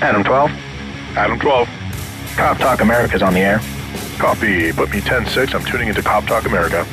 Adam 0.00 0.22
12. 0.22 0.50
Adam 1.16 1.38
12. 1.40 1.68
Cop 2.36 2.58
Talk 2.58 2.80
America's 2.82 3.20
on 3.20 3.34
the 3.34 3.40
air. 3.40 3.60
Copy. 4.18 4.72
Put 4.72 4.90
me 4.90 5.00
10-6. 5.00 5.54
I'm 5.54 5.64
tuning 5.64 5.88
into 5.88 6.02
Cop 6.02 6.24
Talk 6.24 6.46
America. 6.46 6.86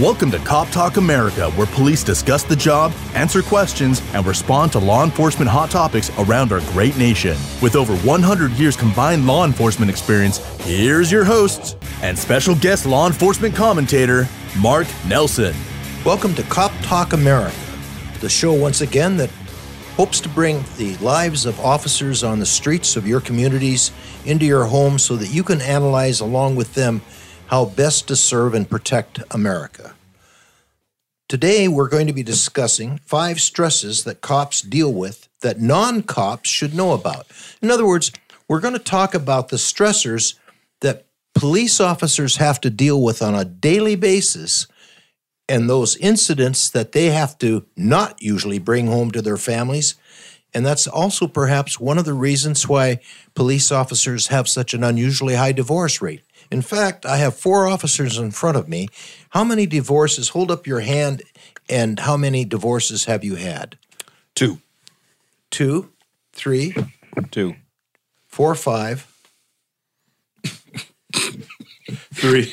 Welcome 0.00 0.30
to 0.30 0.38
Cop 0.38 0.68
Talk 0.68 0.96
America, 0.96 1.50
where 1.52 1.66
police 1.66 2.04
discuss 2.04 2.44
the 2.44 2.54
job, 2.54 2.92
answer 3.14 3.42
questions, 3.42 4.00
and 4.14 4.24
respond 4.24 4.70
to 4.72 4.78
law 4.78 5.02
enforcement 5.02 5.50
hot 5.50 5.70
topics 5.70 6.10
around 6.18 6.52
our 6.52 6.60
great 6.72 6.96
nation. 6.96 7.36
With 7.60 7.74
over 7.74 7.96
100 7.96 8.52
years 8.52 8.76
combined 8.76 9.26
law 9.26 9.44
enforcement 9.44 9.90
experience, 9.90 10.38
here's 10.60 11.10
your 11.10 11.24
hosts 11.24 11.74
and 12.02 12.16
special 12.16 12.54
guest 12.54 12.86
law 12.86 13.08
enforcement 13.08 13.56
commentator, 13.56 14.28
Mark 14.60 14.86
Nelson. 15.08 15.54
Welcome 16.04 16.34
to 16.34 16.44
Cop 16.44 16.70
Talk 16.82 17.12
America, 17.12 17.56
the 18.20 18.28
show 18.28 18.52
once 18.52 18.82
again 18.82 19.16
that 19.16 19.30
hopes 19.98 20.20
to 20.20 20.28
bring 20.28 20.64
the 20.76 20.96
lives 20.98 21.44
of 21.44 21.58
officers 21.58 22.22
on 22.22 22.38
the 22.38 22.46
streets 22.46 22.94
of 22.94 23.04
your 23.04 23.20
communities 23.20 23.90
into 24.24 24.46
your 24.46 24.66
home 24.66 24.96
so 24.96 25.16
that 25.16 25.26
you 25.26 25.42
can 25.42 25.60
analyze 25.60 26.20
along 26.20 26.54
with 26.54 26.72
them 26.74 27.02
how 27.48 27.64
best 27.64 28.06
to 28.06 28.14
serve 28.14 28.54
and 28.54 28.70
protect 28.70 29.18
America. 29.32 29.96
Today, 31.28 31.66
we're 31.66 31.88
going 31.88 32.06
to 32.06 32.12
be 32.12 32.22
discussing 32.22 32.98
five 32.98 33.40
stresses 33.40 34.04
that 34.04 34.20
cops 34.20 34.62
deal 34.62 34.92
with 34.92 35.28
that 35.40 35.60
non 35.60 36.02
cops 36.02 36.48
should 36.48 36.76
know 36.76 36.92
about. 36.92 37.26
In 37.60 37.68
other 37.68 37.84
words, 37.84 38.12
we're 38.46 38.60
going 38.60 38.74
to 38.74 38.78
talk 38.78 39.14
about 39.14 39.48
the 39.48 39.56
stressors 39.56 40.36
that 40.80 41.06
police 41.34 41.80
officers 41.80 42.36
have 42.36 42.60
to 42.60 42.70
deal 42.70 43.02
with 43.02 43.20
on 43.20 43.34
a 43.34 43.44
daily 43.44 43.96
basis 43.96 44.68
and 45.48 45.68
those 45.68 45.96
incidents 45.96 46.70
that 46.70 46.92
they 46.92 47.06
have 47.06 47.38
to 47.38 47.64
not 47.76 48.20
usually 48.22 48.58
bring 48.58 48.86
home 48.86 49.10
to 49.12 49.22
their 49.22 49.36
families. 49.36 49.94
And 50.54 50.64
that's 50.64 50.86
also 50.86 51.26
perhaps 51.26 51.78
one 51.78 51.98
of 51.98 52.04
the 52.04 52.14
reasons 52.14 52.68
why 52.68 53.00
police 53.34 53.70
officers 53.70 54.28
have 54.28 54.48
such 54.48 54.74
an 54.74 54.82
unusually 54.82 55.34
high 55.34 55.52
divorce 55.52 56.00
rate. 56.00 56.22
In 56.50 56.62
fact, 56.62 57.04
I 57.04 57.18
have 57.18 57.36
four 57.36 57.66
officers 57.66 58.16
in 58.18 58.30
front 58.30 58.56
of 58.56 58.68
me. 58.68 58.88
How 59.30 59.44
many 59.44 59.66
divorces? 59.66 60.30
Hold 60.30 60.50
up 60.50 60.66
your 60.66 60.80
hand. 60.80 61.22
And 61.68 62.00
how 62.00 62.16
many 62.16 62.46
divorces 62.46 63.04
have 63.04 63.22
you 63.22 63.34
had? 63.34 63.76
Two. 64.34 64.60
Two, 65.50 65.90
three, 66.32 66.74
Two. 67.30 67.56
four, 68.26 68.54
five, 68.54 69.06
Three. 72.18 72.46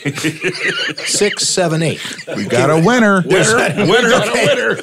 six, 1.05 1.47
seven, 1.47 1.81
eight. 1.81 1.99
We 2.27 2.45
got 2.45 2.69
a 2.69 2.77
winner. 2.77 3.23
winner. 3.25 3.57
winner. 3.85 4.77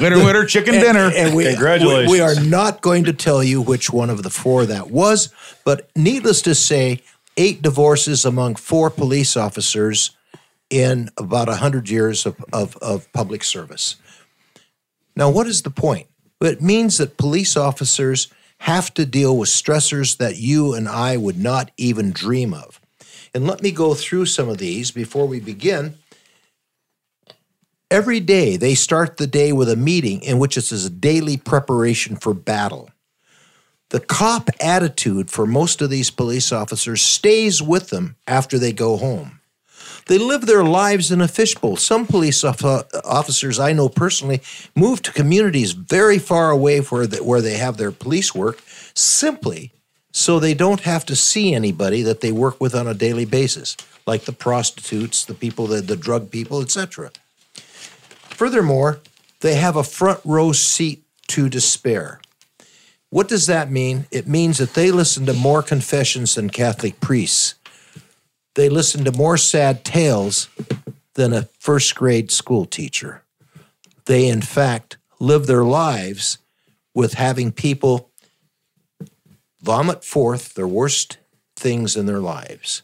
winner, 0.00 0.24
winner, 0.24 0.44
chicken 0.46 0.74
dinner. 0.74 1.10
And 1.14 1.36
we, 1.36 1.44
Congratulations. 1.44 2.10
We, 2.10 2.18
we 2.18 2.20
are 2.20 2.40
not 2.42 2.80
going 2.80 3.04
to 3.04 3.12
tell 3.12 3.42
you 3.44 3.60
which 3.60 3.92
one 3.92 4.10
of 4.10 4.22
the 4.22 4.30
four 4.30 4.64
that 4.66 4.90
was, 4.90 5.28
but 5.64 5.90
needless 5.94 6.42
to 6.42 6.54
say, 6.54 7.02
eight 7.36 7.62
divorces 7.62 8.24
among 8.24 8.56
four 8.56 8.90
police 8.90 9.36
officers 9.36 10.10
in 10.70 11.10
about 11.18 11.48
100 11.48 11.88
years 11.90 12.24
of, 12.24 12.42
of, 12.52 12.76
of 12.78 13.12
public 13.12 13.44
service. 13.44 13.96
Now, 15.14 15.28
what 15.30 15.46
is 15.46 15.62
the 15.62 15.70
point? 15.70 16.08
It 16.40 16.62
means 16.62 16.98
that 16.98 17.18
police 17.18 17.56
officers 17.56 18.28
have 18.58 18.94
to 18.94 19.04
deal 19.04 19.36
with 19.36 19.48
stressors 19.48 20.16
that 20.18 20.38
you 20.38 20.72
and 20.74 20.88
I 20.88 21.16
would 21.16 21.38
not 21.38 21.70
even 21.76 22.12
dream 22.12 22.54
of. 22.54 22.80
And 23.34 23.46
let 23.46 23.62
me 23.62 23.70
go 23.70 23.94
through 23.94 24.26
some 24.26 24.48
of 24.48 24.58
these 24.58 24.90
before 24.90 25.26
we 25.26 25.40
begin. 25.40 25.96
Every 27.90 28.20
day, 28.20 28.56
they 28.56 28.74
start 28.74 29.16
the 29.16 29.26
day 29.26 29.52
with 29.52 29.68
a 29.68 29.76
meeting 29.76 30.22
in 30.22 30.38
which 30.38 30.56
it's 30.56 30.72
a 30.72 30.90
daily 30.90 31.36
preparation 31.36 32.16
for 32.16 32.34
battle. 32.34 32.90
The 33.90 34.00
cop 34.00 34.48
attitude 34.60 35.30
for 35.30 35.46
most 35.46 35.82
of 35.82 35.90
these 35.90 36.10
police 36.10 36.52
officers 36.52 37.02
stays 37.02 37.60
with 37.60 37.90
them 37.90 38.16
after 38.26 38.58
they 38.58 38.72
go 38.72 38.96
home. 38.96 39.40
They 40.06 40.18
live 40.18 40.46
their 40.46 40.64
lives 40.64 41.12
in 41.12 41.20
a 41.20 41.28
fishbowl. 41.28 41.76
Some 41.76 42.06
police 42.06 42.42
officers 42.44 43.60
I 43.60 43.72
know 43.72 43.88
personally 43.88 44.40
move 44.74 45.02
to 45.02 45.12
communities 45.12 45.72
very 45.72 46.18
far 46.18 46.50
away 46.50 46.80
where 46.80 47.06
they, 47.06 47.20
where 47.20 47.42
they 47.42 47.58
have 47.58 47.76
their 47.76 47.92
police 47.92 48.34
work 48.34 48.62
simply 48.94 49.72
so 50.12 50.38
they 50.38 50.54
don't 50.54 50.80
have 50.80 51.06
to 51.06 51.16
see 51.16 51.54
anybody 51.54 52.02
that 52.02 52.20
they 52.20 52.30
work 52.30 52.60
with 52.60 52.74
on 52.74 52.86
a 52.86 52.94
daily 52.94 53.24
basis, 53.24 53.76
like 54.06 54.26
the 54.26 54.32
prostitutes, 54.32 55.24
the 55.24 55.34
people, 55.34 55.66
the, 55.66 55.80
the 55.80 55.96
drug 55.96 56.30
people, 56.30 56.60
etc. 56.60 57.10
Furthermore, 58.30 59.00
they 59.40 59.54
have 59.54 59.74
a 59.74 59.82
front 59.82 60.20
row 60.24 60.52
seat 60.52 61.02
to 61.28 61.48
despair. 61.48 62.20
What 63.08 63.28
does 63.28 63.46
that 63.46 63.70
mean? 63.70 64.06
It 64.10 64.26
means 64.26 64.58
that 64.58 64.74
they 64.74 64.90
listen 64.90 65.26
to 65.26 65.34
more 65.34 65.62
confessions 65.62 66.34
than 66.34 66.50
Catholic 66.50 67.00
priests. 67.00 67.54
They 68.54 68.68
listen 68.68 69.04
to 69.04 69.12
more 69.12 69.36
sad 69.36 69.84
tales 69.84 70.48
than 71.14 71.32
a 71.32 71.48
first 71.58 71.94
grade 71.94 72.30
school 72.30 72.64
teacher. 72.64 73.22
They, 74.06 74.28
in 74.28 74.42
fact, 74.42 74.96
live 75.18 75.46
their 75.46 75.64
lives 75.64 76.38
with 76.94 77.14
having 77.14 77.52
people 77.52 78.10
vomit 79.62 80.04
forth 80.04 80.54
their 80.54 80.68
worst 80.68 81.18
things 81.56 81.96
in 81.96 82.06
their 82.06 82.20
lives. 82.20 82.82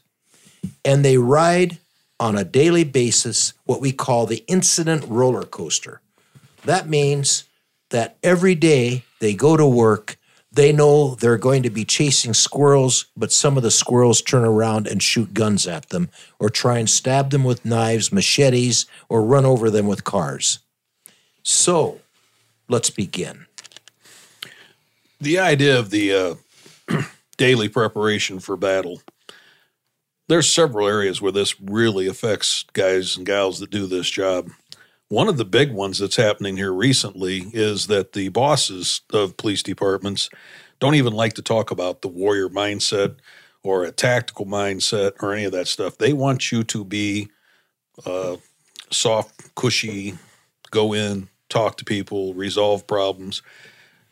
And 0.85 1.05
they 1.05 1.19
ride 1.19 1.79
on 2.21 2.37
a 2.37 2.45
daily 2.45 2.85
basis 2.85 3.53
what 3.65 3.81
we 3.81 3.93
call 3.93 4.27
the 4.27 4.45
incident 4.47 5.05
roller 5.07 5.45
coaster. 5.45 6.01
That 6.65 6.89
means 6.89 7.45
that 7.91 8.17
every 8.23 8.55
day 8.55 9.05
they 9.21 9.35
go 9.35 9.57
to 9.57 9.67
work, 9.67 10.19
they 10.51 10.73
know 10.73 11.15
they're 11.15 11.39
going 11.39 11.63
to 11.63 11.71
be 11.71 11.85
chasing 11.85 12.35
squirrels, 12.35 13.07
but 13.17 13.33
some 13.33 13.57
of 13.57 13.63
the 13.63 13.71
squirrels 13.71 14.23
turn 14.23 14.45
around 14.45 14.87
and 14.87 15.03
shoot 15.03 15.35
guns 15.35 15.67
at 15.67 15.91
them, 15.91 16.09
or 16.39 16.51
try 16.51 16.79
and 16.79 16.91
stab 16.91 17.31
them 17.31 17.45
with 17.45 17.65
knives, 17.65 18.13
machetes, 18.13 18.87
or 19.09 19.23
run 19.23 19.45
over 19.45 19.71
them 19.71 19.87
with 19.87 20.05
cars. 20.05 20.59
So, 21.43 22.01
let's 22.69 22.91
begin. 22.91 23.47
The 25.21 25.39
idea 25.39 25.79
of 25.79 25.91
the 25.91 26.15
uh, 26.15 26.35
daily 27.39 27.69
preparation 27.71 28.39
for 28.41 28.57
battle. 28.57 29.01
There's 30.29 30.53
several 30.53 30.87
areas 30.87 31.23
where 31.23 31.33
this 31.33 31.59
really 31.59 32.07
affects 32.07 32.67
guys 32.75 33.17
and 33.17 33.25
gals 33.25 33.61
that 33.61 33.71
do 33.71 33.87
this 33.87 34.11
job. 34.11 34.51
One 35.09 35.29
of 35.29 35.39
the 35.39 35.47
big 35.47 35.73
ones 35.73 35.99
that's 35.99 36.17
happening 36.17 36.59
here 36.59 36.73
recently 36.73 37.45
is 37.55 37.87
that 37.87 38.13
the 38.13 38.29
bosses 38.29 39.01
of 39.11 39.39
police 39.39 39.63
departments 39.63 40.29
don't 40.81 40.97
even 40.97 41.15
like 41.15 41.33
to 41.35 41.43
talk 41.43 41.71
about 41.71 42.03
the 42.03 42.09
warrior 42.09 42.51
mindset 42.51 43.17
or 43.63 43.85
a 43.85 43.91
tactical 43.91 44.45
mindset 44.45 45.13
or 45.23 45.33
any 45.33 45.45
of 45.45 45.53
that 45.53 45.67
stuff. 45.67 45.97
They 45.97 46.13
want 46.13 46.53
you 46.53 46.63
to 46.65 46.85
be 46.85 47.31
uh, 48.05 48.37
soft, 48.91 49.55
cushy, 49.55 50.15
go 50.71 50.93
in, 50.93 51.29
talk 51.49 51.79
to 51.79 51.85
people, 51.85 52.35
resolve 52.35 52.87
problems. 52.87 53.43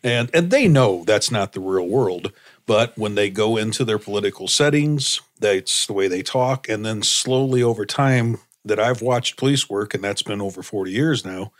And 0.02 0.30
and 0.34 0.50
they 0.50 0.68
know 0.68 1.04
that's 1.04 1.30
not 1.30 1.52
the 1.52 1.60
real 1.60 1.88
world, 1.88 2.32
but 2.66 2.96
when 2.96 3.14
they 3.14 3.30
go 3.30 3.56
into 3.56 3.84
their 3.84 3.98
political 3.98 4.48
settings, 4.48 5.20
that's 5.38 5.86
the 5.86 5.92
way 5.92 6.08
they 6.08 6.22
talk 6.22 6.68
and 6.68 6.84
then 6.84 7.02
slowly 7.02 7.62
over 7.62 7.86
time 7.86 8.38
that 8.64 8.80
I've 8.80 9.00
watched 9.00 9.36
police 9.36 9.70
work, 9.70 9.94
and 9.94 10.02
that's 10.02 10.22
been 10.22 10.40
over 10.40 10.62
40 10.62 10.90
years 10.90 11.24
now, 11.24 11.52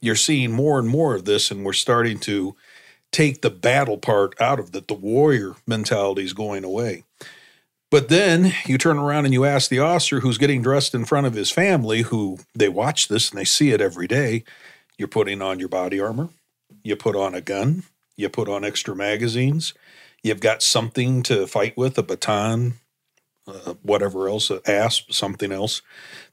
you're 0.00 0.16
seeing 0.16 0.50
more 0.50 0.78
and 0.78 0.88
more 0.88 1.14
of 1.14 1.24
this, 1.24 1.50
and 1.50 1.64
we're 1.64 1.72
starting 1.72 2.18
to 2.20 2.56
take 3.12 3.42
the 3.42 3.50
battle 3.50 3.96
part 3.98 4.34
out 4.40 4.58
of 4.58 4.72
that. 4.72 4.88
The 4.88 4.94
warrior 4.94 5.54
mentality 5.66 6.24
is 6.24 6.32
going 6.32 6.64
away. 6.64 7.04
But 7.90 8.08
then 8.08 8.54
you 8.66 8.78
turn 8.78 8.98
around 8.98 9.26
and 9.26 9.34
you 9.34 9.44
ask 9.44 9.68
the 9.68 9.78
officer 9.78 10.20
who's 10.20 10.38
getting 10.38 10.62
dressed 10.62 10.94
in 10.94 11.04
front 11.04 11.26
of 11.26 11.34
his 11.34 11.50
family, 11.50 12.02
who 12.02 12.38
they 12.54 12.68
watch 12.68 13.08
this 13.08 13.30
and 13.30 13.38
they 13.38 13.44
see 13.44 13.70
it 13.70 13.82
every 13.82 14.06
day. 14.06 14.44
You're 14.96 15.08
putting 15.08 15.42
on 15.42 15.60
your 15.60 15.68
body 15.68 16.00
armor, 16.00 16.30
you 16.82 16.96
put 16.96 17.14
on 17.14 17.34
a 17.34 17.40
gun, 17.42 17.84
you 18.16 18.28
put 18.28 18.48
on 18.48 18.64
extra 18.64 18.96
magazines, 18.96 19.74
you've 20.22 20.40
got 20.40 20.62
something 20.62 21.22
to 21.24 21.46
fight 21.46 21.76
with 21.76 21.98
a 21.98 22.02
baton, 22.02 22.74
uh, 23.46 23.74
whatever 23.82 24.28
else, 24.28 24.50
an 24.50 24.60
asp, 24.66 25.12
something 25.12 25.52
else. 25.52 25.82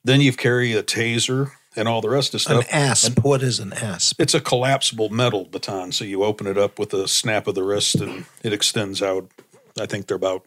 Then 0.04 0.22
you 0.22 0.34
carry 0.34 0.74
a 0.74 0.84
taser 0.84 1.52
and 1.76 1.88
all 1.88 2.02
the 2.02 2.10
rest 2.10 2.34
of 2.34 2.42
stuff. 2.42 2.66
An 2.66 2.72
asp. 2.72 3.20
what 3.24 3.42
is 3.42 3.60
an 3.60 3.74
asp? 3.74 4.20
It's 4.20 4.34
a 4.34 4.42
collapsible 4.42 5.10
metal 5.10 5.46
baton. 5.46 5.92
So 5.92 6.06
you 6.06 6.24
open 6.24 6.48
it 6.48 6.58
up 6.58 6.80
with 6.80 6.94
a 6.94 7.08
snap 7.08 7.48
of 7.48 7.56
the 7.56 7.64
wrist 7.64 7.96
and 7.96 8.26
it 8.44 8.54
extends 8.54 9.02
out. 9.02 9.30
I 9.80 9.86
think 9.86 10.08
they're 10.08 10.18
about 10.18 10.46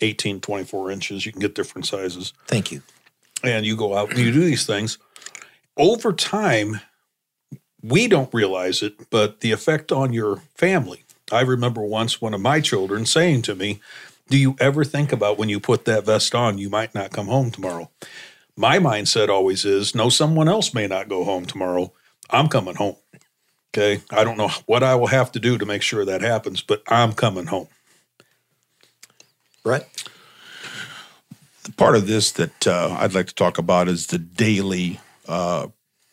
18, 0.00 0.40
24 0.40 0.90
inches. 0.90 1.26
You 1.26 1.32
can 1.32 1.40
get 1.40 1.54
different 1.54 1.86
sizes. 1.86 2.32
Thank 2.46 2.72
you. 2.72 2.82
And 3.42 3.64
you 3.64 3.76
go 3.76 3.96
out 3.96 4.10
and 4.10 4.18
you 4.18 4.32
do 4.32 4.40
these 4.44 4.66
things. 4.66 4.98
Over 5.76 6.12
time, 6.12 6.80
we 7.82 8.08
don't 8.08 8.32
realize 8.32 8.82
it, 8.82 9.10
but 9.10 9.40
the 9.40 9.52
effect 9.52 9.92
on 9.92 10.12
your 10.12 10.36
family. 10.56 11.04
I 11.32 11.40
remember 11.40 11.82
once 11.82 12.20
one 12.20 12.34
of 12.34 12.40
my 12.40 12.60
children 12.60 13.06
saying 13.06 13.42
to 13.42 13.54
me, 13.54 13.80
Do 14.28 14.36
you 14.36 14.56
ever 14.60 14.84
think 14.84 15.12
about 15.12 15.38
when 15.38 15.48
you 15.48 15.60
put 15.60 15.84
that 15.84 16.04
vest 16.04 16.34
on, 16.34 16.58
you 16.58 16.70
might 16.70 16.94
not 16.94 17.12
come 17.12 17.26
home 17.26 17.50
tomorrow? 17.50 17.90
my 18.56 18.78
mindset 18.78 19.28
always 19.28 19.64
is 19.64 19.94
no, 19.94 20.08
someone 20.08 20.48
else 20.48 20.72
may 20.72 20.86
not 20.86 21.08
go 21.08 21.24
home 21.24 21.44
tomorrow. 21.44 21.92
I'm 22.30 22.48
coming 22.48 22.74
home. 22.74 22.96
Okay. 23.76 24.02
I 24.10 24.24
don't 24.24 24.38
know 24.38 24.48
what 24.64 24.82
I 24.82 24.94
will 24.94 25.08
have 25.08 25.30
to 25.32 25.38
do 25.38 25.58
to 25.58 25.66
make 25.66 25.82
sure 25.82 26.04
that 26.04 26.22
happens, 26.22 26.62
but 26.62 26.82
I'm 26.88 27.12
coming 27.12 27.46
home. 27.46 27.68
Brett? 29.62 29.88
part 31.76 31.96
of 31.96 32.06
this 32.06 32.30
that 32.32 32.66
uh, 32.66 32.96
I'd 32.98 33.12
like 33.12 33.26
to 33.26 33.34
talk 33.34 33.58
about 33.58 33.88
is 33.88 34.06
the 34.06 34.18
daily 34.18 35.00
uh, 35.28 35.66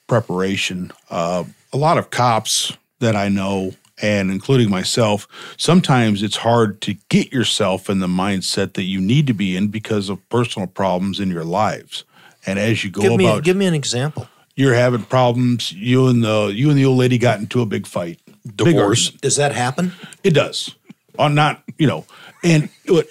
preparation. 0.08 0.92
Uh, 1.12 1.44
a 1.72 1.78
lot 1.78 2.00
of 2.00 2.10
cops 2.10 2.76
that 3.00 3.16
I 3.16 3.30
know, 3.30 3.74
and 4.02 4.32
including 4.32 4.70
myself, 4.70 5.28
sometimes 5.58 6.24
it's 6.24 6.38
hard 6.38 6.82
to 6.82 6.96
get 7.10 7.32
yourself 7.32 7.90
in 7.90 8.00
the 8.00 8.08
mindset 8.08 8.74
that 8.74 8.84
you 8.84 9.00
need 9.00 9.28
to 9.28 9.34
be 9.34 9.56
in 9.56 9.68
because 9.68 10.10
of 10.10 10.28
personal 10.30 10.68
problems 10.68 11.20
in 11.20 11.30
your 11.30 11.44
lives. 11.44 12.04
And 12.46 12.60
as 12.60 12.84
you 12.84 12.90
go 12.92 13.02
Give 13.02 13.16
me, 13.16 13.26
about, 13.26 13.44
give 13.44 13.56
me 13.56 13.66
an 13.68 13.74
example. 13.74 14.28
you're 14.56 14.74
having 14.74 15.04
problems. 15.04 15.72
You 15.72 16.08
and 16.08 16.24
the 16.24 16.48
you 16.54 16.70
and 16.70 16.78
the 16.78 16.86
old 16.86 16.98
lady 16.98 17.18
got 17.18 17.40
into 17.40 17.62
a 17.62 17.66
big 17.66 17.88
fight, 17.88 18.20
Divorce. 18.56 19.06
argument. 19.08 19.22
Does 19.22 19.36
that 19.38 19.54
happen? 19.54 19.94
It 20.24 20.32
does. 20.32 20.76
On 21.20 21.36
not 21.36 21.64
you 21.78 21.88
know, 21.88 22.06
and 22.44 22.70
but 22.88 23.08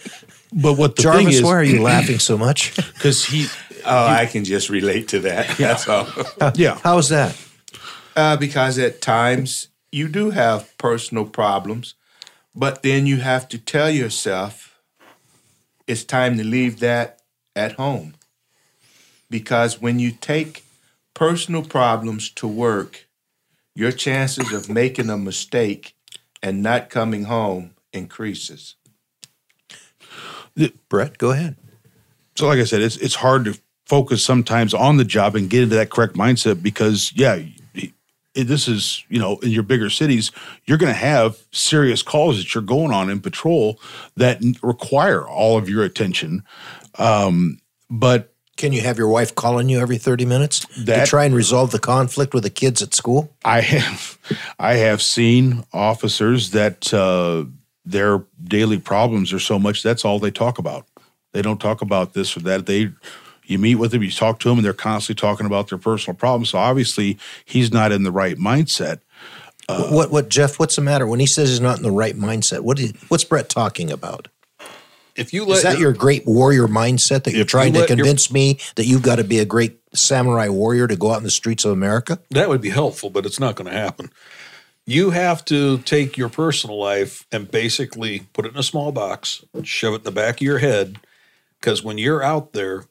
but 0.52 0.75
what 0.75 0.96
the 0.96 1.02
thing 1.02 1.12
Jarvis, 1.12 1.37
is 1.37 1.43
why 1.43 1.52
are 1.56 1.62
you 1.62 1.81
laughing 1.81 2.19
so 2.19 2.37
much? 2.37 2.75
because 2.94 3.25
he 3.25 3.46
Oh, 3.84 4.06
I 4.06 4.26
can 4.26 4.44
just 4.44 4.69
relate 4.69 5.08
to 5.08 5.20
that. 5.20 5.49
That's 5.58 5.88
all. 5.88 6.06
yeah 6.56 6.79
How 6.84 6.99
is 6.99 7.08
that? 7.08 7.37
Uh, 8.14 8.37
because 8.37 8.79
at 8.79 9.00
times 9.00 9.69
you 9.93 10.09
do 10.09 10.31
have 10.31 10.77
personal 10.79 11.27
problems, 11.27 11.94
but 12.55 12.83
then 12.83 13.06
you 13.06 13.19
have 13.19 13.47
to 13.50 13.59
tell 13.59 13.91
yourself 13.91 14.81
it's 15.87 16.03
time 16.03 16.39
to 16.39 16.44
leave 16.44 16.81
that 16.81 17.21
at 17.55 17.73
home. 17.73 18.15
Because 19.31 19.81
when 19.81 19.99
you 19.99 20.11
take 20.11 20.65
personal 21.15 21.62
problems 21.62 22.31
to 22.31 22.49
work, 22.49 23.06
your 23.75 23.93
chances 23.93 24.53
of 24.53 24.69
making 24.69 25.11
a 25.11 25.17
mistake 25.17 25.94
and 26.43 26.62
not 26.62 26.91
coming 26.91 27.25
home 27.25 27.75
increases. 27.93 28.75
Brett, 30.89 31.17
go 31.19 31.31
ahead. 31.31 31.56
so 32.35 32.47
like 32.47 32.59
I 32.59 32.65
said, 32.65 32.83
it's 32.83 32.97
it's 32.97 33.15
hard 33.15 33.47
to 33.47 33.59
focus 33.87 34.25
sometimes 34.25 34.75
on 34.75 34.97
the 34.99 35.05
job 35.05 35.35
and 35.35 35.49
get 35.49 35.62
into 35.62 35.77
that 35.77 35.91
correct 35.91 36.15
mindset 36.15 36.62
because 36.62 37.12
yeah, 37.15 37.35
it, 37.35 37.62
this 38.34 38.69
is 38.69 39.05
you 39.08 39.19
know 39.19 39.37
in 39.38 39.50
your 39.50 39.62
bigger 39.62 39.90
cities 39.90 40.31
you're 40.64 40.79
going 40.79 40.93
to 40.93 40.99
have 40.99 41.37
serious 41.52 42.02
calls 42.02 42.38
that 42.38 42.55
you're 42.55 42.62
going 42.62 42.93
on 42.93 43.11
in 43.11 43.20
patrol 43.20 43.79
that 44.17 44.40
require 44.62 45.26
all 45.26 45.58
of 45.58 45.69
your 45.69 45.84
attention, 45.84 46.43
um, 46.99 47.58
but 47.90 48.29
Can 48.56 48.73
you 48.73 48.82
have 48.82 48.99
your 48.99 49.08
wife 49.08 49.34
calling 49.34 49.69
you 49.70 49.81
every 49.81 49.99
30 49.99 50.25
minutes 50.26 50.61
to 50.84 51.05
try 51.06 51.25
and 51.25 51.34
resolve 51.34 51.70
the 51.70 51.79
conflict 51.79 52.34
with 52.34 52.43
the 52.44 52.50
kids 52.50 52.82
at 52.82 52.94
school? 52.94 53.29
I 53.44 53.61
have 53.62 54.19
I 54.58 54.75
have 54.75 55.00
seen 55.02 55.64
officers 55.73 56.50
that 56.50 56.93
uh, 56.93 57.44
their 57.84 58.23
daily 58.44 58.79
problems 58.79 59.32
are 59.32 59.40
so 59.40 59.58
much 59.58 59.82
that's 59.82 60.05
all 60.05 60.19
they 60.19 60.31
talk 60.31 60.58
about. 60.58 60.87
They 61.32 61.43
don't 61.43 61.61
talk 61.61 61.81
about 61.82 62.12
this 62.12 62.37
or 62.37 62.40
that. 62.40 62.67
They 62.67 62.90
you 63.52 63.58
meet 63.58 63.76
with 63.76 63.93
them, 63.93 64.02
you 64.02 64.10
talk 64.10 64.40
to 64.40 64.49
them, 64.49 64.58
and 64.58 64.64
they're 64.64 64.72
constantly 64.72 65.20
talking 65.20 65.46
about 65.46 65.69
their 65.69 65.78
personal 65.78 66.16
problems. 66.16 66.50
So 66.50 66.58
obviously, 66.58 67.19
he's 67.44 67.72
not 67.72 67.93
in 67.93 68.02
the 68.02 68.12
right 68.12 68.37
mindset. 68.37 69.00
Uh, 69.69 69.88
what, 69.90 70.10
what, 70.10 70.28
Jeff, 70.28 70.58
what's 70.58 70.76
the 70.76 70.82
matter? 70.82 71.06
When 71.06 71.20
he 71.20 71.26
says 71.26 71.49
he's 71.50 71.60
not 71.60 71.76
in 71.76 71.82
the 71.82 71.90
right 71.93 72.16
mindset, 72.16 72.60
what 72.60 72.78
is, 72.81 72.93
what's 73.08 73.25
Brett 73.25 73.49
talking 73.49 73.90
about? 73.90 74.28
If 75.14 75.32
you 75.32 75.44
let 75.44 75.58
Is 75.58 75.62
that 75.64 75.78
your 75.78 75.93
great 75.93 76.26
warrior 76.26 76.66
mindset 76.66 77.25
that 77.25 77.32
you're 77.32 77.40
If 77.43 77.46
you 77.46 77.50
trying 77.50 77.72
to 77.75 77.81
let 77.81 77.88
your- 77.88 77.96
convince 77.99 78.32
me 78.32 78.58
that 78.76 78.87
you've 78.87 79.02
got 79.02 79.16
to 79.16 79.25
be 79.25 79.38
a 79.38 79.44
great 79.44 79.78
samurai 79.93 80.48
warrior 80.48 80.87
to 80.88 80.96
go 80.96 81.12
out 81.12 81.19
in 81.19 81.25
the 81.25 81.31
streets 81.31 81.64
of 81.64 81.70
America? 81.70 82.19
that 82.31 82.48
would 82.48 82.62
be 82.62 82.70
helpful, 82.70 83.10
but 83.10 83.26
it's 83.26 83.38
not 83.38 83.55
going 83.55 83.70
to 83.70 83.76
happen. 83.76 84.10
You 84.84 85.10
have 85.10 85.44
to 85.44 85.78
take 85.78 86.16
your 86.16 86.28
personal 86.28 86.76
life 86.78 87.25
and 87.31 87.48
basically 87.48 88.26
put 88.32 88.46
it 88.46 88.52
in 88.52 88.58
a 88.58 88.64
small 88.64 88.90
box, 88.90 89.44
shove 89.62 89.94
it 89.94 89.98
in 89.98 90.02
the 90.02 90.10
back 90.10 90.37
of 90.37 90.43
your 90.43 90.58
head, 90.58 90.98
because 91.60 91.84
when 91.84 91.98
you're 91.98 92.22
out 92.22 92.52
there, 92.52 92.87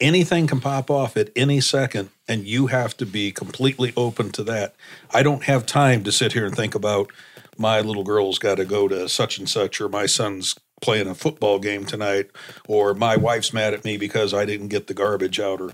anything 0.00 0.46
can 0.46 0.60
pop 0.60 0.90
off 0.90 1.16
at 1.16 1.30
any 1.36 1.60
second, 1.60 2.10
and 2.28 2.46
you 2.46 2.66
have 2.68 2.96
to 2.98 3.06
be 3.06 3.32
completely 3.32 3.92
open 3.96 4.30
to 4.32 4.42
that. 4.44 4.74
I 5.12 5.22
don't 5.22 5.44
have 5.44 5.66
time 5.66 6.04
to 6.04 6.12
sit 6.12 6.32
here 6.32 6.46
and 6.46 6.54
think 6.54 6.74
about 6.74 7.10
my 7.58 7.80
little 7.80 8.04
girl's 8.04 8.38
got 8.38 8.56
to 8.56 8.64
go 8.64 8.88
to 8.88 9.08
such 9.08 9.38
and 9.38 9.48
such, 9.48 9.80
or 9.80 9.88
my 9.88 10.06
son's 10.06 10.54
playing 10.82 11.08
a 11.08 11.14
football 11.14 11.58
game 11.58 11.86
tonight, 11.86 12.30
or 12.68 12.94
my 12.94 13.16
wife's 13.16 13.52
mad 13.52 13.72
at 13.72 13.84
me 13.84 13.96
because 13.96 14.34
I 14.34 14.44
didn't 14.44 14.68
get 14.68 14.86
the 14.86 14.94
garbage 14.94 15.40
out, 15.40 15.60
or 15.60 15.72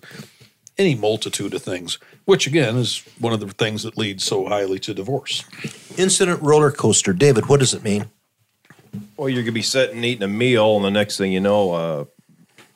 any 0.79 0.95
multitude 0.95 1.55
of 1.55 1.63
things, 1.63 1.99
which 2.25 2.47
again 2.47 2.77
is 2.77 3.03
one 3.19 3.33
of 3.33 3.41
the 3.41 3.49
things 3.49 3.83
that 3.83 3.99
leads 3.99 4.25
so 4.25 4.47
highly 4.47 4.79
to 4.81 4.95
divorce. 4.95 5.45
Incident 5.99 6.41
roller 6.41 6.71
coaster. 6.71 7.13
David, 7.13 7.47
what 7.47 7.61
does 7.61 7.75
it 7.75 7.83
mean? 7.83 8.07
Well, 9.17 9.29
you're 9.29 9.43
gonna 9.43 9.53
be 9.53 9.63
sitting 9.63 10.05
eating 10.05 10.23
a 10.23 10.29
meal, 10.29 10.77
and 10.77 10.85
the 10.85 10.91
next 10.91 11.19
thing 11.19 11.33
you 11.33 11.41
know, 11.41 11.73
uh, 11.73 12.05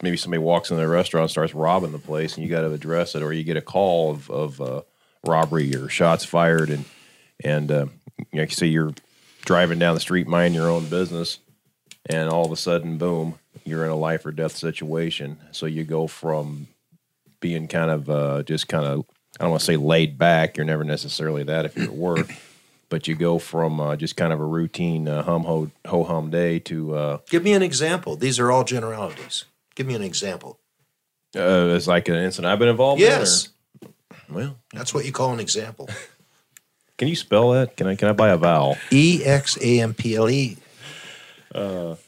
maybe 0.02 0.16
somebody 0.16 0.43
walks 0.43 0.70
in 0.70 0.76
the 0.76 0.88
restaurant, 0.88 1.25
and 1.25 1.31
starts 1.31 1.54
robbing 1.54 1.93
the 1.93 1.98
place, 1.98 2.34
and 2.34 2.44
you 2.44 2.50
got 2.50 2.62
to 2.62 2.72
address 2.72 3.14
it, 3.14 3.22
or 3.22 3.32
you 3.32 3.44
get 3.44 3.56
a 3.56 3.62
call 3.62 4.10
of, 4.10 4.31
of 4.31 4.60
uh, 4.60 4.82
robbery 5.25 5.75
or 5.75 5.88
shots 5.88 6.25
fired, 6.25 6.70
and 6.70 6.84
and 7.44 7.70
uh, 7.70 7.87
you 8.32 8.40
know, 8.40 8.46
say 8.46 8.66
you're 8.66 8.94
driving 9.44 9.78
down 9.78 9.94
the 9.94 10.00
street, 10.00 10.26
mind 10.26 10.54
your 10.54 10.70
own 10.70 10.87
business, 10.87 11.38
and 12.06 12.28
all 12.28 12.44
of 12.44 12.52
a 12.52 12.56
sudden, 12.56 12.98
boom, 12.98 13.38
you're 13.64 13.84
in 13.84 13.90
a 13.90 13.96
life 13.96 14.25
or 14.26 14.32
death 14.32 14.56
situation. 14.56 15.38
So 15.52 15.66
you 15.66 15.84
go 15.84 16.06
from 16.06 16.69
being 17.40 17.69
kind 17.69 17.90
of 17.90 18.10
uh, 18.10 18.43
just 18.43 18.69
kind 18.69 18.87
of 18.87 19.04
I 19.38 19.44
don't 19.44 19.50
want 19.50 19.60
to 19.60 19.66
say 19.66 19.76
laid 19.76 20.19
back. 20.19 20.56
You're 20.56 20.66
never 20.66 20.84
necessarily 20.84 21.43
that 21.44 21.64
if 21.66 21.76
you're 21.76 21.87
at 21.87 21.93
work. 21.93 22.32
But 22.88 23.08
you 23.08 23.16
go 23.16 23.40
from 23.40 23.81
uh, 23.81 23.96
just 23.96 24.16
kind 24.16 24.32
of 24.32 24.40
a 24.40 24.44
routine 24.44 25.08
uh, 25.08 25.25
hum 25.25 25.43
ho 25.43 25.70
ho 25.87 26.04
hum 26.04 26.31
day 26.31 26.60
to 26.60 26.94
uh, 26.94 27.19
Give 27.28 27.43
me 27.43 27.52
an 27.52 27.62
example. 27.62 28.14
These 28.14 28.38
are 28.38 28.52
all 28.52 28.62
generalities. 28.62 29.44
Give 29.76 29.87
me 29.87 29.94
an 29.94 30.02
example. 30.02 30.58
uh, 31.37 31.69
it's 31.76 31.87
like 31.87 32.08
an 32.08 32.17
incident 32.17 32.50
I've 32.52 32.58
been 32.58 32.69
involved 32.69 33.00
Yes. 33.00 33.49
in. 33.82 33.88
or- 33.88 33.93
well, 34.37 34.56
That's 34.73 34.93
what 34.93 35.05
you 35.05 35.12
call 35.12 35.32
an 35.32 35.38
example. 35.40 35.88
can 36.99 37.06
you 37.08 37.14
spell 37.17 37.50
that? 37.50 37.76
Can 37.76 37.87
I 37.87 37.94
can 37.94 38.08
I 38.08 38.12
buy 38.12 38.31
a 38.31 38.37
vowel? 38.37 38.76
E 38.90 39.23
X 39.25 39.56
A 39.62 39.81
M 39.81 39.94
P 39.94 40.17
L 40.17 40.28
E. 40.28 40.56
Well, 41.55 41.99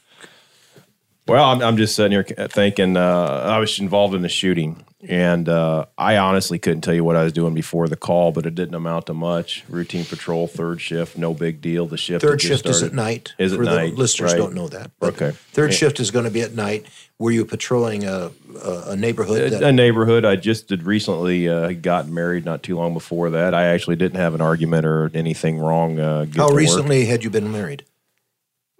I'm, 1.44 1.60
I'm 1.62 1.76
just 1.76 1.94
sitting 1.94 2.12
here 2.12 2.24
thinking 2.24 2.96
uh, 2.96 3.44
I 3.46 3.58
was 3.58 3.78
involved 3.78 4.14
in 4.14 4.22
the 4.22 4.28
shooting, 4.30 4.82
and 5.06 5.48
uh, 5.48 5.86
I 5.96 6.16
honestly 6.16 6.58
couldn't 6.58 6.80
tell 6.80 6.94
you 6.94 7.04
what 7.04 7.14
I 7.16 7.22
was 7.22 7.32
doing 7.32 7.54
before 7.54 7.86
the 7.88 7.96
call, 7.96 8.32
but 8.32 8.46
it 8.46 8.54
didn't 8.54 8.74
amount 8.74 9.06
to 9.06 9.14
much. 9.14 9.64
Routine 9.68 10.04
patrol, 10.04 10.46
third 10.48 10.80
shift, 10.80 11.16
no 11.16 11.34
big 11.34 11.60
deal. 11.60 11.86
The 11.86 11.96
shift 11.96 12.24
Third 12.24 12.40
shift 12.42 12.66
is 12.66 12.82
at 12.82 12.92
night. 12.92 13.32
Is 13.38 13.52
at 13.52 13.60
night, 13.60 13.92
the 13.92 13.96
listeners 13.96 14.32
right. 14.32 14.38
don't 14.38 14.54
know 14.54 14.68
that. 14.68 14.90
Okay. 15.00 15.30
Third 15.52 15.70
Yeah. 15.70 15.76
shift 15.76 16.00
is 16.00 16.10
going 16.10 16.24
to 16.24 16.30
be 16.30 16.40
at 16.42 16.54
night. 16.54 16.86
Were 17.20 17.30
you 17.30 17.44
patrolling 17.44 18.04
a, 18.04 18.30
a, 18.64 18.82
a 18.90 18.96
neighborhood? 18.96 19.52
a 19.52 19.72
neighborhood. 19.72 20.24
I 20.24 20.36
just 20.36 20.70
had 20.70 20.82
recently 20.84 21.48
uh, 21.48 21.72
gotten 21.72 22.12
married 22.14 22.44
not 22.44 22.62
too 22.62 22.76
long 22.76 22.92
before 22.94 23.30
that. 23.30 23.54
I 23.54 23.64
actually 23.66 23.96
didn't 23.96 24.18
have 24.20 24.34
an 24.34 24.40
argument 24.40 24.84
or 24.86 25.10
anything 25.14 25.58
wrong. 25.58 25.98
Uh, 25.98 26.26
how 26.26 26.46
to 26.48 26.52
work. 26.52 26.54
recently 26.54 27.04
had 27.06 27.24
you 27.24 27.30
been 27.30 27.50
married? 27.52 27.84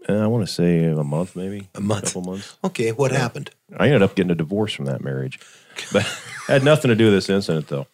Uh, 0.09 0.15
I 0.15 0.27
want 0.27 0.47
to 0.47 0.53
say 0.53 0.85
a 0.85 1.05
month, 1.05 1.37
maybe 1.37 1.69
A 1.75 1.81
month. 1.81 2.05
couple 2.07 2.23
months. 2.23 2.57
Okay, 2.65 2.93
what 2.93 3.11
happened? 3.13 3.51
I 3.77 3.87
ended 3.87 4.03
up 4.03 4.15
getting 4.15 4.31
a 4.31 4.35
divorce 4.37 4.73
from 4.73 4.87
that 4.87 5.03
marriage, 5.03 5.39
but 5.93 6.03
had 6.47 6.65
nothing 6.65 6.89
to 6.89 6.95
do 6.95 7.07
with 7.07 7.15
this 7.15 7.29
incident 7.29 7.69
though. 7.69 7.87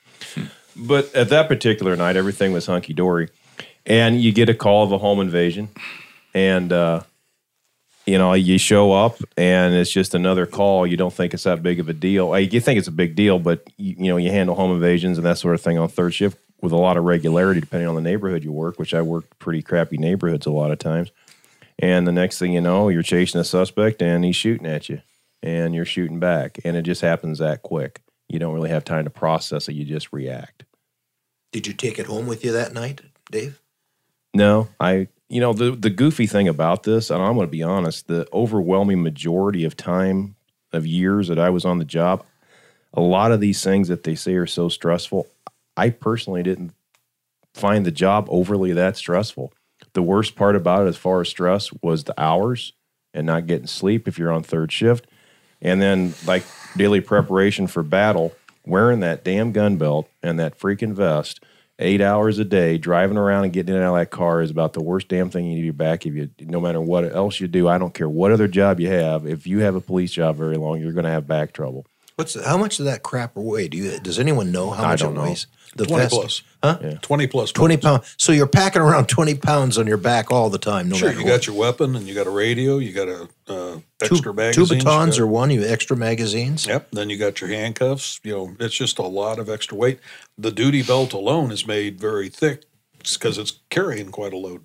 But 0.77 1.15
at 1.15 1.29
that 1.29 1.49
particular 1.49 1.97
night, 1.97 2.17
everything 2.17 2.53
was 2.53 2.67
hunky 2.67 2.95
dory, 2.95 3.29
and 3.87 4.21
you 4.21 4.33
get 4.33 4.49
a 4.49 4.55
call 4.55 4.85
of 4.85 4.93
a 4.93 4.99
home 4.99 5.21
invasion, 5.21 5.69
and 6.35 6.73
uh, 6.73 7.03
you 8.07 8.19
know 8.19 8.33
you 8.33 8.59
show 8.59 8.93
up, 8.93 9.17
and 9.37 9.75
it's 9.75 9.91
just 9.91 10.15
another 10.15 10.47
call. 10.47 10.87
You 10.87 10.97
don't 10.97 11.13
think 11.13 11.35
it's 11.35 11.45
that 11.45 11.63
big 11.63 11.79
of 11.79 11.89
a 11.89 11.93
deal. 11.93 12.37
You 12.39 12.61
think 12.61 12.79
it's 12.79 12.89
a 12.89 12.93
big 12.93 13.15
deal, 13.15 13.39
but 13.39 13.65
you, 13.77 13.95
you 13.99 14.09
know 14.09 14.17
you 14.17 14.31
handle 14.31 14.57
home 14.57 14.73
invasions 14.73 15.17
and 15.17 15.27
that 15.27 15.39
sort 15.39 15.55
of 15.55 15.61
thing 15.61 15.79
on 15.79 15.89
third 15.89 16.15
shift 16.15 16.39
with 16.61 16.73
a 16.73 16.77
lot 16.77 16.97
of 16.97 17.05
regularity, 17.05 17.61
depending 17.61 17.89
on 17.89 17.95
the 17.95 18.01
neighborhood 18.01 18.43
you 18.43 18.51
work. 18.51 18.79
Which 18.79 18.95
I 18.95 19.03
worked 19.03 19.39
pretty 19.39 19.63
crappy 19.63 19.97
neighborhoods 19.97 20.47
a 20.47 20.51
lot 20.51 20.73
of 20.73 20.79
times. 20.79 21.13
And 21.79 22.07
the 22.07 22.13
next 22.13 22.39
thing 22.39 22.53
you 22.53 22.61
know, 22.61 22.89
you're 22.89 23.03
chasing 23.03 23.41
a 23.41 23.45
suspect 23.45 24.01
and 24.01 24.25
he's 24.25 24.37
shooting 24.37 24.67
at 24.67 24.89
you 24.89 25.03
and 25.45 25.75
you're 25.75 25.85
shooting 25.85 26.19
back. 26.19 26.59
And 26.65 26.75
it 26.77 26.83
just 26.83 27.03
happens 27.03 27.39
that 27.39 27.63
quick. 27.63 28.01
You 28.29 28.39
don't 28.39 28.55
really 28.55 28.71
have 28.71 28.85
time 28.85 29.05
to 29.05 29.11
process 29.11 29.69
it. 29.69 29.75
You 29.75 29.85
just 29.85 30.13
react. 30.13 30.65
Did 31.53 31.67
you 31.67 31.75
take 31.75 31.99
it 31.99 32.07
home 32.07 32.27
with 32.27 32.45
you 32.45 32.51
that 32.53 32.73
night, 32.73 33.03
Dave? 33.31 33.61
No, 34.33 34.69
I, 34.81 35.09
you 35.29 35.41
know, 35.41 35.53
the, 35.53 35.73
the 35.73 35.91
goofy 35.91 36.27
thing 36.27 36.49
about 36.49 36.83
this, 36.83 37.11
and 37.11 37.23
I'm 37.23 37.35
going 37.35 37.47
to 37.47 37.51
be 37.51 37.63
honest, 37.63 38.09
the 38.09 38.27
overwhelming 38.33 39.03
majority 39.03 39.65
of 39.65 39.77
time 39.77 40.35
of 40.73 40.87
years 40.87 41.29
that 41.29 41.39
I 41.39 41.51
was 41.51 41.65
on 41.65 41.79
the 41.79 41.85
job, 41.85 42.25
a 42.95 43.01
lot 43.01 43.31
of 43.31 43.41
these 43.41 43.63
things 43.63 43.89
that 43.89 44.03
they 44.03 44.15
say 44.15 44.35
are 44.35 44.47
so 44.47 44.69
stressful, 44.69 45.29
I 45.77 45.91
personally 45.91 46.43
didn't 46.43 46.73
find 47.53 47.85
the 47.85 47.93
job 47.93 48.27
overly 48.31 48.73
that 48.73 48.97
stressful. 48.97 49.53
The 49.93 50.03
worst 50.03 50.35
part 50.35 50.57
about 50.57 50.87
it, 50.87 50.89
as 50.89 50.97
far 50.97 51.21
as 51.21 51.29
stress, 51.29 51.71
was 51.83 52.05
the 52.05 52.21
hours 52.21 52.73
and 53.13 53.27
not 53.27 53.47
getting 53.47 53.67
sleep 53.67 54.09
if 54.09 54.19
you're 54.19 54.33
on 54.33 54.43
third 54.43 54.73
shift. 54.73 55.07
And 55.65 55.83
then, 55.83 56.15
like 56.27 56.45
daily 56.77 57.01
preparation 57.01 57.67
for 57.67 57.83
battle, 57.83 58.33
wearing 58.65 59.01
that 59.01 59.25
damn 59.25 59.51
gun 59.51 59.77
belt 59.77 60.09
and 60.23 60.39
that 60.39 60.59
freaking 60.59 60.93
vest 60.93 61.41
eight 61.79 62.01
hours 62.01 62.39
a 62.39 62.45
day 62.45 62.79
driving 62.79 63.17
around 63.17 63.45
and 63.45 63.53
getting 63.53 63.75
in 63.75 63.81
and 63.81 63.85
out 63.85 63.97
of 63.97 64.01
that 64.01 64.11
car 64.11 64.41
is 64.41 64.51
about 64.51 64.75
the 64.75 64.83
worst 64.83 65.09
damn 65.09 65.31
thing 65.31 65.47
you 65.47 65.63
do 65.63 65.73
back. 65.73 66.07
If 66.07 66.15
you, 66.15 66.31
no 66.41 66.61
matter 66.61 66.81
what 66.81 67.05
else 67.15 67.41
you 67.41 67.49
do, 67.49 67.69
I 67.69 67.79
don't 67.79 67.93
care 67.93 68.09
what 68.09 68.31
other 68.31 68.47
job 68.47 68.79
you 68.79 68.89
have. 68.89 69.27
If 69.27 69.47
you 69.47 69.61
have 69.61 69.75
a 69.75 69.81
police 69.81 70.13
job 70.13 70.37
very 70.37 70.57
long, 70.57 70.81
you're 70.81 70.93
going 70.93 71.05
to 71.05 71.11
have 71.11 71.27
back 71.27 71.53
trouble. 71.53 71.87
What's 72.17 72.41
how 72.45 72.57
much 72.57 72.77
does 72.77 72.87
that 72.87 73.03
crap 73.03 73.35
weigh? 73.35 73.67
Do 73.67 73.77
you 73.77 73.99
does 73.99 74.21
anyone 74.21 74.53
know 74.53 74.71
how 74.71 74.85
I 74.85 74.91
much 74.91 75.01
don't 75.01 75.15
it 75.15 75.17
know. 75.17 75.35
Weighs? 75.77 75.77
The 75.77 75.87
20 75.87 76.03
vest? 76.03 76.15
plus. 76.15 76.43
Huh? 76.63 76.95
20 77.03 77.27
plus. 77.27 77.53
Twenty 77.53 77.77
pounds. 77.77 77.99
pounds. 77.99 78.15
So 78.19 78.33
you're 78.33 78.47
packing 78.47 78.81
around 78.81 79.07
twenty 79.09 79.35
pounds 79.35 79.77
on 79.77 79.87
your 79.87 79.97
back 79.99 80.31
all 80.31 80.49
the 80.49 80.59
time. 80.59 80.89
No 80.89 80.97
Sure, 80.97 81.09
matter 81.09 81.21
you 81.21 81.27
what. 81.27 81.31
got 81.33 81.47
your 81.47 81.57
weapon 81.57 81.95
and 81.97 82.07
you 82.09 82.15
got 82.15 82.27
a 82.27 82.31
radio, 82.31 82.79
you 82.79 82.93
got 82.93 83.09
a 83.09 83.23
uh, 83.49 83.75
two, 83.75 83.83
extra 84.01 84.19
two 84.19 84.33
magazines. 84.35 84.71
you 84.71 84.77
batons 84.79 85.19
got- 85.19 85.23
or 85.25 85.27
one. 85.27 85.51
You 85.51 85.65
extra 85.65 85.97
magazines. 85.97 86.67
Yep. 86.67 86.89
Then 86.93 87.11
you 87.11 87.19
got 87.19 87.41
your 87.41 87.51
handcuffs. 87.51 88.19
You 88.23 88.33
know, 88.33 88.57
it's 88.61 88.75
just 88.75 88.99
a 88.99 89.03
lot 89.03 89.39
of 89.39 89.51
extra 89.51 89.77
weight. 89.77 89.99
The 90.39 90.51
duty 90.51 90.83
belt 90.83 91.13
alone 91.13 91.51
is 91.51 91.67
made 91.67 92.01
very 92.01 92.29
thick 92.31 92.63
because 93.03 93.37
it's 93.37 93.59
carrying 93.69 94.11
quite 94.11 94.33
a 94.33 94.39
load. 94.39 94.63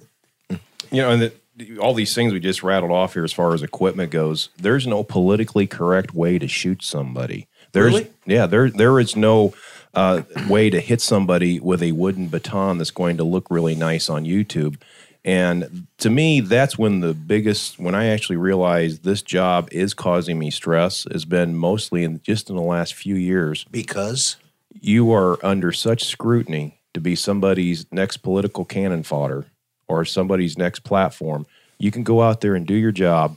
you 0.50 1.02
know, 1.02 1.10
and 1.12 1.22
the, 1.58 1.78
all 1.80 1.94
these 1.94 2.16
things 2.16 2.32
we 2.32 2.40
just 2.40 2.64
rattled 2.64 2.92
off 2.92 3.14
here 3.16 3.26
as 3.26 3.34
far 3.34 3.54
as 3.54 3.62
equipment 3.62 4.12
goes, 4.12 4.48
there's 4.58 4.88
no 4.88 5.04
politically 5.04 5.68
correct 5.68 6.14
way 6.14 6.40
to 6.40 6.48
shoot 6.48 6.82
somebody. 6.82 7.48
There's 7.74 7.94
Really? 7.94 8.08
yeah, 8.26 8.46
there 8.48 8.70
there 8.70 9.00
is 9.00 9.16
no 9.18 9.54
uh, 10.00 10.24
way 10.48 10.70
to 10.70 10.80
hit 10.80 11.02
somebody 11.02 11.60
with 11.60 11.84
a 11.84 11.92
wooden 11.92 12.30
baton 12.30 12.78
that's 12.78 12.90
going 12.90 13.18
to 13.18 13.24
look 13.26 13.52
really 13.52 13.76
nice 13.76 14.10
on 14.10 14.24
YouTube. 14.24 14.80
And 15.26 15.88
to 15.98 16.10
me, 16.10 16.40
that's 16.40 16.78
when 16.78 17.02
the 17.02 17.14
biggest 17.14 17.78
when 17.78 17.94
I 17.94 18.06
actually 18.06 18.38
realized 18.38 19.04
this 19.04 19.22
job 19.22 19.68
is 19.74 19.94
causing 19.94 20.40
me 20.40 20.52
stress 20.52 21.06
has 21.12 21.26
been 21.26 21.58
mostly 21.58 22.06
in 22.06 22.22
just 22.22 22.50
in 22.50 22.56
the 22.56 22.62
last 22.62 22.94
few 22.94 23.16
years 23.16 23.66
Because 23.72 24.38
you 24.80 25.12
are 25.12 25.38
under 25.46 25.74
such 25.74 26.06
scrutiny 26.06 26.80
to 26.94 27.02
be 27.02 27.14
somebody's 27.14 27.86
next 27.92 28.18
political 28.18 28.64
cannon 28.64 29.04
fodder 29.04 29.48
or 29.90 30.06
somebody's 30.06 30.58
next 30.58 30.86
platform. 30.86 31.46
You 31.78 31.92
can 31.92 32.04
go 32.04 32.22
out 32.22 32.40
there 32.40 32.56
and 32.56 32.66
do 32.66 32.76
your 32.76 32.94
job, 32.94 33.36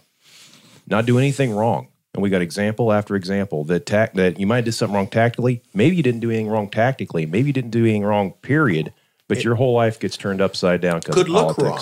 not 0.86 1.06
do 1.06 1.18
anything 1.18 1.50
wrong. 1.50 1.88
And 2.14 2.22
we 2.22 2.28
got 2.28 2.42
example 2.42 2.92
after 2.92 3.16
example 3.16 3.64
that 3.64 3.86
tac- 3.86 4.14
that 4.14 4.38
you 4.38 4.46
might 4.46 4.56
have 4.56 4.64
did 4.66 4.72
something 4.72 4.94
wrong 4.94 5.06
tactically. 5.08 5.62
Maybe 5.72 5.96
you 5.96 6.02
didn't 6.02 6.20
do 6.20 6.30
anything 6.30 6.48
wrong 6.48 6.68
tactically. 6.68 7.24
Maybe 7.24 7.46
you 7.48 7.52
didn't 7.54 7.70
do 7.70 7.84
anything 7.84 8.04
wrong. 8.04 8.32
Period. 8.42 8.92
But 9.28 9.44
your 9.44 9.54
whole 9.54 9.72
life 9.74 9.98
gets 9.98 10.18
turned 10.18 10.42
upside 10.42 10.82
down 10.82 11.00
because 11.00 11.14
Could 11.14 11.28
of 11.28 11.32
look 11.32 11.58
wrong. 11.58 11.80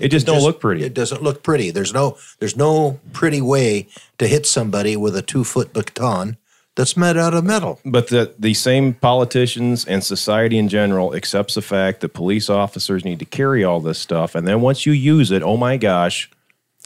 It 0.00 0.08
just 0.08 0.24
don't 0.26 0.36
Just- 0.36 0.46
look 0.46 0.60
pretty. 0.60 0.84
It 0.84 0.94
doesn't 0.94 1.22
look 1.22 1.42
pretty. 1.42 1.70
There's 1.70 1.92
no 1.92 2.16
there's 2.38 2.56
no 2.56 2.98
pretty 3.12 3.42
way 3.42 3.88
to 4.18 4.26
hit 4.26 4.46
somebody 4.46 4.96
with 4.96 5.14
a 5.16 5.22
two 5.22 5.44
foot 5.44 5.72
baton 5.74 6.38
that's 6.76 6.96
made 6.96 7.16
out 7.18 7.34
of 7.34 7.44
metal. 7.44 7.78
But 7.84 8.08
the 8.08 8.32
the 8.38 8.54
same 8.54 8.94
politicians 8.94 9.84
and 9.84 10.02
society 10.02 10.56
in 10.56 10.68
general 10.68 11.14
accepts 11.14 11.54
the 11.56 11.62
fact 11.62 12.00
that 12.00 12.10
police 12.14 12.48
officers 12.48 13.04
need 13.04 13.18
to 13.18 13.24
carry 13.26 13.64
all 13.64 13.80
this 13.80 13.98
stuff, 13.98 14.34
and 14.34 14.46
then 14.46 14.60
once 14.62 14.86
you 14.86 14.92
use 14.92 15.30
it, 15.30 15.42
oh 15.42 15.56
my 15.58 15.76
gosh, 15.76 16.30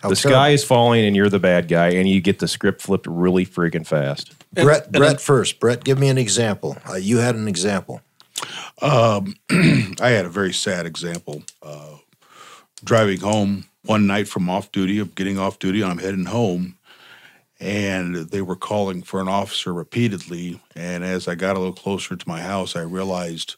How 0.03 0.09
the 0.09 0.17
terrible. 0.17 0.37
sky 0.37 0.49
is 0.51 0.65
falling, 0.65 1.05
and 1.05 1.15
you're 1.15 1.29
the 1.29 1.39
bad 1.39 1.69
guy, 1.69 1.91
and 1.91 2.09
you 2.09 2.21
get 2.21 2.41
the 2.41 2.49
script 2.49 2.83
flipped 2.83 3.07
really 3.07 3.47
freaking 3.47 3.87
fast. 3.87 4.35
Brett, 4.53 4.91
Brett 4.91 5.21
first. 5.21 5.61
Brett, 5.61 5.85
give 5.85 5.99
me 5.99 6.09
an 6.09 6.19
example. 6.19 6.77
Uh, 6.89 6.95
you 6.95 7.19
had 7.19 7.37
an 7.37 7.47
example. 7.47 8.01
I 8.81 10.11
had 10.11 10.25
a 10.25 10.31
very 10.31 10.53
sad 10.53 10.87
example. 10.87 11.45
Uh, 11.63 11.99
driving 12.83 13.21
home 13.21 13.67
one 13.85 14.07
night 14.07 14.27
from 14.27 14.51
off 14.51 14.73
duty, 14.73 14.99
I'm 14.99 15.13
getting 15.15 15.39
off 15.39 15.59
duty, 15.59 15.85
I'm 15.85 15.99
heading 15.99 16.27
home, 16.27 16.79
and 17.61 18.17
they 18.17 18.43
were 18.43 18.57
calling 18.57 19.03
for 19.03 19.21
an 19.21 19.29
officer 19.29 19.73
repeatedly. 19.73 20.61
And 20.75 21.05
as 21.05 21.29
I 21.29 21.37
got 21.37 21.57
a 21.57 21.61
little 21.61 21.75
closer 21.75 22.17
to 22.17 22.29
my 22.29 22.41
house, 22.41 22.75
I 22.75 22.81
realized 22.81 23.55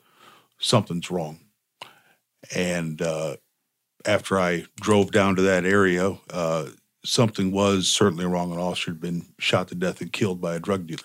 something's 0.59 1.11
wrong. 1.11 1.41
And 2.55 3.01
uh, 3.01 3.37
after 4.07 4.39
I 4.39 4.65
drove 4.77 5.13
down 5.13 5.37
to 5.37 5.43
that 5.43 5.65
area, 5.65 6.19
uh, 6.31 6.67
something 7.05 7.51
was 7.51 7.89
certainly 7.89 8.27
wrong. 8.27 8.53
An 8.53 8.59
officer 8.59 8.91
had 8.91 9.01
been 9.01 9.27
shot 9.39 9.69
to 9.69 9.75
death 9.75 10.01
and 10.01 10.13
killed 10.13 10.41
by 10.41 10.55
a 10.55 10.61
drug 10.61 10.87
dealer. 10.87 11.03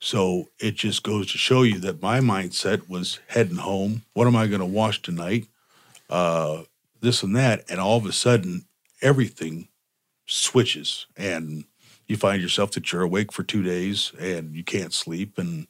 So 0.00 0.48
it 0.60 0.76
just 0.76 1.02
goes 1.02 1.32
to 1.32 1.38
show 1.38 1.62
you 1.62 1.78
that 1.80 2.02
my 2.02 2.20
mindset 2.20 2.88
was 2.88 3.18
heading 3.26 3.56
home. 3.56 4.02
What 4.12 4.26
am 4.26 4.36
I 4.36 4.46
going 4.46 4.60
to 4.60 4.66
watch 4.66 5.02
tonight? 5.02 5.48
Uh, 6.08 6.62
this 7.00 7.22
and 7.22 7.34
that. 7.36 7.64
And 7.68 7.80
all 7.80 7.96
of 7.96 8.06
a 8.06 8.12
sudden, 8.12 8.66
everything 9.02 9.68
switches. 10.26 11.06
And 11.16 11.64
you 12.06 12.16
find 12.16 12.40
yourself 12.40 12.72
that 12.72 12.92
you're 12.92 13.02
awake 13.02 13.32
for 13.32 13.42
two 13.42 13.62
days 13.62 14.12
and 14.20 14.54
you 14.54 14.64
can't 14.64 14.94
sleep. 14.94 15.36
And 15.38 15.66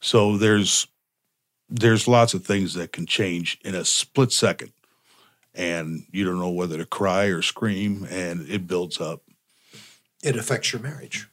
so 0.00 0.36
there's 0.36 0.86
there's 1.68 2.06
lots 2.06 2.34
of 2.34 2.44
things 2.44 2.74
that 2.74 2.92
can 2.92 3.06
change 3.06 3.58
in 3.64 3.74
a 3.74 3.84
split 3.84 4.30
second. 4.30 4.72
And 5.54 6.04
you 6.10 6.24
don't 6.24 6.38
know 6.38 6.50
whether 6.50 6.78
to 6.78 6.86
cry 6.86 7.24
or 7.26 7.42
scream, 7.42 8.06
and 8.10 8.48
it 8.48 8.66
builds 8.66 9.00
up. 9.00 9.22
It 10.22 10.36
affects 10.36 10.72
your 10.72 10.80
marriage. 10.80 11.28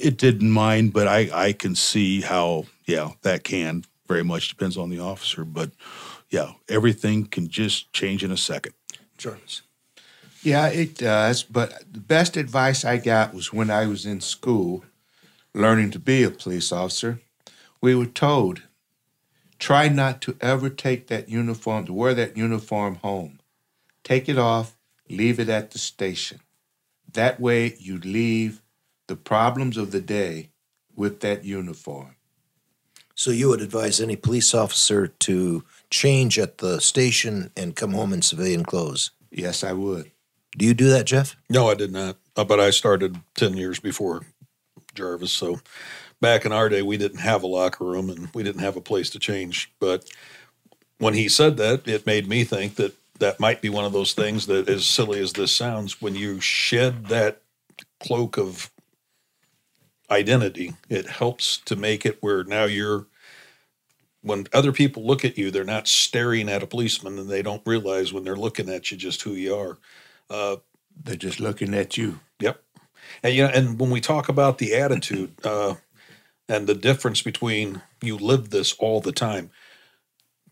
it 0.00 0.16
didn't 0.16 0.50
mind, 0.50 0.92
but 0.92 1.06
I, 1.06 1.28
I 1.32 1.52
can 1.52 1.74
see 1.74 2.20
how, 2.22 2.64
yeah, 2.86 3.10
that 3.22 3.44
can 3.44 3.84
very 4.08 4.24
much 4.24 4.48
depends 4.48 4.76
on 4.76 4.90
the 4.90 4.98
officer. 4.98 5.44
But 5.44 5.70
yeah, 6.30 6.52
everything 6.68 7.26
can 7.26 7.48
just 7.48 7.92
change 7.92 8.24
in 8.24 8.30
a 8.32 8.36
second. 8.36 8.72
Jarvis. 9.18 9.62
Yeah, 10.42 10.68
it 10.68 10.96
does. 10.96 11.42
But 11.42 11.84
the 11.92 12.00
best 12.00 12.36
advice 12.36 12.84
I 12.84 12.96
got 12.96 13.34
was 13.34 13.52
when 13.52 13.70
I 13.70 13.86
was 13.86 14.06
in 14.06 14.20
school 14.20 14.84
learning 15.54 15.90
to 15.90 15.98
be 15.98 16.22
a 16.22 16.30
police 16.30 16.72
officer. 16.72 17.20
We 17.82 17.94
were 17.94 18.06
told 18.06 18.62
try 19.60 19.88
not 19.88 20.20
to 20.22 20.36
ever 20.40 20.68
take 20.68 21.06
that 21.06 21.28
uniform, 21.28 21.86
to 21.86 21.92
wear 21.92 22.14
that 22.14 22.36
uniform 22.36 22.96
home. 22.96 23.38
Take 24.02 24.28
it 24.28 24.38
off, 24.38 24.76
leave 25.08 25.38
it 25.38 25.48
at 25.48 25.70
the 25.70 25.78
station. 25.78 26.40
That 27.12 27.38
way 27.38 27.76
you 27.78 27.98
leave 27.98 28.62
the 29.06 29.16
problems 29.16 29.76
of 29.76 29.92
the 29.92 30.00
day 30.00 30.50
with 30.96 31.20
that 31.20 31.44
uniform. 31.44 32.16
So 33.14 33.30
you 33.30 33.48
would 33.48 33.60
advise 33.60 34.00
any 34.00 34.16
police 34.16 34.54
officer 34.54 35.08
to 35.08 35.64
change 35.90 36.38
at 36.38 36.58
the 36.58 36.80
station 36.80 37.50
and 37.54 37.76
come 37.76 37.92
home 37.92 38.14
in 38.14 38.22
civilian 38.22 38.64
clothes. 38.64 39.10
Yes, 39.30 39.62
I 39.62 39.74
would. 39.74 40.10
Do 40.56 40.64
you 40.64 40.72
do 40.72 40.88
that, 40.88 41.04
Jeff? 41.04 41.36
No, 41.50 41.68
I 41.68 41.74
did 41.74 41.92
not. 41.92 42.16
Uh, 42.34 42.44
but 42.44 42.58
I 42.58 42.70
started 42.70 43.20
10 43.34 43.56
years 43.56 43.78
before 43.78 44.22
Jarvis. 44.94 45.32
So 45.32 45.60
back 46.20 46.44
in 46.46 46.52
our 46.52 46.68
day, 46.68 46.82
we 46.82 46.96
didn't 46.96 47.20
have 47.20 47.42
a 47.42 47.48
locker 47.48 47.84
room 47.84 48.10
and 48.10 48.28
we 48.34 48.42
didn't 48.42 48.62
have 48.62 48.76
a 48.76 48.80
place 48.82 49.10
to 49.10 49.18
change. 49.18 49.72
But 49.80 50.08
when 50.98 51.14
he 51.14 51.28
said 51.28 51.56
that, 51.58 51.88
it 51.88 52.06
made 52.06 52.28
me 52.28 52.44
think 52.44 52.76
that 52.76 52.94
that 53.18 53.40
might 53.40 53.62
be 53.62 53.68
one 53.68 53.84
of 53.84 53.92
those 53.92 54.14
things 54.14 54.46
that, 54.46 54.68
as 54.68 54.86
silly 54.86 55.20
as 55.20 55.34
this 55.34 55.52
sounds, 55.54 56.02
when 56.02 56.14
you 56.14 56.40
shed 56.40 57.06
that 57.06 57.42
cloak 58.00 58.38
of 58.38 58.70
identity, 60.10 60.74
it 60.88 61.06
helps 61.06 61.58
to 61.58 61.76
make 61.76 62.06
it 62.06 62.18
where 62.22 62.44
now 62.44 62.64
you're. 62.64 63.06
When 64.22 64.46
other 64.52 64.72
people 64.72 65.06
look 65.06 65.24
at 65.24 65.38
you, 65.38 65.50
they're 65.50 65.64
not 65.64 65.88
staring 65.88 66.48
at 66.48 66.62
a 66.62 66.66
policeman 66.66 67.18
and 67.18 67.28
they 67.28 67.42
don't 67.42 67.62
realize 67.66 68.12
when 68.12 68.24
they're 68.24 68.36
looking 68.36 68.68
at 68.68 68.90
you 68.90 68.98
just 68.98 69.22
who 69.22 69.32
you 69.32 69.54
are. 69.54 69.78
Uh, 70.30 70.56
They're 71.04 71.16
just 71.16 71.40
looking 71.40 71.74
at 71.74 71.96
you. 71.96 72.20
Yep. 72.40 72.62
And 73.22 73.34
you 73.34 73.44
know, 73.44 73.50
and 73.50 73.80
when 73.80 73.90
we 73.90 74.00
talk 74.00 74.28
about 74.28 74.58
the 74.58 74.74
attitude 74.74 75.32
uh, 75.44 75.74
and 76.50 76.66
the 76.66 76.74
difference 76.74 77.22
between 77.22 77.80
you 78.02 78.16
live 78.18 78.50
this 78.50 78.72
all 78.74 79.00
the 79.00 79.12
time, 79.12 79.50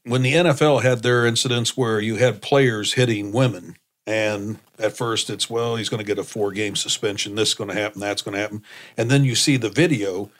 when 0.04 0.22
the 0.22 0.32
NFL 0.32 0.82
had 0.82 1.02
their 1.02 1.26
incidents 1.26 1.76
where 1.76 2.00
you 2.00 2.16
had 2.16 2.40
players 2.40 2.94
hitting 2.94 3.32
women, 3.32 3.76
and 4.06 4.58
at 4.78 4.96
first 4.96 5.28
it's 5.28 5.50
well, 5.50 5.74
he's 5.76 5.88
going 5.88 5.98
to 5.98 6.06
get 6.06 6.18
a 6.18 6.24
four 6.24 6.52
game 6.52 6.76
suspension. 6.76 7.34
This 7.34 7.48
is 7.48 7.54
going 7.54 7.68
to 7.68 7.74
happen. 7.74 8.00
That's 8.00 8.22
going 8.22 8.34
to 8.34 8.40
happen. 8.40 8.62
And 8.96 9.10
then 9.10 9.24
you 9.24 9.34
see 9.34 9.56
the 9.56 9.68
video. 9.68 10.30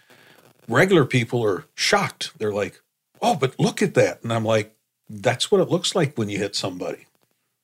Regular 0.68 1.04
people 1.04 1.44
are 1.44 1.64
shocked. 1.74 2.30
They're 2.38 2.52
like, 2.52 2.80
"Oh, 3.20 3.34
but 3.34 3.58
look 3.58 3.82
at 3.82 3.94
that!" 3.94 4.22
And 4.22 4.32
I'm 4.32 4.44
like, 4.44 4.74
"That's 5.10 5.50
what 5.50 5.60
it 5.60 5.68
looks 5.68 5.94
like 5.94 6.16
when 6.16 6.28
you 6.28 6.38
hit 6.38 6.54
somebody." 6.54 7.06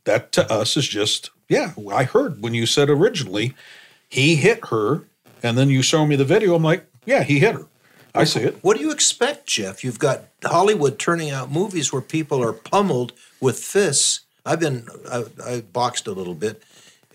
That 0.05 0.33
to 0.33 0.53
us 0.53 0.77
is 0.77 0.87
just, 0.87 1.31
yeah. 1.49 1.73
I 1.91 2.05
heard 2.05 2.43
when 2.43 2.55
you 2.55 2.67
said 2.67 2.91
originally 2.91 3.55
he 4.09 4.37
hit 4.37 4.67
her, 4.67 5.05
and 5.43 5.57
then 5.57 5.71
you 5.71 5.81
show 5.81 6.07
me 6.07 6.17
the 6.17 6.25
video. 6.25 6.55
I'm 6.55 6.63
like, 6.63 6.87
yeah, 7.07 7.23
he 7.23 7.39
hit 7.39 7.55
her. 7.55 7.67
I 8.14 8.25
see 8.25 8.40
it. 8.40 8.59
What 8.62 8.76
do 8.76 8.83
you 8.83 8.92
expect, 8.92 9.47
Jeff? 9.47 9.83
You've 9.83 9.99
got 9.99 10.25
Hollywood 10.44 10.99
turning 10.99 11.30
out 11.30 11.50
movies 11.50 11.92
where 11.92 12.02
people 12.02 12.42
are 12.42 12.52
pummeled 12.52 13.12
with 13.40 13.59
fists. 13.59 14.21
I've 14.47 14.61
been 14.61 14.87
I, 15.11 15.25
I 15.44 15.61
boxed 15.61 16.06
a 16.06 16.12
little 16.12 16.35
bit 16.35 16.62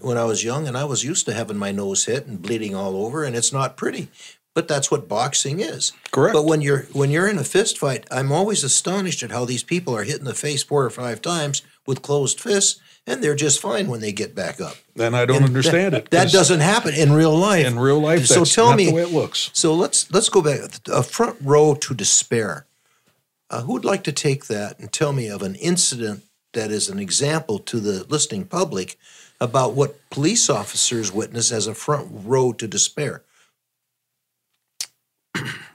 when 0.01 0.17
I 0.17 0.25
was 0.25 0.43
young, 0.43 0.67
and 0.67 0.77
I 0.77 0.85
was 0.85 1.03
used 1.03 1.25
to 1.25 1.33
having 1.33 1.57
my 1.57 1.71
nose 1.71 2.05
hit 2.05 2.25
and 2.25 2.41
bleeding 2.41 2.75
all 2.75 3.05
over, 3.05 3.23
and 3.23 3.35
it's 3.35 3.53
not 3.53 3.77
pretty. 3.77 4.09
But 4.53 4.67
that's 4.67 4.91
what 4.91 5.07
boxing 5.07 5.59
is. 5.59 5.93
Correct. 6.11 6.33
But 6.33 6.45
when 6.45 6.61
you're 6.61 6.83
when 6.91 7.11
you're 7.11 7.29
in 7.29 7.37
a 7.37 7.43
fist 7.43 7.77
fight, 7.77 8.05
I'm 8.11 8.31
always 8.31 8.63
astonished 8.63 9.23
at 9.23 9.31
how 9.31 9.45
these 9.45 9.63
people 9.63 9.95
are 9.95 10.03
hit 10.03 10.19
in 10.19 10.25
the 10.25 10.33
face 10.33 10.63
four 10.63 10.83
or 10.83 10.89
five 10.89 11.21
times 11.21 11.61
with 11.85 12.01
closed 12.01 12.41
fists, 12.41 12.81
and 13.09 13.23
they're 13.23 13.35
just 13.35 13.59
fine 13.59 13.87
when 13.87 13.99
they 13.99 14.11
get 14.11 14.35
back 14.35 14.61
up. 14.61 14.75
Then 14.95 15.13
I 15.15 15.25
don't 15.25 15.37
And 15.37 15.45
understand 15.45 15.93
that, 15.95 16.03
it. 16.05 16.11
That 16.11 16.31
doesn't 16.31 16.59
happen 16.61 16.93
in 16.93 17.11
real 17.11 17.35
life. 17.35 17.65
in 17.65 17.77
real 17.79 17.99
life. 17.99 18.25
So 18.27 18.45
tell 18.45 18.75
me 18.75 18.85
the 18.85 18.93
way 18.93 19.01
it 19.01 19.11
looks. 19.11 19.49
So 19.53 19.73
let's 19.73 20.09
let's 20.11 20.29
go 20.29 20.41
back 20.41 20.59
a 20.87 21.03
front 21.03 21.37
row 21.41 21.73
to 21.75 21.93
despair. 21.93 22.65
Uh, 23.49 23.63
who 23.63 23.73
would 23.73 23.85
like 23.85 24.03
to 24.03 24.11
take 24.11 24.45
that 24.45 24.77
and 24.79 24.91
tell 24.93 25.11
me 25.11 25.27
of 25.27 25.41
an 25.41 25.55
incident 25.55 26.23
that 26.53 26.69
is 26.71 26.87
an 26.87 26.99
example 26.99 27.57
to 27.59 27.79
the 27.79 28.03
listening 28.07 28.45
public 28.45 28.97
about 29.41 29.73
what 29.73 29.97
police 30.11 30.49
officers 30.49 31.11
witness 31.11 31.51
as 31.51 31.65
a 31.65 31.73
front 31.73 32.07
row 32.11 32.53
to 32.53 32.67
despair? 32.67 33.23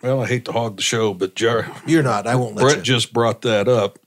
Well, 0.02 0.22
I 0.22 0.26
hate 0.26 0.44
to 0.44 0.52
hog 0.52 0.76
the 0.76 0.82
show, 0.82 1.14
but 1.14 1.34
Jar- 1.34 1.70
You're 1.86 2.02
not. 2.02 2.26
I 2.26 2.34
won't 2.36 2.54
let 2.56 2.62
Brett 2.62 2.76
you. 2.78 2.82
just 2.82 3.12
brought 3.12 3.42
that 3.42 3.66
up. 3.68 3.98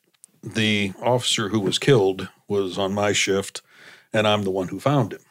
The 0.43 0.93
officer 1.01 1.49
who 1.49 1.59
was 1.59 1.79
killed 1.79 2.29
was 2.47 2.77
on 2.77 2.93
my 2.93 3.13
shift, 3.13 3.61
and 4.13 4.27
I'm 4.27 4.43
the 4.43 4.51
one 4.51 4.69
who 4.69 4.79
found 4.79 5.13
him. 5.13 5.21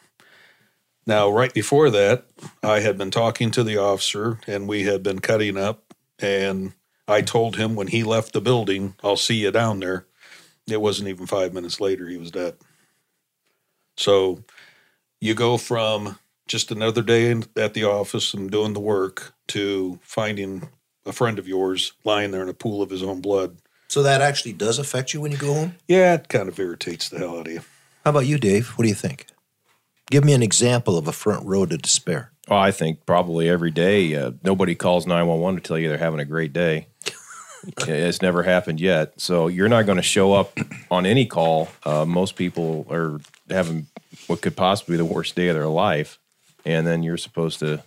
Now, 1.06 1.30
right 1.30 1.54
before 1.54 1.88
that, 1.90 2.26
I 2.62 2.80
had 2.80 2.99
been 2.99 3.12
talking 3.12 3.50
to 3.52 3.62
the 3.62 3.76
officer, 3.78 4.40
and 4.46 4.68
we 4.68 4.82
had 4.82 5.02
been 5.02 5.20
cutting 5.20 5.56
up. 5.56 5.94
And 6.18 6.73
I 7.06 7.23
told 7.23 7.56
him 7.56 7.76
when 7.76 7.87
he 7.87 8.02
left 8.02 8.32
the 8.32 8.40
building, 8.40 8.96
I'll 9.04 9.16
see 9.16 9.37
you 9.37 9.52
down 9.52 9.80
there. 9.80 10.06
It 10.68 10.80
wasn't 10.80 11.08
even 11.08 11.26
five 11.26 11.52
minutes 11.52 11.80
later, 11.80 12.08
he 12.08 12.16
was 12.16 12.32
dead. 12.32 12.56
So 13.96 14.42
you 15.20 15.35
go 15.35 15.56
from 15.58 16.18
just 16.49 16.70
another 16.70 17.02
day 17.02 17.30
at 17.56 17.75
the 17.75 17.85
office 17.85 18.35
and 18.35 18.50
doing 18.50 18.73
the 18.73 18.80
work 18.80 19.35
to 19.49 19.99
finding 20.02 20.68
a 21.04 21.12
friend 21.12 21.38
of 21.38 21.46
yours 21.49 21.92
lying 22.04 22.32
there 22.32 22.42
in 22.42 22.49
a 22.49 22.54
pool 22.54 22.82
of 22.82 22.90
his 22.90 23.02
own 23.02 23.20
blood. 23.20 23.56
So 23.88 24.02
that 24.02 24.20
actually 24.20 24.52
does 24.52 24.78
affect 24.78 25.14
you 25.14 25.20
when 25.20 25.32
you 25.32 25.38
go 25.38 25.54
home? 25.54 25.76
Yeah, 25.88 26.14
it 26.14 26.28
kind 26.28 26.48
of 26.48 26.58
irritates 26.58 27.08
the 27.08 27.18
hell 27.18 27.38
out 27.38 27.46
of 27.46 27.52
you. 27.52 27.60
How 28.04 28.10
about 28.10 28.26
you, 28.26 28.38
Dave? 28.38 28.68
What 28.70 28.82
do 28.82 28.88
you 28.88 28.94
think? 28.94 29.26
Give 30.10 30.24
me 30.24 30.32
an 30.32 30.42
example 30.42 30.96
of 30.96 31.08
a 31.08 31.12
front 31.12 31.44
row 31.46 31.66
to 31.66 31.76
despair. 31.76 32.32
Oh, 32.48 32.56
I 32.56 32.70
think 32.70 33.06
probably 33.06 33.48
every 33.48 33.72
day. 33.72 34.14
Uh, 34.14 34.32
nobody 34.44 34.74
calls 34.74 35.06
911 35.06 35.60
to 35.60 35.66
tell 35.66 35.78
you 35.78 35.88
they're 35.88 35.98
having 35.98 36.20
a 36.20 36.24
great 36.24 36.52
day. 36.52 36.86
it's 37.78 38.22
never 38.22 38.44
happened 38.44 38.80
yet. 38.80 39.20
So 39.20 39.48
you're 39.48 39.68
not 39.68 39.86
going 39.86 39.96
to 39.96 40.02
show 40.02 40.32
up 40.32 40.56
on 40.90 41.06
any 41.06 41.26
call. 41.26 41.68
Uh, 41.84 42.04
most 42.04 42.36
people 42.36 42.86
are 42.90 43.20
having 43.50 43.88
what 44.28 44.42
could 44.42 44.56
possibly 44.56 44.94
be 44.94 44.98
the 44.98 45.04
worst 45.04 45.34
day 45.34 45.48
of 45.48 45.56
their 45.56 45.66
life. 45.66 46.18
And 46.64 46.86
then 46.86 47.02
you're 47.02 47.16
supposed 47.16 47.58
to 47.60 47.82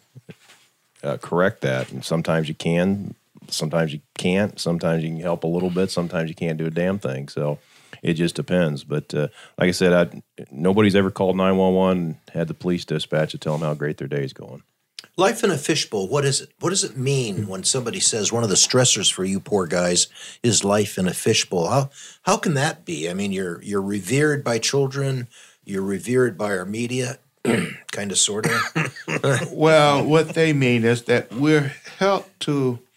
uh, 1.03 1.17
correct 1.17 1.61
that. 1.61 1.91
And 1.91 2.03
sometimes 2.03 2.49
you 2.49 2.55
can, 2.55 3.15
sometimes 3.51 3.93
you 3.93 4.01
can't. 4.17 4.59
Sometimes 4.59 5.03
you 5.03 5.09
can 5.09 5.19
help 5.19 5.43
a 5.43 5.47
little 5.47 5.69
bit. 5.69 5.91
Sometimes 5.91 6.29
you 6.29 6.35
can't 6.35 6.57
do 6.57 6.65
a 6.65 6.71
damn 6.71 6.99
thing. 6.99 7.29
So 7.29 7.59
it 8.01 8.13
just 8.13 8.35
depends. 8.35 8.83
But 8.83 9.13
uh, 9.13 9.27
like 9.57 9.69
I 9.69 9.71
said, 9.71 9.93
I, 9.93 10.45
nobody's 10.51 10.95
ever 10.95 11.11
called 11.11 11.37
911 11.37 11.97
and 11.97 12.15
had 12.33 12.47
the 12.47 12.53
police 12.53 12.85
dispatch 12.85 13.31
to 13.31 13.37
tell 13.37 13.57
them 13.57 13.67
how 13.67 13.73
great 13.73 13.97
their 13.97 14.07
day 14.07 14.23
is 14.23 14.33
going. 14.33 14.63
Life 15.15 15.43
in 15.43 15.51
a 15.51 15.57
fishbowl, 15.57 16.07
what 16.07 16.23
is 16.23 16.41
it? 16.41 16.51
What 16.59 16.69
does 16.69 16.83
it 16.83 16.95
mean 16.95 17.47
when 17.47 17.63
somebody 17.63 17.99
says 17.99 18.31
one 18.31 18.43
of 18.43 18.49
the 18.49 18.55
stressors 18.55 19.11
for 19.11 19.25
you 19.25 19.39
poor 19.39 19.65
guys 19.65 20.07
is 20.43 20.63
life 20.63 20.97
in 20.97 21.07
a 21.07 21.13
fishbowl? 21.13 21.67
How 21.67 21.89
how 22.23 22.37
can 22.37 22.53
that 22.53 22.85
be? 22.85 23.09
I 23.09 23.13
mean, 23.13 23.31
you're 23.33 23.61
you're 23.61 23.81
revered 23.81 24.43
by 24.43 24.59
children, 24.59 25.27
you're 25.65 25.83
revered 25.83 26.37
by 26.37 26.57
our 26.57 26.65
media, 26.65 27.17
kind 27.43 28.11
of 28.11 28.17
sort 28.17 28.47
of. 28.47 29.51
Well, 29.51 30.05
what 30.05 30.29
they 30.29 30.53
mean 30.53 30.85
is 30.85 31.03
that 31.03 31.33
we're 31.33 31.73
held 31.97 32.25
to 32.41 32.79
a, 32.79 32.88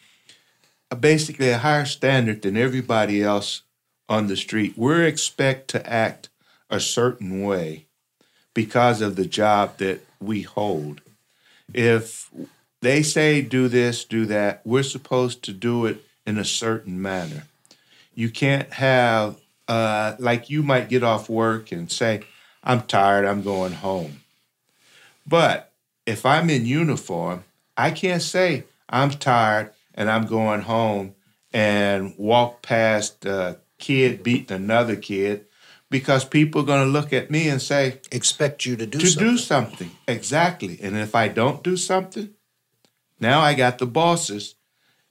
basically 0.94 1.50
a 1.50 1.58
higher 1.58 1.84
standard 1.84 2.42
than 2.42 2.56
everybody 2.56 3.22
else 3.22 3.62
on 4.08 4.26
the 4.26 4.36
street. 4.36 4.74
We're 4.76 5.06
expect 5.06 5.68
to 5.68 5.90
act 5.90 6.28
a 6.70 6.80
certain 6.80 7.42
way 7.42 7.86
because 8.54 9.00
of 9.00 9.16
the 9.16 9.26
job 9.26 9.78
that 9.78 10.00
we 10.20 10.42
hold. 10.42 11.00
If 11.72 12.30
they 12.80 13.02
say 13.02 13.40
do 13.42 13.68
this, 13.68 14.04
do 14.04 14.26
that, 14.26 14.60
we're 14.64 14.82
supposed 14.82 15.42
to 15.44 15.52
do 15.52 15.86
it 15.86 16.04
in 16.26 16.38
a 16.38 16.44
certain 16.44 17.00
manner. 17.00 17.44
You 18.14 18.30
can't 18.30 18.70
have 18.74 19.36
uh, 19.68 20.16
like 20.18 20.50
you 20.50 20.62
might 20.62 20.88
get 20.88 21.02
off 21.02 21.28
work 21.30 21.72
and 21.72 21.90
say, 21.90 22.24
"I'm 22.62 22.82
tired, 22.82 23.24
I'm 23.24 23.42
going 23.42 23.72
home." 23.72 24.20
But 25.26 25.72
if 26.04 26.26
I'm 26.26 26.50
in 26.50 26.66
uniform, 26.66 27.44
I 27.76 27.90
can't 27.90 28.22
say 28.22 28.64
I'm 28.88 29.10
tired 29.10 29.72
and 29.94 30.10
I'm 30.10 30.26
going 30.26 30.62
home 30.62 31.14
and 31.52 32.14
walk 32.16 32.62
past 32.62 33.24
a 33.24 33.58
kid 33.78 34.22
beating 34.22 34.56
another 34.56 34.96
kid 34.96 35.46
because 35.90 36.24
people 36.24 36.62
are 36.62 36.64
going 36.66 36.84
to 36.86 36.90
look 36.90 37.12
at 37.12 37.30
me 37.30 37.48
and 37.48 37.60
say, 37.60 38.00
Expect 38.10 38.64
you 38.64 38.76
to 38.76 38.86
do 38.86 38.98
to 38.98 39.06
something. 39.06 39.28
do 39.30 39.38
something. 39.38 39.90
Exactly. 40.08 40.78
And 40.82 40.96
if 40.96 41.14
I 41.14 41.28
don't 41.28 41.62
do 41.62 41.76
something, 41.76 42.30
now 43.20 43.40
I 43.40 43.54
got 43.54 43.78
the 43.78 43.86
bosses 43.86 44.54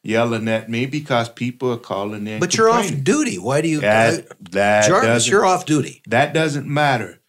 yelling 0.03 0.47
at 0.47 0.67
me 0.69 0.87
because 0.87 1.29
people 1.29 1.71
are 1.71 1.77
calling 1.77 2.25
in. 2.25 2.39
but 2.39 2.57
you're 2.57 2.69
off 2.71 2.91
duty. 3.03 3.37
Why 3.37 3.61
do 3.61 3.67
you 3.67 3.77
uh, 3.77 3.81
That, 3.81 4.27
that 4.51 4.87
Jarvis, 4.87 5.07
doesn't- 5.07 5.31
you're 5.31 5.45
off 5.45 5.65
duty. 5.65 6.01
That 6.07 6.33
doesn't 6.33 6.67
matter. 6.67 7.19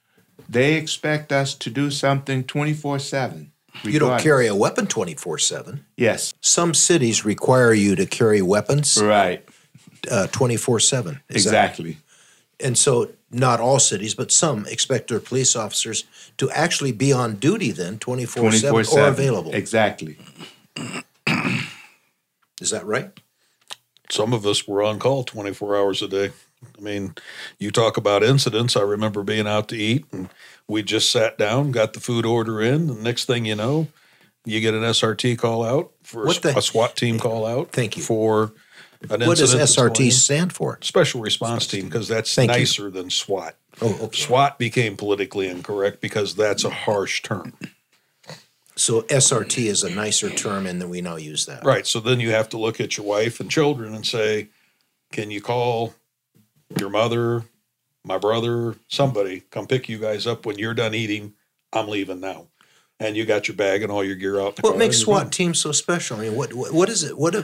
They 0.49 0.75
expect 0.75 1.33
us 1.33 1.55
to 1.57 1.71
do 1.71 1.91
something 1.91 2.45
24 2.45 2.99
7. 2.99 3.52
You 3.85 3.99
don't 3.99 4.21
carry 4.21 4.47
a 4.47 4.55
weapon 4.55 4.87
24/7. 4.87 5.81
Yes. 5.97 6.35
Some 6.41 6.75
cities 6.75 7.25
require 7.25 7.73
you 7.73 7.97
to 7.97 8.07
carry 8.07 8.43
weapons 8.43 9.01
Right. 9.03 9.45
uh, 10.11 10.27
24/7. 10.31 11.21
Is 11.29 11.45
that- 11.45 11.51
Exactly. 11.51 11.99
and 12.61 12.77
so 12.79 13.11
not 13.31 13.61
all 13.61 13.79
cities, 13.81 14.15
but 14.15 14.31
some 14.31 14.67
expect 14.67 15.09
their 15.09 15.19
police 15.21 15.57
officers 15.57 16.05
to 16.37 16.51
actually 16.51 16.93
be 16.93 17.13
on 17.13 17.37
duty 17.37 17.73
then 17.73 17.99
24 17.99 18.53
7 18.53 18.87
or 18.99 19.09
available. 19.09 19.55
Exactly. 19.55 20.19
Is 22.61 22.71
that 22.71 22.87
right? 22.87 23.11
Some 24.11 24.33
of 24.33 24.47
us 24.47 24.69
were 24.69 24.83
on 24.83 24.99
call 24.99 25.25
24 25.25 25.77
hours 25.77 26.03
a 26.03 26.09
day. 26.09 26.31
I 26.79 26.81
mean, 26.81 27.15
you 27.59 27.71
talk 27.73 27.97
about 27.97 28.23
incidents. 28.23 28.77
I 28.77 28.83
remember 28.83 29.23
being 29.25 29.49
out 29.49 29.69
to 29.71 29.77
eat 29.77 30.05
and 30.13 30.29
we 30.69 30.83
just 30.83 31.11
sat 31.11 31.39
down, 31.39 31.71
got 31.73 31.93
the 31.93 32.01
food 32.01 32.25
order 32.27 32.61
in. 32.61 32.87
The 32.87 32.95
next 32.95 33.25
thing 33.27 33.45
you 33.45 33.55
know, 33.55 33.89
you 34.45 34.61
get 34.61 34.75
an 34.75 34.83
SRT 34.83 35.39
call 35.39 35.65
out 35.65 35.93
for 36.03 36.27
a, 36.29 36.33
the- 36.35 36.59
a 36.59 36.63
SWAT 36.63 36.97
team 36.97 37.19
call 37.19 37.47
out. 37.47 37.71
Thank 37.73 37.97
you. 37.97 38.03
For 38.03 38.53
an 39.11 39.21
What 39.27 39.39
does 39.39 39.55
SRT 39.55 40.13
stand 40.13 40.53
for? 40.53 40.79
Special 40.83 41.21
Response 41.21 41.67
Team 41.67 41.87
because 41.87 42.09
that's 42.09 42.35
Thank 42.35 42.53
you. 42.53 42.59
nicer 42.59 42.91
than 42.91 43.11
SWAT. 43.11 43.57
Oh, 43.81 43.99
okay. 44.05 44.17
SWAT 44.21 44.59
became 44.59 44.97
politically 44.97 45.49
incorrect 45.49 46.01
because 46.01 46.35
that's 46.37 46.65
a 46.65 46.71
harsh 46.71 47.23
term. 47.23 47.55
So 48.75 49.03
SRT 49.03 49.65
is 49.67 49.83
a 49.83 49.91
nicer 49.91 50.31
term, 50.31 50.67
and 50.67 50.81
then 50.81 50.89
we 50.89 51.03
now 51.03 51.17
use 51.17 51.45
that. 51.47 51.63
Right. 51.65 51.87
So 51.87 52.01
then 52.01 52.21
you 52.21 52.31
have 52.31 52.49
to 52.51 52.59
look 52.59 52.81
at 52.81 52.97
your 52.97 53.05
wife 53.05 53.39
and 53.39 53.51
children 53.51 53.95
and 53.95 54.07
say, 54.07 54.49
can 55.11 55.31
you 55.31 55.43
call 55.43 55.95
your 56.79 56.89
mother, 56.89 57.45
my 58.05 58.19
brother, 58.19 58.77
somebody, 58.89 59.41
come 59.51 59.67
pick 59.67 59.89
you 59.89 59.99
guys 59.99 60.27
up 60.27 60.47
when 60.47 60.59
you're 60.59 60.75
done 60.75 60.95
eating? 60.95 61.35
I'm 61.73 61.89
leaving 61.89 62.21
now. 62.21 62.49
And 63.01 63.17
you 63.17 63.25
got 63.25 63.49
your 63.49 63.57
bag 63.57 63.83
and 63.83 63.91
all 63.91 64.05
your 64.05 64.15
gear 64.15 64.41
out. 64.41 64.63
What 64.63 64.79
makes 64.79 64.99
SWAT 64.99 65.33
teams 65.33 65.59
so 65.59 65.73
special? 65.73 66.19
I 66.19 66.21
mean, 66.21 66.37
what 66.37 66.55
what, 66.55 66.73
what 66.73 66.89
is 66.89 67.03
it? 67.03 67.19
What 67.19 67.35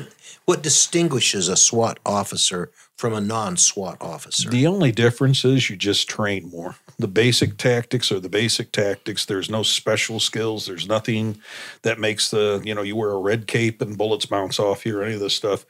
what 0.44 0.62
distinguishes 0.62 1.48
a 1.48 1.56
SWAT 1.56 1.98
officer 2.06 2.70
from 2.96 3.12
a 3.12 3.20
non-SWAT 3.20 3.96
officer? 4.00 4.48
The 4.50 4.68
only 4.68 4.92
difference 4.92 5.44
is 5.44 5.68
you 5.68 5.76
just 5.76 6.08
train 6.08 6.48
more. 6.48 6.76
The 7.00 7.08
basic 7.08 7.56
tactics 7.56 8.12
are 8.12 8.20
the 8.20 8.28
basic 8.28 8.70
tactics. 8.70 9.24
There's 9.24 9.50
no 9.50 9.64
special 9.64 10.20
skills. 10.20 10.66
There's 10.66 10.86
nothing 10.86 11.40
that 11.82 11.98
makes 11.98 12.30
the, 12.30 12.62
you 12.64 12.74
know, 12.74 12.82
you 12.82 12.94
wear 12.94 13.10
a 13.10 13.18
red 13.18 13.48
cape 13.48 13.82
and 13.82 13.98
bullets 13.98 14.26
bounce 14.26 14.60
off 14.60 14.86
you 14.86 14.96
or 14.96 15.02
any 15.02 15.14
of 15.14 15.20
this 15.20 15.34
stuff. 15.34 15.66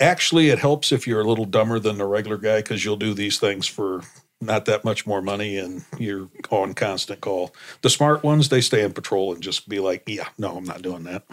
Actually, 0.00 0.48
it 0.50 0.58
helps 0.58 0.92
if 0.92 1.06
you're 1.06 1.20
a 1.20 1.24
little 1.28 1.44
dumber 1.44 1.78
than 1.78 1.98
the 1.98 2.06
regular 2.06 2.36
guy 2.36 2.58
because 2.58 2.84
you'll 2.84 2.96
do 2.96 3.14
these 3.14 3.38
things 3.38 3.66
for 3.66 4.02
not 4.40 4.64
that 4.66 4.84
much 4.84 5.06
more 5.06 5.20
money 5.20 5.56
and 5.56 5.84
you're 5.98 6.28
on 6.50 6.72
constant 6.74 7.20
call. 7.20 7.52
The 7.82 7.90
smart 7.90 8.22
ones, 8.22 8.48
they 8.48 8.60
stay 8.60 8.84
in 8.84 8.92
patrol 8.92 9.32
and 9.32 9.42
just 9.42 9.68
be 9.68 9.80
like, 9.80 10.04
yeah, 10.06 10.28
no, 10.38 10.56
I'm 10.56 10.64
not 10.64 10.82
doing 10.82 11.02
that. 11.04 11.24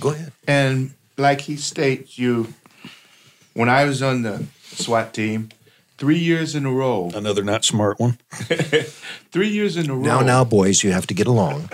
Go 0.00 0.10
ahead. 0.10 0.32
And 0.48 0.94
like 1.16 1.42
he 1.42 1.56
states, 1.56 2.18
you, 2.18 2.52
when 3.52 3.68
I 3.68 3.84
was 3.84 4.02
on 4.02 4.22
the 4.22 4.44
SWAT 4.62 5.14
team, 5.14 5.50
three 5.98 6.18
years 6.18 6.56
in 6.56 6.66
a 6.66 6.72
row, 6.72 7.10
Another 7.14 7.44
not 7.44 7.64
smart 7.64 8.00
one. 8.00 8.18
three 8.32 9.48
years 9.48 9.76
in 9.76 9.88
a 9.90 9.94
row, 9.94 10.02
Now, 10.02 10.20
now, 10.20 10.44
boys, 10.44 10.82
you 10.82 10.90
have 10.90 11.06
to 11.06 11.14
get 11.14 11.28
along. 11.28 11.70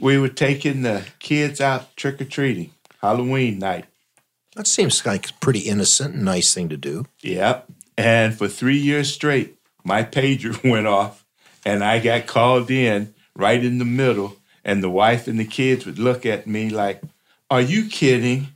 we 0.00 0.18
were 0.18 0.28
taking 0.28 0.82
the 0.82 1.04
kids 1.20 1.60
out 1.60 1.96
trick 1.96 2.20
or 2.20 2.24
treating, 2.24 2.72
Halloween 3.00 3.60
night. 3.60 3.84
That 4.56 4.66
seems 4.66 5.04
like 5.06 5.30
a 5.30 5.32
pretty 5.34 5.60
innocent 5.60 6.14
and 6.14 6.24
nice 6.24 6.52
thing 6.52 6.68
to 6.68 6.76
do. 6.76 7.06
Yep. 7.22 7.68
And 7.96 8.36
for 8.36 8.48
three 8.48 8.76
years 8.76 9.12
straight, 9.12 9.56
my 9.84 10.02
pager 10.02 10.62
went 10.70 10.86
off 10.86 11.24
and 11.64 11.82
I 11.82 11.98
got 12.00 12.26
called 12.26 12.70
in 12.70 13.14
right 13.34 13.62
in 13.62 13.78
the 13.78 13.84
middle. 13.84 14.36
And 14.64 14.82
the 14.82 14.90
wife 14.90 15.26
and 15.26 15.40
the 15.40 15.44
kids 15.44 15.86
would 15.86 15.98
look 15.98 16.24
at 16.24 16.46
me 16.46 16.70
like, 16.70 17.02
Are 17.50 17.60
you 17.60 17.88
kidding? 17.88 18.48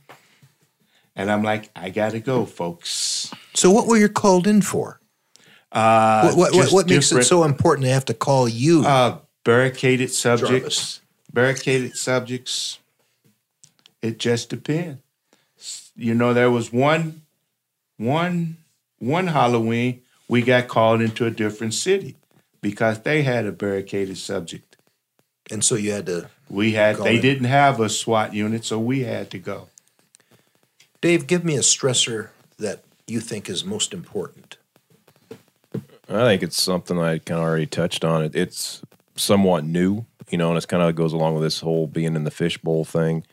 And 1.15 1.31
I'm 1.31 1.43
like, 1.43 1.69
I 1.75 1.89
got 1.89 2.11
to 2.11 2.19
go, 2.19 2.45
folks. 2.45 3.31
So, 3.55 3.71
what 3.71 3.87
were 3.87 3.97
you 3.97 4.07
called 4.07 4.47
in 4.47 4.61
for? 4.61 5.01
Uh, 5.71 6.31
What, 6.31 6.53
what, 6.53 6.71
what, 6.71 6.87
makes 6.87 7.11
it 7.11 7.23
so 7.23 7.43
important 7.43 7.85
to 7.85 7.91
have 7.91 8.05
to 8.05 8.13
call 8.13 8.47
you? 8.47 8.85
Uh, 8.85 9.17
barricaded 9.43 10.11
subjects. 10.11 10.51
Jarvis. 10.51 11.01
Barricaded 11.33 11.97
subjects. 11.97 12.79
It 14.01 14.19
just 14.19 14.49
depends. 14.49 15.01
You 15.97 16.13
know, 16.13 16.33
there 16.33 16.51
was 16.51 16.71
one 16.71 17.23
one 17.97 18.57
one 18.99 19.27
Halloween 19.27 20.01
we 20.27 20.41
got 20.41 20.67
called 20.67 21.01
into 21.01 21.25
a 21.25 21.31
different 21.31 21.73
city 21.73 22.15
because 22.61 23.01
they 23.01 23.23
had 23.23 23.45
a 23.45 23.51
barricaded 23.51 24.17
subject. 24.17 24.77
And 25.49 25.63
so 25.63 25.75
you 25.75 25.91
had 25.91 26.05
to. 26.07 26.29
We 26.49 26.73
had 26.73 26.97
Go 26.97 27.03
they 27.03 27.15
in. 27.15 27.21
didn't 27.21 27.45
have 27.45 27.79
a 27.79 27.89
SWAT 27.89 28.33
unit, 28.33 28.65
so 28.65 28.79
we 28.79 29.01
had 29.01 29.31
to 29.31 29.39
go. 29.39 29.69
Dave, 31.01 31.27
give 31.27 31.43
me 31.43 31.55
a 31.55 31.61
stressor 31.61 32.29
that 32.57 32.83
you 33.05 33.19
think 33.19 33.49
is 33.49 33.63
most 33.63 33.93
important. 33.93 34.57
I 36.09 36.23
think 36.23 36.43
it's 36.43 36.61
something 36.61 36.99
I 36.99 37.19
kind 37.19 37.39
of 37.39 37.45
already 37.45 37.65
touched 37.65 38.05
on. 38.05 38.23
It, 38.23 38.35
it's 38.35 38.81
somewhat 39.15 39.65
new, 39.65 40.05
you 40.29 40.37
know, 40.37 40.49
and 40.49 40.57
it's 40.57 40.65
kind 40.65 40.81
of 40.81 40.95
goes 40.95 41.13
along 41.13 41.33
with 41.33 41.43
this 41.43 41.59
whole 41.59 41.87
being 41.87 42.15
in 42.15 42.23
the 42.23 42.31
fishbowl 42.31 42.85
thing. 42.85 43.25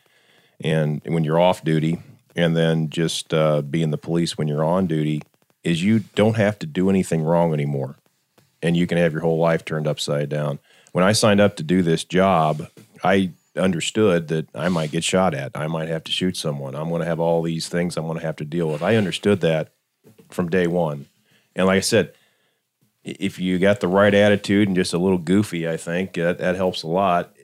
And 0.61 1.01
when 1.05 1.23
you're 1.23 1.39
off 1.39 1.63
duty, 1.63 1.99
and 2.35 2.55
then 2.55 2.89
just 2.89 3.33
uh, 3.33 3.61
being 3.61 3.91
the 3.91 3.97
police 3.97 4.37
when 4.37 4.47
you're 4.47 4.63
on 4.63 4.87
duty, 4.87 5.21
is 5.63 5.83
you 5.83 5.99
don't 6.15 6.37
have 6.37 6.59
to 6.59 6.67
do 6.67 6.89
anything 6.89 7.23
wrong 7.23 7.53
anymore, 7.53 7.95
and 8.61 8.77
you 8.77 8.87
can 8.87 8.97
have 8.97 9.13
your 9.13 9.21
whole 9.21 9.39
life 9.39 9.65
turned 9.65 9.87
upside 9.87 10.29
down. 10.29 10.59
When 10.91 11.03
I 11.03 11.11
signed 11.11 11.41
up 11.41 11.55
to 11.57 11.63
do 11.63 11.81
this 11.81 12.03
job, 12.03 12.67
I 13.03 13.31
understood 13.57 14.27
that 14.27 14.47
I 14.53 14.69
might 14.69 14.91
get 14.91 15.03
shot 15.03 15.33
at. 15.33 15.51
I 15.55 15.67
might 15.67 15.87
have 15.87 16.03
to 16.05 16.11
shoot 16.11 16.37
someone. 16.37 16.75
I'm 16.75 16.89
going 16.89 17.01
to 17.01 17.07
have 17.07 17.19
all 17.19 17.41
these 17.41 17.69
things 17.69 17.97
I'm 17.97 18.05
going 18.05 18.19
to 18.19 18.25
have 18.25 18.35
to 18.37 18.45
deal 18.45 18.69
with. 18.69 18.83
I 18.83 18.95
understood 18.95 19.41
that 19.41 19.71
from 20.29 20.49
day 20.49 20.67
one. 20.67 21.05
And 21.55 21.67
like 21.67 21.77
I 21.77 21.81
said, 21.81 22.13
if 23.03 23.39
you 23.39 23.59
got 23.59 23.79
the 23.79 23.87
right 23.87 24.13
attitude 24.13 24.67
and 24.67 24.75
just 24.75 24.93
a 24.93 24.97
little 24.97 25.17
goofy, 25.17 25.69
I 25.69 25.77
think 25.77 26.13
that, 26.13 26.39
that 26.39 26.55
helps 26.55 26.83
a 26.83 26.87
lot. 26.87 27.34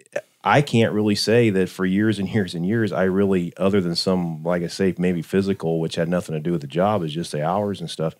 I 0.44 0.62
can't 0.62 0.94
really 0.94 1.16
say 1.16 1.52
that 1.52 1.70
for 1.70 1.86
years 1.86 2.18
and 2.18 2.28
years 2.28 2.56
and 2.56 2.66
years, 2.66 2.92
I 2.92 3.04
really, 3.04 3.54
other 3.58 3.80
than 3.80 3.96
some, 3.96 4.44
like 4.44 4.64
I 4.64 4.68
say, 4.68 4.96
maybe 4.98 5.22
physical, 5.22 5.80
which 5.80 5.96
had 5.96 6.10
nothing 6.10 6.34
to 6.34 6.40
do 6.40 6.52
with 6.52 6.62
the 6.62 6.68
job, 6.68 7.04
is 7.04 7.14
just 7.14 7.32
the 7.32 7.46
hours 7.46 7.80
and 7.80 7.90
stuff, 7.90 8.16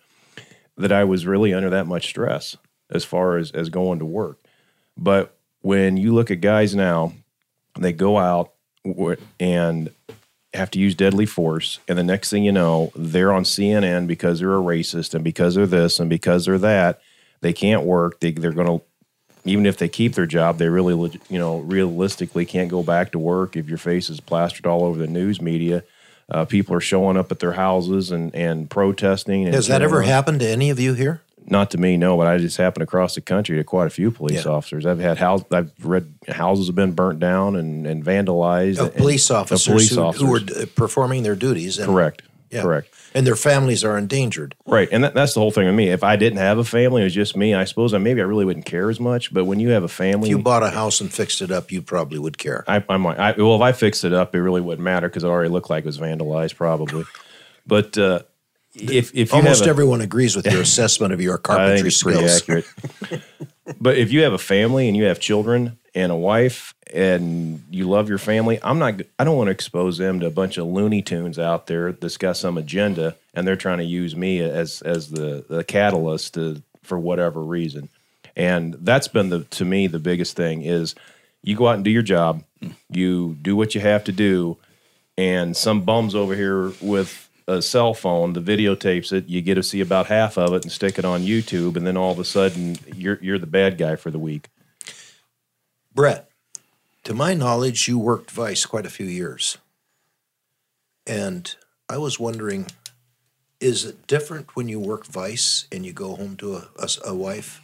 that 0.76 0.92
I 0.92 1.04
was 1.04 1.26
really 1.26 1.52
under 1.52 1.70
that 1.70 1.86
much 1.86 2.06
stress 2.06 2.56
as 2.90 3.04
far 3.04 3.38
as, 3.38 3.50
as 3.50 3.70
going 3.70 3.98
to 3.98 4.04
work. 4.04 4.38
But 4.96 5.36
when 5.62 5.96
you 5.96 6.14
look 6.14 6.30
at 6.30 6.40
guys 6.40 6.74
now, 6.74 7.12
they 7.78 7.92
go 7.92 8.18
out 8.18 8.52
and 9.40 9.90
have 10.54 10.70
to 10.72 10.78
use 10.78 10.94
deadly 10.94 11.26
force, 11.26 11.78
and 11.88 11.98
the 11.98 12.04
next 12.04 12.30
thing 12.30 12.44
you 12.44 12.52
know, 12.52 12.92
they're 12.94 13.32
on 13.32 13.44
CNN 13.44 14.06
because 14.06 14.38
they're 14.38 14.54
a 14.54 14.62
racist 14.62 15.14
and 15.14 15.24
because 15.24 15.54
they're 15.54 15.66
this 15.66 15.98
and 15.98 16.10
because 16.10 16.44
they're 16.44 16.58
that. 16.58 17.00
They 17.40 17.52
can't 17.52 17.84
work. 17.84 18.20
They, 18.20 18.30
they're 18.30 18.52
going 18.52 18.78
to, 18.78 18.84
even 19.44 19.66
if 19.66 19.76
they 19.76 19.88
keep 19.88 20.14
their 20.14 20.26
job, 20.26 20.58
they 20.58 20.68
really, 20.68 21.20
you 21.28 21.38
know, 21.38 21.58
realistically 21.58 22.44
can't 22.44 22.70
go 22.70 22.82
back 22.82 23.12
to 23.12 23.18
work 23.18 23.56
if 23.56 23.68
your 23.68 23.78
face 23.78 24.08
is 24.08 24.20
plastered 24.20 24.66
all 24.66 24.84
over 24.84 24.98
the 24.98 25.06
news 25.06 25.40
media. 25.40 25.82
Uh, 26.30 26.44
people 26.44 26.74
are 26.74 26.80
showing 26.80 27.16
up 27.16 27.30
at 27.32 27.40
their 27.40 27.52
houses 27.52 28.10
and, 28.10 28.34
and 28.34 28.70
protesting. 28.70 29.44
And 29.44 29.54
Has 29.54 29.66
that 29.66 29.82
ever 29.82 30.02
happened 30.02 30.40
to 30.40 30.48
any 30.48 30.70
of 30.70 30.78
you 30.78 30.94
here? 30.94 31.20
Not 31.44 31.72
to 31.72 31.78
me, 31.78 31.96
no, 31.96 32.16
but 32.16 32.28
I 32.28 32.38
just 32.38 32.56
happened 32.56 32.84
across 32.84 33.16
the 33.16 33.20
country 33.20 33.56
to 33.56 33.64
quite 33.64 33.88
a 33.88 33.90
few 33.90 34.12
police 34.12 34.44
Yeah. 34.44 34.52
officers. 34.52 34.86
I've 34.86 35.00
had 35.00 35.18
house, 35.18 35.42
I've 35.50 35.72
read 35.84 36.14
houses 36.28 36.68
have 36.68 36.76
been 36.76 36.92
burnt 36.92 37.18
down 37.18 37.56
and, 37.56 37.84
and 37.84 38.04
vandalized. 38.04 38.78
Of 38.78 38.86
and- 38.86 38.94
police 38.96 39.28
of 39.28 39.38
officers, 39.38 39.66
police 39.66 39.90
who, 39.90 40.00
officers. 40.00 40.24
who 40.26 40.32
were 40.60 40.66
performing 40.66 41.24
their 41.24 41.34
duties. 41.34 41.78
And, 41.78 41.88
correct, 41.88 42.22
Yeah. 42.52 42.62
correct, 42.62 42.88
And 43.14 43.26
their 43.26 43.36
families 43.36 43.84
are 43.84 43.98
endangered. 43.98 44.54
right. 44.66 44.88
And 44.90 45.04
that, 45.04 45.14
that's 45.14 45.34
the 45.34 45.40
whole 45.40 45.50
thing 45.50 45.66
with 45.66 45.74
me. 45.74 45.90
If 45.90 46.02
I 46.02 46.16
didn't 46.16 46.38
have 46.38 46.58
a 46.58 46.64
family, 46.64 47.02
it 47.02 47.04
was 47.04 47.14
just 47.14 47.36
me. 47.36 47.54
I 47.54 47.64
suppose 47.64 47.92
I 47.92 47.98
maybe 47.98 48.20
I 48.20 48.24
really 48.24 48.44
wouldn't 48.44 48.64
care 48.66 48.88
as 48.88 48.98
much. 48.98 49.32
But 49.34 49.44
when 49.44 49.60
you 49.60 49.70
have 49.70 49.82
a 49.82 49.88
family, 49.88 50.28
If 50.28 50.36
you 50.36 50.42
bought 50.42 50.62
a 50.62 50.70
house 50.70 51.00
and 51.00 51.12
fixed 51.12 51.42
it 51.42 51.50
up, 51.50 51.70
you 51.70 51.82
probably 51.82 52.18
would 52.18 52.38
care. 52.38 52.64
I, 52.66 52.82
I 52.88 52.96
might. 52.96 53.18
I, 53.18 53.32
well, 53.32 53.56
if 53.56 53.60
I 53.60 53.72
fixed 53.72 54.04
it 54.04 54.12
up, 54.12 54.34
it 54.34 54.40
really 54.40 54.60
wouldn't 54.60 54.84
matter 54.84 55.08
because 55.08 55.24
it 55.24 55.28
already 55.28 55.50
looked 55.50 55.70
like 55.70 55.84
it 55.84 55.86
was 55.86 55.98
vandalized, 55.98 56.56
probably. 56.56 57.04
But 57.66 57.98
uh, 57.98 58.20
if 58.74 59.14
if 59.14 59.30
you 59.30 59.36
Almost 59.36 59.66
a, 59.66 59.68
everyone 59.68 60.00
agrees 60.00 60.34
with 60.34 60.46
your 60.46 60.62
assessment 60.68 61.12
of 61.12 61.20
your 61.20 61.38
carpentry 61.38 61.90
skills. 61.90 62.42
but 63.80 63.96
if 63.96 64.12
you 64.12 64.22
have 64.22 64.32
a 64.32 64.38
family 64.38 64.88
and 64.88 64.96
you 64.96 65.04
have 65.04 65.20
children 65.20 65.78
and 65.94 66.10
a 66.10 66.16
wife 66.16 66.74
and 66.92 67.62
you 67.70 67.88
love 67.88 68.08
your 68.08 68.18
family, 68.18 68.58
I'm 68.62 68.78
not. 68.78 69.00
I 69.18 69.24
don't 69.24 69.36
want 69.36 69.48
to 69.48 69.52
expose 69.52 69.98
them 69.98 70.20
to 70.20 70.26
a 70.26 70.30
bunch 70.30 70.58
of 70.58 70.66
Looney 70.66 71.02
Tunes 71.02 71.38
out 71.38 71.66
there 71.66 71.92
that's 71.92 72.16
got 72.16 72.36
some 72.36 72.58
agenda 72.58 73.16
and 73.34 73.46
they're 73.46 73.56
trying 73.56 73.78
to 73.78 73.84
use 73.84 74.16
me 74.16 74.40
as 74.40 74.82
as 74.82 75.10
the 75.10 75.44
the 75.48 75.64
catalyst 75.64 76.34
to, 76.34 76.62
for 76.82 76.98
whatever 76.98 77.42
reason. 77.42 77.88
And 78.36 78.74
that's 78.80 79.08
been 79.08 79.28
the 79.28 79.44
to 79.44 79.64
me 79.64 79.86
the 79.86 79.98
biggest 79.98 80.36
thing 80.36 80.62
is 80.62 80.94
you 81.42 81.56
go 81.56 81.68
out 81.68 81.76
and 81.76 81.84
do 81.84 81.90
your 81.90 82.02
job, 82.02 82.42
you 82.90 83.36
do 83.42 83.56
what 83.56 83.74
you 83.74 83.80
have 83.80 84.04
to 84.04 84.12
do, 84.12 84.56
and 85.18 85.56
some 85.56 85.82
bums 85.82 86.14
over 86.14 86.34
here 86.34 86.72
with 86.80 87.28
a 87.46 87.62
cell 87.62 87.94
phone, 87.94 88.32
the 88.32 88.40
videotapes 88.40 89.12
it, 89.12 89.26
you 89.26 89.40
get 89.42 89.54
to 89.54 89.62
see 89.62 89.80
about 89.80 90.06
half 90.06 90.38
of 90.38 90.52
it 90.52 90.62
and 90.62 90.72
stick 90.72 90.98
it 90.98 91.04
on 91.04 91.22
YouTube, 91.22 91.76
and 91.76 91.86
then 91.86 91.96
all 91.96 92.12
of 92.12 92.18
a 92.18 92.24
sudden 92.24 92.76
you're 92.94 93.18
you're 93.22 93.38
the 93.38 93.46
bad 93.46 93.78
guy 93.78 93.96
for 93.96 94.10
the 94.10 94.18
week. 94.18 94.48
Brett, 95.94 96.28
to 97.04 97.14
my 97.14 97.34
knowledge, 97.34 97.88
you 97.88 97.98
worked 97.98 98.30
Vice 98.30 98.64
quite 98.66 98.86
a 98.86 98.90
few 98.90 99.06
years. 99.06 99.58
And 101.06 101.54
I 101.88 101.98
was 101.98 102.20
wondering, 102.20 102.68
is 103.60 103.84
it 103.84 104.06
different 104.06 104.54
when 104.56 104.68
you 104.68 104.78
work 104.78 105.06
Vice 105.06 105.66
and 105.72 105.84
you 105.84 105.92
go 105.92 106.16
home 106.16 106.36
to 106.36 106.56
a 106.56 106.88
a 107.04 107.14
wife? 107.14 107.60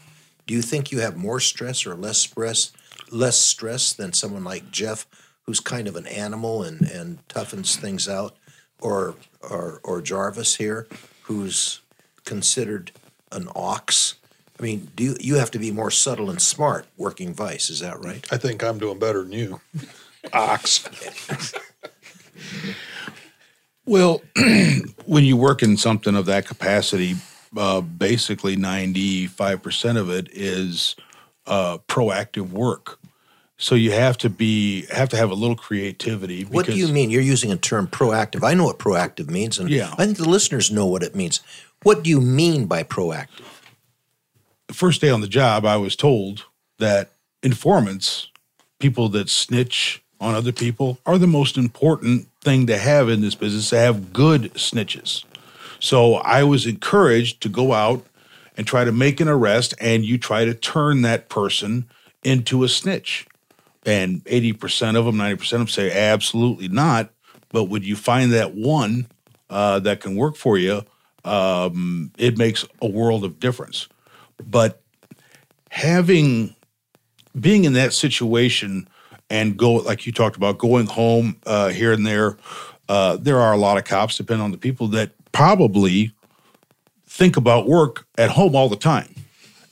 Do 0.46 0.54
you 0.54 0.62
think 0.62 0.90
you 0.90 1.00
have 1.00 1.16
more 1.16 1.40
stress 1.40 1.84
or 1.84 1.94
less 1.94 2.18
stress, 2.18 2.72
less 3.10 3.38
stress 3.38 3.92
than 3.92 4.14
someone 4.14 4.44
like 4.44 4.70
Jeff, 4.70 5.06
who's 5.42 5.60
kind 5.60 5.86
of 5.86 5.94
an 5.94 6.06
animal 6.06 6.62
and, 6.62 6.82
and 6.90 7.26
toughens 7.28 7.76
things 7.76 8.08
out, 8.08 8.38
or, 8.80 9.14
or 9.42 9.80
or 9.84 10.00
Jarvis 10.00 10.56
here, 10.56 10.86
who's 11.22 11.80
considered 12.24 12.92
an 13.32 13.48
ox? 13.54 14.14
I 14.58 14.62
mean, 14.62 14.90
do 14.96 15.04
you, 15.04 15.16
you 15.20 15.34
have 15.36 15.50
to 15.52 15.58
be 15.58 15.70
more 15.70 15.90
subtle 15.90 16.30
and 16.30 16.42
smart 16.42 16.86
working 16.96 17.32
Vice? 17.32 17.70
Is 17.70 17.80
that 17.80 18.02
right? 18.04 18.26
I 18.32 18.36
think 18.36 18.64
I'm 18.64 18.78
doing 18.78 18.98
better 18.98 19.22
than 19.22 19.32
you. 19.32 19.60
Ox. 20.32 20.88
Well, 23.88 24.20
when 25.06 25.24
you 25.24 25.38
work 25.38 25.62
in 25.62 25.78
something 25.78 26.14
of 26.14 26.26
that 26.26 26.46
capacity, 26.46 27.14
uh, 27.56 27.80
basically 27.80 28.54
95% 28.54 29.96
of 29.96 30.10
it 30.10 30.28
is 30.30 30.94
uh, 31.46 31.78
proactive 31.88 32.50
work. 32.50 32.97
So 33.61 33.75
you 33.75 33.90
have 33.90 34.16
to 34.18 34.31
be 34.31 34.87
have 34.92 35.09
to 35.11 35.16
have 35.16 35.31
a 35.31 35.35
little 35.35 35.57
creativity. 35.57 36.44
What 36.44 36.66
do 36.66 36.77
you 36.77 36.88
mean? 36.88 37.11
You're 37.11 37.23
using 37.23 37.51
a 37.51 37.57
term 37.57 37.88
proactive. 37.88 38.44
I 38.44 38.55
know 38.55 38.64
what 38.64 38.79
proactive 38.79 39.29
means, 39.29 39.59
and 39.59 39.68
Yeah. 39.68 39.92
I 39.99 40.07
think 40.07 40.16
the 40.16 40.29
listeners 40.29 40.71
know 40.71 40.87
what 40.87 41.03
it 41.03 41.14
means. 41.16 41.40
What 41.83 42.03
do 42.05 42.11
you 42.11 42.21
mean 42.21 42.66
by 42.66 42.83
proactive? 42.85 43.44
the 44.68 44.75
first 44.75 45.01
day 45.01 45.11
on 45.11 45.21
the 45.23 45.29
job, 45.29 45.64
I 45.64 45.77
was 45.79 45.97
told 45.97 46.44
that 46.79 47.11
informants, 47.42 48.29
people 48.79 49.09
that 49.09 49.29
snitch 49.29 50.03
on 50.21 50.35
other 50.35 50.53
people, 50.53 50.99
are 51.07 51.18
the 51.18 51.27
most 51.27 51.57
important 51.57 52.29
thing 52.42 52.66
to 52.66 52.79
have 52.79 53.09
in 53.09 53.21
this 53.23 53.35
business 53.35 53.71
to 53.71 53.79
have 53.79 54.12
good 54.12 54.53
snitches. 54.55 55.25
So 55.81 56.16
I 56.16 56.42
was 56.44 56.66
encouraged 56.66 57.40
to 57.42 57.49
go 57.49 57.73
out 57.73 58.05
and 58.57 58.66
try 58.66 58.85
to 58.85 58.92
make 58.92 59.21
an 59.21 59.29
arrest, 59.29 59.75
and 59.81 60.05
you 60.05 60.18
try 60.18 60.44
to 60.44 60.55
turn 60.55 61.03
that 61.03 61.29
person 61.29 61.88
into 62.23 62.62
a 62.62 62.68
snitch. 62.68 63.27
And 63.88 64.24
80% 64.24 64.96
of 64.96 65.05
them, 65.05 65.16
90% 65.16 65.40
of 65.40 65.48
them 65.48 65.68
say 65.68 65.90
absolutely 65.90 66.68
not. 66.68 67.11
But 67.51 67.64
when 67.64 67.83
you 67.83 67.96
find 67.96 68.33
that 68.33 68.55
one 68.55 69.07
uh, 69.48 69.79
that 69.81 70.01
can 70.01 70.16
work 70.16 70.37
for 70.37 70.59
you, 70.59 70.83
um, 71.24 72.12
it 72.18 72.37
makes 72.37 72.66
a 72.83 72.87
world 72.88 73.24
of 73.24 73.40
difference 73.40 73.88
but 74.44 74.83
having 75.70 76.55
being 77.38 77.64
in 77.64 77.74
that 77.74 77.92
situation 77.92 78.88
and 79.31 79.57
go 79.57 79.74
like 79.74 80.07
you 80.07 80.12
talked 80.12 80.37
about 80.37 80.59
going 80.59 80.87
home 80.87 81.37
uh, 81.46 81.68
here 81.68 81.92
and 81.92 82.07
there 82.07 82.37
uh, 82.88 83.16
there 83.16 83.38
are 83.38 83.53
a 83.53 83.59
lot 83.59 83.77
of 83.77 83.85
cops 83.85 84.16
depending 84.16 84.44
on 84.44 84.51
the 84.51 84.59
people 84.59 84.88
that 84.88 85.12
probably 85.33 86.12
think 87.07 87.37
about 87.37 87.66
work 87.66 88.07
at 88.16 88.31
home 88.31 88.57
all 88.57 88.68
the 88.68 88.77
time 88.77 89.14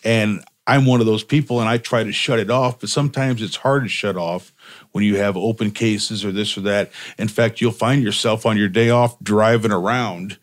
and 0.05 0.45
i'm 0.67 0.85
one 0.87 1.01
of 1.01 1.07
those 1.07 1.25
people 1.25 1.61
and 1.61 1.69
i 1.69 1.79
try 1.79 2.03
to 2.03 2.13
shut 2.13 2.39
it 2.39 2.51
off 2.51 2.81
but 2.81 2.89
sometimes 2.89 3.43
it's 3.43 3.57
hard 3.57 3.83
to 3.83 3.89
shut 3.89 4.17
off 4.17 4.53
when 4.93 5.05
you 5.05 5.17
have 5.17 5.37
open 5.37 5.71
cases 5.71 6.25
or 6.25 6.33
this 6.33 6.57
or 6.57 6.63
that 6.63 6.91
in 7.19 7.29
fact 7.29 7.61
you'll 7.61 7.73
find 7.73 8.03
yourself 8.03 8.47
on 8.47 8.57
your 8.57 8.69
day 8.69 8.91
off 8.91 9.19
driving 9.21 9.73
around 9.73 10.39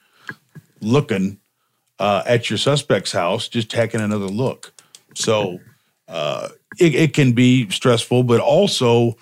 looking 0.82 1.40
uh, 2.00 2.24
at 2.26 2.50
your 2.50 2.58
suspect's 2.58 3.12
house, 3.12 3.48
just 3.48 3.70
taking 3.70 4.02
another 4.02 4.28
look. 4.28 4.74
So 5.16 5.60
uh, 6.08 6.50
it, 6.80 6.96
it 6.96 7.14
can 7.14 7.34
be 7.34 7.70
stressful, 7.70 8.24
but 8.24 8.40
also 8.40 9.16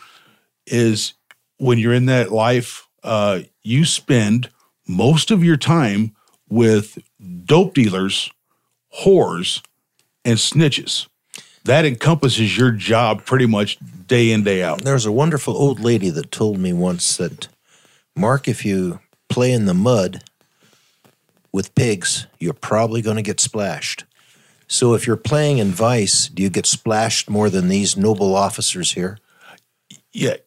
is 0.66 1.14
when 1.58 1.78
you're 1.78 1.94
in 1.94 2.08
that 2.08 2.32
life, 2.32 2.88
uh, 3.04 3.42
you 3.62 3.86
spend 3.86 4.50
most 4.88 5.32
of 5.32 5.44
your 5.44 5.58
time 5.58 6.16
with 6.50 6.98
dope 7.46 7.74
dealers, 7.74 8.32
whores, 9.04 9.62
and 10.26 10.38
snitches. 10.38 11.08
That 11.64 11.86
encompasses 11.86 12.58
your 12.58 12.72
job 12.72 13.26
pretty 13.26 13.46
much 13.46 13.78
day 14.08 14.32
in, 14.32 14.44
day 14.44 14.64
out. 14.64 14.82
There's 14.82 15.06
a 15.06 15.12
wonderful 15.12 15.56
old 15.56 15.80
lady 15.80 16.10
that 16.10 16.32
told 16.32 16.58
me 16.58 16.74
once 16.74 17.18
that, 17.18 17.48
Mark, 18.16 18.48
if 18.48 18.66
you 18.66 19.00
play 19.30 19.52
in 19.52 19.66
the 19.66 19.74
mud, 19.74 20.24
with 21.52 21.76
pigs, 21.76 22.28
you're 22.40 22.54
probably 22.54 23.02
going 23.02 23.18
to 23.18 23.22
get 23.22 23.40
splashed. 23.40 24.06
So 24.68 24.94
if 24.94 25.06
you're 25.06 25.18
playing 25.18 25.58
in 25.58 25.72
Vice, 25.72 26.30
do 26.30 26.42
you 26.42 26.50
get 26.50 26.66
splashed 26.66 27.30
more 27.30 27.50
than 27.50 27.68
these 27.68 27.98
noble 27.98 28.36
officers 28.36 28.94
here? 28.94 29.18
Yeah, 30.14 30.38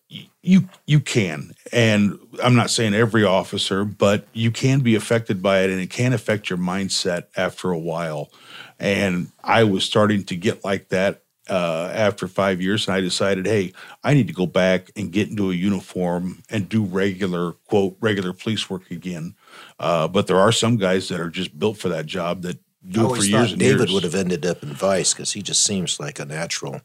you 0.45 0.69
you 0.87 1.01
can, 1.01 1.53
and 1.73 2.19
I'm 2.43 2.55
not 2.55 2.71
saying 2.71 2.95
every 2.95 3.25
officer, 3.25 3.85
but 3.85 4.27
you 4.33 4.51
can 4.51 4.81
be 4.81 4.95
affected 4.95 5.43
by 5.43 5.61
it, 5.61 5.71
and 5.71 5.81
it 5.81 5.91
can 5.91 6.13
affect 6.13 6.51
your 6.51 6.59
mindset 6.59 7.25
after 7.37 7.71
a 7.71 7.79
while. 7.79 8.31
And 8.79 9.33
I 9.43 9.65
was 9.65 9.85
starting 9.85 10.25
to 10.25 10.37
get 10.37 10.65
like 10.65 10.89
that 10.91 11.23
uh, 11.49 11.91
after 11.95 12.29
five 12.29 12.61
years, 12.61 12.87
and 12.87 12.95
I 12.95 13.01
decided, 13.01 13.47
hey, 13.47 13.73
I 14.03 14.15
need 14.15 14.27
to 14.29 14.35
go 14.35 14.47
back 14.47 14.91
and 14.97 15.13
get 15.13 15.31
into 15.31 15.51
a 15.51 15.55
uniform 15.55 16.43
and 16.51 16.69
do 16.69 16.85
regular 16.85 17.53
quote 17.67 17.97
regular 18.01 18.33
police 18.33 18.69
work 18.69 18.91
again. 18.91 19.35
Uh, 19.79 20.09
but 20.09 20.27
there 20.27 20.39
are 20.39 20.53
some 20.53 20.77
guys 20.77 21.09
that 21.09 21.21
are 21.21 21.31
just 21.31 21.59
built 21.59 21.79
for 21.79 21.89
that 21.89 22.07
job 22.07 22.43
that 22.43 22.57
I 22.57 22.89
do 22.91 23.15
it 23.15 23.17
for 23.17 23.25
years 23.25 23.53
and 23.53 23.61
David 23.61 23.81
years. 23.81 23.93
would 23.93 24.05
have 24.05 24.15
ended 24.15 24.45
up 24.45 24.63
in 24.63 24.75
Vice 24.75 25.15
because 25.15 25.33
he 25.33 25.43
just 25.43 25.65
seems 25.65 25.99
like 25.99 26.19
a 26.19 26.25
natural, 26.25 26.83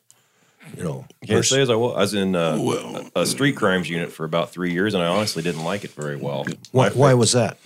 you 0.77 0.84
know. 0.84 1.05
Can't 1.25 1.39
person. 1.39 1.58
say 1.58 1.62
as 1.62 1.69
I 1.69 1.75
was. 1.75 1.95
I 1.95 1.99
was 1.99 2.13
in 2.13 2.36
uh, 2.36 3.10
a 3.15 3.25
street 3.25 3.55
crimes 3.55 3.89
unit 3.89 4.12
for 4.12 4.25
about 4.25 4.51
three 4.51 4.71
years, 4.71 4.93
and 4.93 5.03
I 5.03 5.08
honestly 5.08 5.43
didn't 5.43 5.63
like 5.63 5.84
it 5.84 5.91
very 5.91 6.15
well. 6.15 6.45
Why, 6.71 6.89
why 6.89 7.13
was 7.13 7.34
that? 7.34 7.58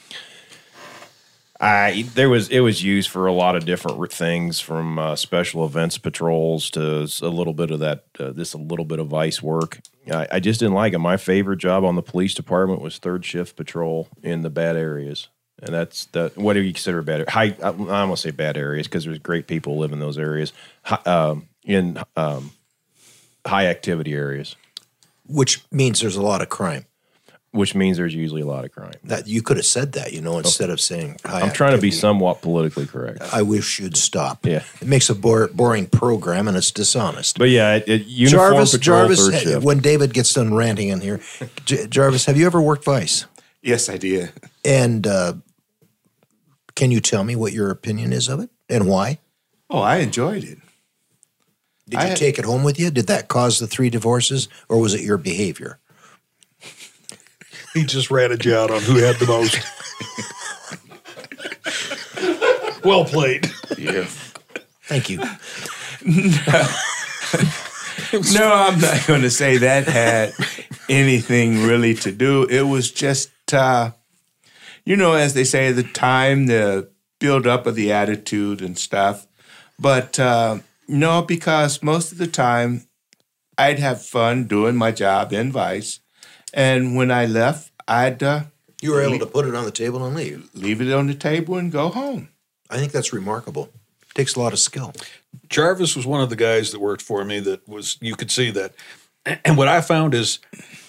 I 1.63 2.05
there 2.13 2.29
was 2.29 2.49
it 2.49 2.59
was 2.59 2.83
used 2.83 3.09
for 3.09 3.25
a 3.25 3.31
lot 3.31 3.55
of 3.55 3.65
different 3.65 4.11
things, 4.11 4.59
from 4.59 4.99
uh, 4.99 5.15
special 5.15 5.65
events 5.65 5.97
patrols 5.97 6.69
to 6.71 7.07
a 7.21 7.29
little 7.29 7.53
bit 7.53 7.71
of 7.71 7.79
that, 7.79 8.03
uh, 8.19 8.31
this 8.31 8.53
a 8.53 8.57
little 8.57 8.83
bit 8.83 8.99
of 8.99 9.07
vice 9.07 9.41
work. 9.41 9.79
I, 10.11 10.27
I 10.29 10.39
just 10.41 10.59
didn't 10.59 10.73
like 10.73 10.91
it. 10.91 10.99
My 10.99 11.15
favorite 11.15 11.59
job 11.59 11.85
on 11.85 11.95
the 11.95 12.01
police 12.01 12.33
department 12.33 12.81
was 12.81 12.97
third 12.97 13.23
shift 13.23 13.55
patrol 13.55 14.09
in 14.21 14.41
the 14.41 14.49
bad 14.49 14.75
areas, 14.75 15.29
and 15.61 15.73
that's 15.73 16.05
the 16.07 16.33
what 16.35 16.53
do 16.53 16.59
you 16.59 16.73
consider 16.73 17.01
bad? 17.01 17.29
High, 17.29 17.55
I, 17.63 17.69
I'm 17.69 17.85
gonna 17.85 18.17
say 18.17 18.31
bad 18.31 18.57
areas 18.57 18.87
because 18.87 19.05
there's 19.05 19.19
great 19.19 19.47
people 19.47 19.77
live 19.77 19.93
in 19.93 19.99
those 19.99 20.17
areas. 20.17 20.51
Um, 21.05 21.47
in 21.63 21.97
um, 22.17 22.51
high 23.45 23.67
activity 23.67 24.13
areas, 24.13 24.55
Which 25.27 25.61
means 25.71 25.99
there's 26.01 26.15
a 26.15 26.21
lot 26.21 26.41
of 26.41 26.49
crime. 26.49 26.85
which 27.51 27.75
means 27.75 27.97
there's 27.97 28.15
usually 28.15 28.41
a 28.41 28.47
lot 28.47 28.65
of 28.65 28.71
crime. 28.71 28.93
That 29.03 29.27
you 29.27 29.41
could 29.43 29.57
have 29.57 29.65
said 29.65 29.91
that, 29.93 30.11
you 30.11 30.21
know, 30.21 30.37
instead 30.39 30.69
of 30.71 30.81
saying. 30.81 31.19
high 31.23 31.41
I'm 31.41 31.51
trying 31.51 31.75
to 31.75 31.81
be 31.81 31.91
somewhat 31.91 32.41
politically 32.41 32.87
correct. 32.87 33.21
I 33.31 33.43
wish 33.43 33.79
you'd 33.79 33.95
stop. 33.95 34.43
Yeah. 34.45 34.63
it 34.81 34.87
makes 34.87 35.09
a 35.09 35.15
bore, 35.15 35.49
boring 35.49 35.85
program 35.87 36.47
and 36.47 36.57
it's 36.57 36.71
dishonest. 36.71 37.37
But 37.37 37.49
yeah, 37.51 37.75
it, 37.75 37.87
it, 37.87 38.05
uniform 38.07 38.53
Jarvis, 38.53 38.71
patrol 38.77 38.99
Jarvis, 39.01 39.27
third 39.29 39.41
shift. 39.41 39.63
when 39.63 39.79
David 39.79 40.13
gets 40.15 40.33
done 40.33 40.53
ranting 40.55 40.87
in 40.89 41.01
here, 41.01 41.19
J- 41.65 41.85
Jarvis, 41.87 42.25
have 42.25 42.37
you 42.37 42.45
ever 42.47 42.59
worked 42.61 42.85
Vice? 42.85 43.25
Yes, 43.61 43.87
I 43.87 43.97
did. 43.97 44.31
And 44.65 45.05
uh, 45.05 45.33
can 46.75 46.89
you 46.91 46.99
tell 46.99 47.23
me 47.23 47.35
what 47.35 47.53
your 47.53 47.69
opinion 47.69 48.13
is 48.13 48.27
of 48.29 48.39
it 48.39 48.49
and 48.67 48.87
why? 48.87 49.19
Oh, 49.69 49.79
I 49.79 49.97
enjoyed 49.97 50.43
it. 50.43 50.57
Did 51.89 51.99
I 51.99 52.03
you 52.03 52.07
had- 52.09 52.17
take 52.17 52.39
it 52.39 52.45
home 52.45 52.63
with 52.63 52.79
you? 52.79 52.89
Did 52.91 53.07
that 53.07 53.27
cause 53.27 53.59
the 53.59 53.67
three 53.67 53.89
divorces, 53.89 54.47
or 54.69 54.79
was 54.79 54.93
it 54.93 55.01
your 55.01 55.17
behavior? 55.17 55.79
He 57.73 57.83
just 57.83 58.11
ratted 58.11 58.45
you 58.45 58.55
out 58.55 58.69
on 58.71 58.81
who 58.81 58.97
had 58.97 59.15
the 59.17 59.25
most. 59.25 59.57
well 62.83 63.03
played. 63.05 63.49
Yeah. 63.77 64.05
Thank 64.83 65.09
you. 65.09 65.21
No, 68.33 68.53
I'm 68.53 68.79
not 68.79 69.07
going 69.07 69.23
to 69.23 69.31
say 69.31 69.57
that 69.57 69.87
had 69.87 70.33
anything 70.87 71.63
really 71.63 71.95
to 71.95 72.11
do. 72.11 72.43
It 72.43 72.61
was 72.61 72.91
just, 72.91 73.31
uh, 73.51 73.91
you 74.85 74.95
know, 74.95 75.13
as 75.13 75.33
they 75.33 75.43
say, 75.43 75.71
the 75.71 75.81
time, 75.81 76.45
the 76.45 76.89
build 77.19 77.47
up 77.47 77.65
of 77.65 77.73
the 77.73 77.91
attitude 77.91 78.61
and 78.61 78.77
stuff. 78.77 79.25
But 79.79 80.19
uh, 80.19 80.59
no, 80.87 81.21
because 81.21 81.81
most 81.83 82.11
of 82.11 82.17
the 82.17 82.27
time 82.27 82.87
I'd 83.57 83.79
have 83.79 84.05
fun 84.05 84.45
doing 84.45 84.75
my 84.75 84.91
job 84.91 85.33
in 85.33 85.51
Vice. 85.51 85.99
And 86.53 86.95
when 86.95 87.11
I 87.11 87.25
left, 87.25 87.71
I'd 87.87 88.21
uh, 88.21 88.43
You 88.81 88.91
were 88.91 89.01
able 89.01 89.19
to 89.19 89.25
put 89.25 89.45
it 89.47 89.55
on 89.55 89.65
the 89.65 89.71
table 89.71 90.05
and 90.05 90.15
leave. 90.15 90.49
leave 90.53 90.81
it 90.81 90.91
on 90.93 91.07
the 91.07 91.15
table 91.15 91.57
and 91.57 91.71
go 91.71 91.89
home. 91.89 92.29
I 92.69 92.77
think 92.77 92.91
that's 92.91 93.13
remarkable. 93.13 93.69
It 94.03 94.15
takes 94.15 94.35
a 94.35 94.39
lot 94.39 94.53
of 94.53 94.59
skill. 94.59 94.93
Jarvis 95.49 95.95
was 95.95 96.05
one 96.05 96.21
of 96.21 96.29
the 96.29 96.35
guys 96.35 96.71
that 96.71 96.79
worked 96.79 97.01
for 97.01 97.23
me 97.25 97.39
that 97.41 97.67
was 97.67 97.97
you 98.01 98.15
could 98.15 98.31
see 98.31 98.51
that. 98.51 98.73
And 99.45 99.55
what 99.57 99.69
I 99.69 99.79
found 99.79 100.13
is 100.13 100.39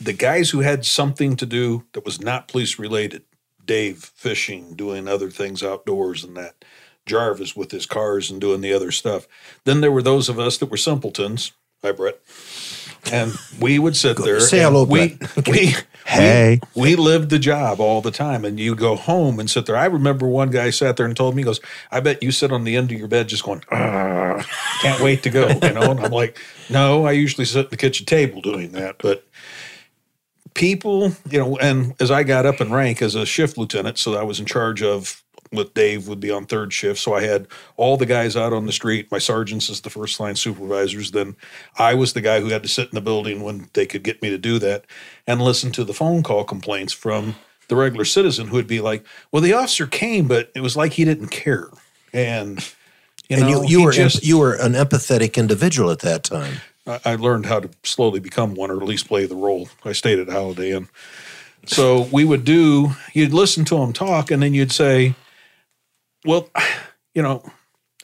the 0.00 0.12
guys 0.12 0.50
who 0.50 0.58
had 0.60 0.84
something 0.84 1.36
to 1.36 1.46
do 1.46 1.84
that 1.92 2.04
was 2.04 2.20
not 2.20 2.48
police 2.48 2.80
related, 2.80 3.22
Dave 3.64 3.98
fishing, 4.16 4.74
doing 4.74 5.06
other 5.06 5.30
things 5.30 5.62
outdoors 5.62 6.24
and 6.24 6.36
that, 6.36 6.64
Jarvis 7.06 7.54
with 7.56 7.70
his 7.70 7.86
cars 7.86 8.30
and 8.30 8.40
doing 8.40 8.60
the 8.60 8.72
other 8.72 8.90
stuff. 8.90 9.26
Then 9.64 9.80
there 9.80 9.92
were 9.92 10.02
those 10.02 10.28
of 10.28 10.38
us 10.38 10.58
that 10.58 10.70
were 10.70 10.76
simpletons. 10.76 11.52
Hi, 11.82 11.92
Brett. 11.92 12.18
And 13.12 13.32
we 13.60 13.78
would 13.78 13.96
sit 13.96 14.16
there. 14.16 14.40
Say 14.40 14.58
and 14.64 14.74
hello, 14.74 14.84
we, 14.84 15.14
Brett. 15.16 15.48
we, 15.48 15.74
Hey. 16.06 16.60
we, 16.74 16.82
we 16.82 16.96
lived 16.96 17.30
the 17.30 17.38
job 17.38 17.80
all 17.80 18.00
the 18.00 18.10
time. 18.10 18.44
And 18.44 18.58
you 18.60 18.74
go 18.74 18.96
home 18.96 19.38
and 19.40 19.50
sit 19.50 19.66
there. 19.66 19.76
I 19.76 19.86
remember 19.86 20.26
one 20.26 20.50
guy 20.50 20.70
sat 20.70 20.96
there 20.96 21.06
and 21.06 21.16
told 21.16 21.34
me, 21.34 21.42
he 21.42 21.44
goes, 21.44 21.60
I 21.90 22.00
bet 22.00 22.22
you 22.22 22.30
sit 22.32 22.52
on 22.52 22.64
the 22.64 22.76
end 22.76 22.92
of 22.92 22.98
your 22.98 23.08
bed 23.08 23.28
just 23.28 23.42
going, 23.44 23.62
"Ah, 23.70 24.42
can't 24.80 25.02
wait 25.02 25.22
to 25.24 25.30
go. 25.30 25.48
You 25.48 25.72
know, 25.72 25.90
and 25.90 26.00
I'm 26.00 26.12
like, 26.12 26.38
no, 26.70 27.04
I 27.06 27.12
usually 27.12 27.44
sit 27.44 27.66
at 27.66 27.70
the 27.70 27.76
kitchen 27.76 28.06
table 28.06 28.40
doing 28.40 28.72
that. 28.72 28.96
But 28.98 29.26
people, 30.54 31.12
you 31.28 31.38
know, 31.38 31.56
and 31.58 31.94
as 32.00 32.10
I 32.10 32.22
got 32.22 32.46
up 32.46 32.60
in 32.60 32.72
rank 32.72 33.02
as 33.02 33.14
a 33.14 33.26
shift 33.26 33.58
lieutenant, 33.58 33.98
so 33.98 34.14
I 34.14 34.22
was 34.22 34.40
in 34.40 34.46
charge 34.46 34.82
of 34.82 35.23
with 35.54 35.74
Dave 35.74 36.08
would 36.08 36.20
be 36.20 36.30
on 36.30 36.46
third 36.46 36.72
shift. 36.72 37.00
So 37.00 37.14
I 37.14 37.22
had 37.22 37.46
all 37.76 37.96
the 37.96 38.06
guys 38.06 38.36
out 38.36 38.52
on 38.52 38.66
the 38.66 38.72
street, 38.72 39.10
my 39.10 39.18
sergeants 39.18 39.70
as 39.70 39.80
the 39.80 39.90
first 39.90 40.18
line 40.20 40.36
supervisors. 40.36 41.10
Then 41.10 41.36
I 41.78 41.94
was 41.94 42.12
the 42.12 42.20
guy 42.20 42.40
who 42.40 42.48
had 42.48 42.62
to 42.62 42.68
sit 42.68 42.88
in 42.88 42.94
the 42.94 43.00
building 43.00 43.42
when 43.42 43.68
they 43.72 43.86
could 43.86 44.02
get 44.02 44.22
me 44.22 44.30
to 44.30 44.38
do 44.38 44.58
that 44.60 44.84
and 45.26 45.40
listen 45.40 45.72
to 45.72 45.84
the 45.84 45.94
phone 45.94 46.22
call 46.22 46.44
complaints 46.44 46.92
from 46.92 47.36
the 47.68 47.76
regular 47.76 48.04
citizen 48.04 48.48
who 48.48 48.56
would 48.56 48.66
be 48.66 48.80
like, 48.80 49.04
Well, 49.32 49.42
the 49.42 49.54
officer 49.54 49.86
came, 49.86 50.28
but 50.28 50.50
it 50.54 50.60
was 50.60 50.76
like 50.76 50.92
he 50.92 51.04
didn't 51.04 51.28
care. 51.28 51.68
And 52.12 52.58
you 53.28 53.36
and 53.36 53.40
know, 53.42 53.62
you, 53.62 53.68
you 53.68 53.84
were 53.84 53.92
just 53.92 54.24
you 54.24 54.38
were 54.38 54.54
an 54.54 54.72
empathetic 54.72 55.36
individual 55.36 55.90
at 55.90 56.00
that 56.00 56.24
time. 56.24 56.58
I, 56.86 57.00
I 57.04 57.14
learned 57.16 57.46
how 57.46 57.60
to 57.60 57.70
slowly 57.82 58.20
become 58.20 58.54
one, 58.54 58.70
or 58.70 58.76
at 58.76 58.82
least 58.82 59.08
play 59.08 59.26
the 59.26 59.36
role. 59.36 59.68
I 59.84 59.92
stayed 59.92 60.18
at 60.18 60.28
Holiday 60.28 60.72
Inn. 60.72 60.88
So 61.66 62.02
we 62.12 62.24
would 62.24 62.44
do, 62.44 62.92
you'd 63.12 63.32
listen 63.32 63.64
to 63.66 63.76
them 63.76 63.92
talk, 63.92 64.30
and 64.30 64.42
then 64.42 64.54
you'd 64.54 64.72
say, 64.72 65.14
well, 66.24 66.48
you 67.14 67.22
know, 67.22 67.42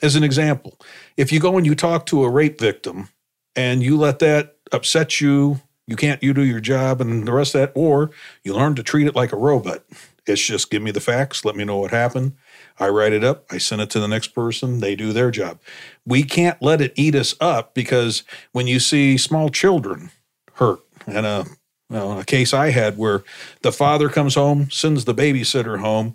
as 0.02 0.16
an 0.16 0.22
example, 0.22 0.78
if 1.16 1.32
you 1.32 1.40
go 1.40 1.56
and 1.56 1.66
you 1.66 1.74
talk 1.74 2.06
to 2.06 2.24
a 2.24 2.30
rape 2.30 2.58
victim 2.58 3.08
and 3.56 3.82
you 3.82 3.96
let 3.96 4.18
that 4.20 4.56
upset 4.72 5.20
you, 5.20 5.60
you 5.86 5.96
can't 5.96 6.22
you 6.22 6.32
do 6.32 6.44
your 6.44 6.60
job 6.60 7.00
and 7.00 7.26
the 7.26 7.32
rest 7.32 7.54
of 7.54 7.60
that, 7.60 7.72
or 7.74 8.10
you 8.44 8.54
learn 8.54 8.74
to 8.76 8.82
treat 8.82 9.06
it 9.06 9.16
like 9.16 9.32
a 9.32 9.36
robot. 9.36 9.84
It's 10.26 10.40
just 10.40 10.70
give 10.70 10.82
me 10.82 10.92
the 10.92 11.00
facts, 11.00 11.44
let 11.44 11.56
me 11.56 11.64
know 11.64 11.78
what 11.78 11.90
happened. 11.90 12.34
I 12.78 12.88
write 12.88 13.12
it 13.12 13.24
up, 13.24 13.46
I 13.50 13.58
send 13.58 13.82
it 13.82 13.90
to 13.90 14.00
the 14.00 14.06
next 14.06 14.28
person, 14.28 14.78
they 14.78 14.94
do 14.94 15.12
their 15.12 15.30
job. 15.30 15.58
We 16.06 16.22
can't 16.22 16.62
let 16.62 16.80
it 16.80 16.92
eat 16.94 17.14
us 17.14 17.34
up 17.40 17.74
because 17.74 18.22
when 18.52 18.66
you 18.66 18.78
see 18.78 19.18
small 19.18 19.48
children 19.48 20.10
hurt, 20.54 20.80
and 21.06 21.26
a, 21.26 21.46
well, 21.88 22.20
a 22.20 22.24
case 22.24 22.54
I 22.54 22.70
had 22.70 22.96
where 22.96 23.24
the 23.62 23.72
father 23.72 24.08
comes 24.08 24.36
home, 24.36 24.70
sends 24.70 25.04
the 25.04 25.14
babysitter 25.14 25.80
home, 25.80 26.14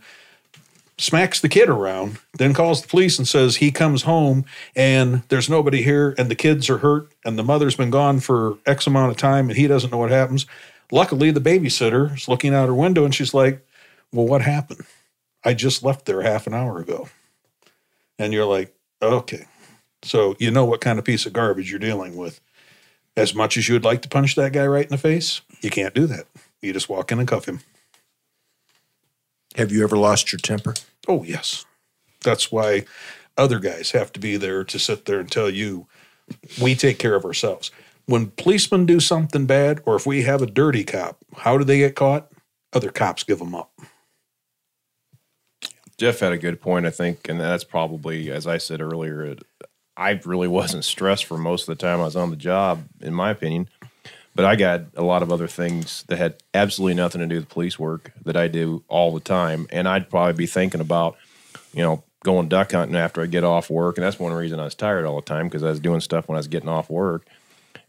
smacks 0.98 1.42
the 1.42 1.50
kid 1.50 1.70
around, 1.70 2.18
then 2.38 2.54
calls 2.54 2.82
the 2.82 2.88
police 2.88 3.18
and 3.18 3.28
says 3.28 3.58
he 3.58 3.72
comes 3.72 4.04
home 4.04 4.46
and 4.76 5.24
there's 5.28 5.50
nobody 5.50 5.82
here 5.82 6.16
and 6.18 6.30
the 6.30 6.36
kids 6.36 6.70
are 6.70 6.78
hurt 6.78 7.12
and 7.26 7.38
the 7.38 7.44
mother's 7.44 7.76
been 7.76 7.90
gone 7.90 8.20
for 8.20 8.58
X 8.66 8.88
amount 8.88 9.12
of 9.12 9.18
time 9.18 9.50
and 9.50 9.58
he 9.58 9.68
doesn't 9.68 9.92
know 9.92 9.98
what 9.98 10.12
happens. 10.12 10.46
Luckily, 10.92 11.32
the 11.32 11.42
babysitter 11.42 12.16
is 12.16 12.28
looking 12.28 12.54
out 12.54 12.68
her 12.68 12.74
window 12.74 13.04
and 13.04 13.14
she's 13.14 13.34
like, 13.34 13.66
Well, 14.14 14.28
what 14.28 14.42
happened? 14.42 14.86
I 15.44 15.54
just 15.54 15.84
left 15.84 16.06
there 16.06 16.22
half 16.22 16.48
an 16.48 16.54
hour 16.54 16.80
ago. 16.80 17.10
And 18.18 18.32
you're 18.34 18.46
like, 18.46 18.74
Okay. 19.02 19.46
So 20.04 20.36
you 20.40 20.52
know 20.52 20.66
what 20.66 20.82
kind 20.82 21.00
of 21.00 21.06
piece 21.06 21.26
of 21.26 21.34
garbage 21.34 21.70
you're 21.70 21.80
dealing 21.80 22.16
with. 22.16 22.40
As 23.18 23.34
much 23.34 23.58
as 23.58 23.68
you 23.68 23.76
would 23.76 23.86
like 23.86 24.02
to 24.04 24.10
punch 24.10 24.36
that 24.36 24.54
guy 24.54 24.68
right 24.68 24.86
in 24.86 24.92
the 24.92 24.98
face, 24.98 25.42
you 25.62 25.70
can't 25.70 25.94
do 25.94 26.06
that. 26.08 26.26
You 26.62 26.74
just 26.74 26.90
walk 26.90 27.12
in 27.12 27.20
and 27.20 27.28
cuff 27.28 27.46
him. 27.46 27.62
Have 29.56 29.72
you 29.72 29.84
ever 29.84 29.98
lost 29.98 30.32
your 30.32 30.40
temper? 30.40 30.74
Oh, 31.08 31.24
yes. 31.24 31.66
That's 32.24 32.52
why 32.52 32.86
other 33.38 33.60
guys 33.60 33.92
have 33.92 34.12
to 34.14 34.20
be 34.20 34.36
there 34.38 34.64
to 34.66 34.80
sit 34.80 35.06
there 35.06 35.20
and 35.20 35.32
tell 35.32 35.50
you 35.50 35.88
we 36.62 36.76
take 36.76 37.00
care 37.00 37.16
of 37.16 37.26
ourselves. 37.26 37.72
When 38.06 38.32
policemen 38.32 38.86
do 38.86 39.00
something 39.00 39.46
bad, 39.46 39.82
or 39.86 39.96
if 39.96 40.06
we 40.06 40.24
have 40.24 40.42
a 40.42 40.46
dirty 40.46 40.84
cop, 40.84 41.18
how 41.38 41.58
do 41.58 41.64
they 41.64 41.80
get 41.80 41.96
caught? 41.96 42.32
Other 42.74 42.92
cops 42.92 43.24
give 43.24 43.40
them 43.40 43.56
up. 43.56 43.72
Jeff 45.98 46.20
had 46.20 46.34
a 46.34 46.38
good 46.38 46.60
point, 46.60 46.86
I 46.86 46.90
think, 46.90 47.30
and 47.30 47.40
that's 47.40 47.64
probably, 47.64 48.30
as 48.30 48.46
I 48.46 48.58
said 48.58 48.82
earlier, 48.82 49.24
it, 49.24 49.44
I 49.96 50.20
really 50.26 50.48
wasn't 50.50 50.84
stressed 50.84 51.26
for 51.26 51.38
most 51.38 51.70
of 51.70 51.78
the 51.78 51.82
time 51.82 52.02
I 52.02 52.06
was 52.06 52.18
on 52.18 52.30
the 52.30 52.36
job, 52.36 52.84
in 53.00 53.14
my 53.14 53.32
opinion. 53.32 53.70
But 54.36 54.46
I 54.46 54.58
got 54.58 54.82
a 54.96 55.04
lot 55.04 55.24
of 55.24 55.32
other 55.32 55.48
things 55.48 56.04
that 56.10 56.18
had 56.18 56.36
absolutely 56.54 56.96
nothing 56.96 57.22
to 57.22 57.28
do 57.28 57.36
with 57.36 57.48
police 57.48 57.80
work 57.80 58.12
that 58.26 58.36
I 58.36 58.50
do 58.50 58.84
all 58.90 59.14
the 59.14 59.22
time, 59.22 59.68
and 59.72 59.88
I'd 59.88 60.10
probably 60.10 60.34
be 60.34 60.46
thinking 60.46 60.82
about 60.82 61.16
you 61.76 61.84
know, 61.84 62.04
going 62.24 62.48
duck 62.48 62.72
hunting 62.72 62.96
after 62.96 63.22
I 63.22 63.26
get 63.28 63.44
off 63.44 63.70
work, 63.70 63.98
and 63.98 64.06
that's 64.06 64.18
one 64.18 64.32
reason 64.32 64.60
I 64.60 64.64
was 64.64 64.76
tired 64.76 65.06
all 65.06 65.18
the 65.18 65.22
time 65.22 65.48
because 65.48 65.62
I 65.62 65.70
was 65.70 65.80
doing 65.80 66.00
stuff 66.00 66.28
when 66.28 66.38
I 66.38 66.40
was 66.40 66.48
getting 66.48 66.70
off 66.70 66.90
work 66.90 67.28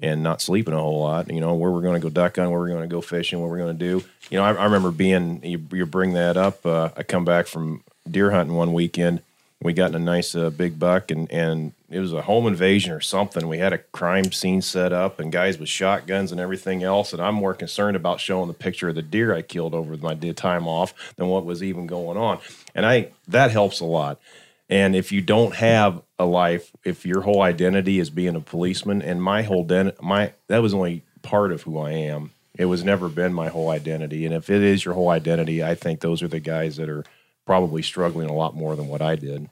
and 0.01 0.23
not 0.23 0.43
sleeping 0.43 0.75
a 0.75 0.81
whole 0.81 1.01
lot. 1.01 1.31
You 1.31 1.41
know, 1.41 1.55
where 1.55 1.71
we're 1.71 1.83
going 1.83 1.95
to 1.95 2.01
go 2.01 2.11
duck 2.11 2.37
hunting, 2.37 2.51
where 2.51 2.61
we're 2.61 2.69
going 2.69 2.83
to 2.83 2.89
go 2.89 3.01
fishing, 3.01 3.41
what 3.41 3.49
we're 3.49 3.59
going 3.59 3.79
to 3.79 3.85
do. 3.85 4.05
You 4.29 4.39
know, 4.39 4.45
I, 4.45 4.53
I 4.55 4.65
remember 4.65 4.91
being 4.91 5.41
you, 5.45 5.65
you 5.73 5.87
bring 5.87 6.15
that 6.15 6.37
up. 6.37 6.67
Uh, 6.67 6.91
I 6.97 7.05
come 7.05 7.25
back 7.25 7.47
from 7.47 7.85
deer 8.11 8.33
hunting 8.33 8.57
one 8.57 8.73
weekend. 8.73 9.23
We 9.63 9.73
got 9.73 9.91
in 9.91 9.95
a 9.95 10.01
nice 10.01 10.35
uh, 10.35 10.51
big 10.51 10.81
buck, 10.81 11.13
and 11.13 11.31
and 11.31 11.73
it 11.89 12.01
was 12.01 12.13
a 12.13 12.23
home 12.23 12.47
invasion 12.47 12.93
or 12.93 13.01
something. 13.01 13.47
We 13.47 13.59
had 13.59 13.73
a 13.73 13.79
crime 13.79 14.33
scene 14.33 14.61
set 14.61 14.93
up, 14.93 15.21
and 15.21 15.31
guys 15.31 15.59
with 15.59 15.69
shotguns 15.69 16.33
and 16.33 16.41
everything 16.41 16.83
else. 16.83 17.13
And 17.13 17.23
I'm 17.23 17.35
more 17.35 17.55
concerned 17.55 17.97
about 17.97 18.21
showing 18.21 18.49
the 18.49 18.55
picture 18.55 18.89
of 18.89 18.97
the 18.97 19.03
deer 19.03 19.35
I 19.35 19.43
killed 19.43 19.75
over 19.75 19.97
my 19.97 20.15
time 20.15 20.67
off 20.67 20.95
than 21.17 21.29
what 21.29 21.45
was 21.45 21.63
even 21.63 21.87
going 21.87 22.17
on. 22.19 22.41
And 22.75 22.85
I 22.85 23.11
that 23.29 23.51
helps 23.51 23.81
a 23.81 23.85
lot. 23.85 24.21
And 24.69 24.97
if 24.97 25.13
you 25.13 25.21
don't 25.21 25.55
have 25.55 26.03
a 26.19 26.25
life, 26.25 26.73
if 26.85 27.07
your 27.07 27.21
whole 27.21 27.43
identity 27.43 28.01
is 28.01 28.11
being 28.11 28.35
a 28.35 28.41
policeman, 28.41 29.01
and 29.01 29.23
my 29.23 29.43
whole 29.43 29.65
den- 29.65 29.93
my 30.01 30.33
that 30.49 30.63
was 30.63 30.75
only 30.75 31.03
part 31.23 31.53
of 31.53 31.63
who 31.63 31.79
I 31.79 31.93
am. 31.93 32.31
It 32.59 32.67
was 32.67 32.83
never 32.83 33.09
been 33.09 33.35
my 33.35 33.49
whole 33.49 33.69
identity. 33.69 34.25
And 34.25 34.35
if 34.35 34.49
it 34.49 34.63
is 34.63 34.85
your 34.85 34.95
whole 34.95 35.11
identity, 35.11 35.63
I 35.63 35.75
think 35.75 36.01
those 36.01 36.23
are 36.23 36.29
the 36.29 36.41
guys 36.41 36.77
that 36.77 36.89
are 36.89 37.05
probably 37.45 37.83
struggling 37.83 38.31
a 38.31 38.35
lot 38.35 38.57
more 38.57 38.75
than 38.77 38.89
what 38.89 39.03
I 39.03 39.15
did. 39.17 39.51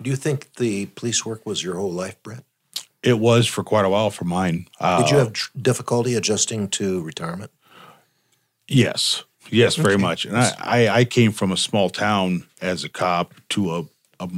Do 0.00 0.10
you 0.10 0.16
think 0.16 0.54
the 0.54 0.86
police 0.86 1.24
work 1.26 1.44
was 1.44 1.62
your 1.62 1.76
whole 1.76 1.92
life, 1.92 2.22
Brett? 2.22 2.44
It 3.02 3.18
was 3.18 3.46
for 3.46 3.62
quite 3.64 3.84
a 3.84 3.88
while 3.88 4.10
for 4.10 4.24
mine. 4.24 4.66
Uh, 4.80 5.02
Did 5.02 5.10
you 5.10 5.18
have 5.18 5.32
tr- 5.32 5.50
difficulty 5.60 6.14
adjusting 6.14 6.68
to 6.70 7.02
retirement? 7.02 7.50
Yes, 8.66 9.24
yes, 9.50 9.76
very 9.76 9.96
much. 9.96 10.24
And 10.24 10.36
I, 10.36 10.52
I, 10.58 10.88
I 10.88 11.04
came 11.04 11.32
from 11.32 11.52
a 11.52 11.56
small 11.56 11.90
town 11.90 12.46
as 12.60 12.84
a 12.84 12.88
cop 12.88 13.34
to 13.50 13.74
a, 13.74 13.84
a 14.20 14.28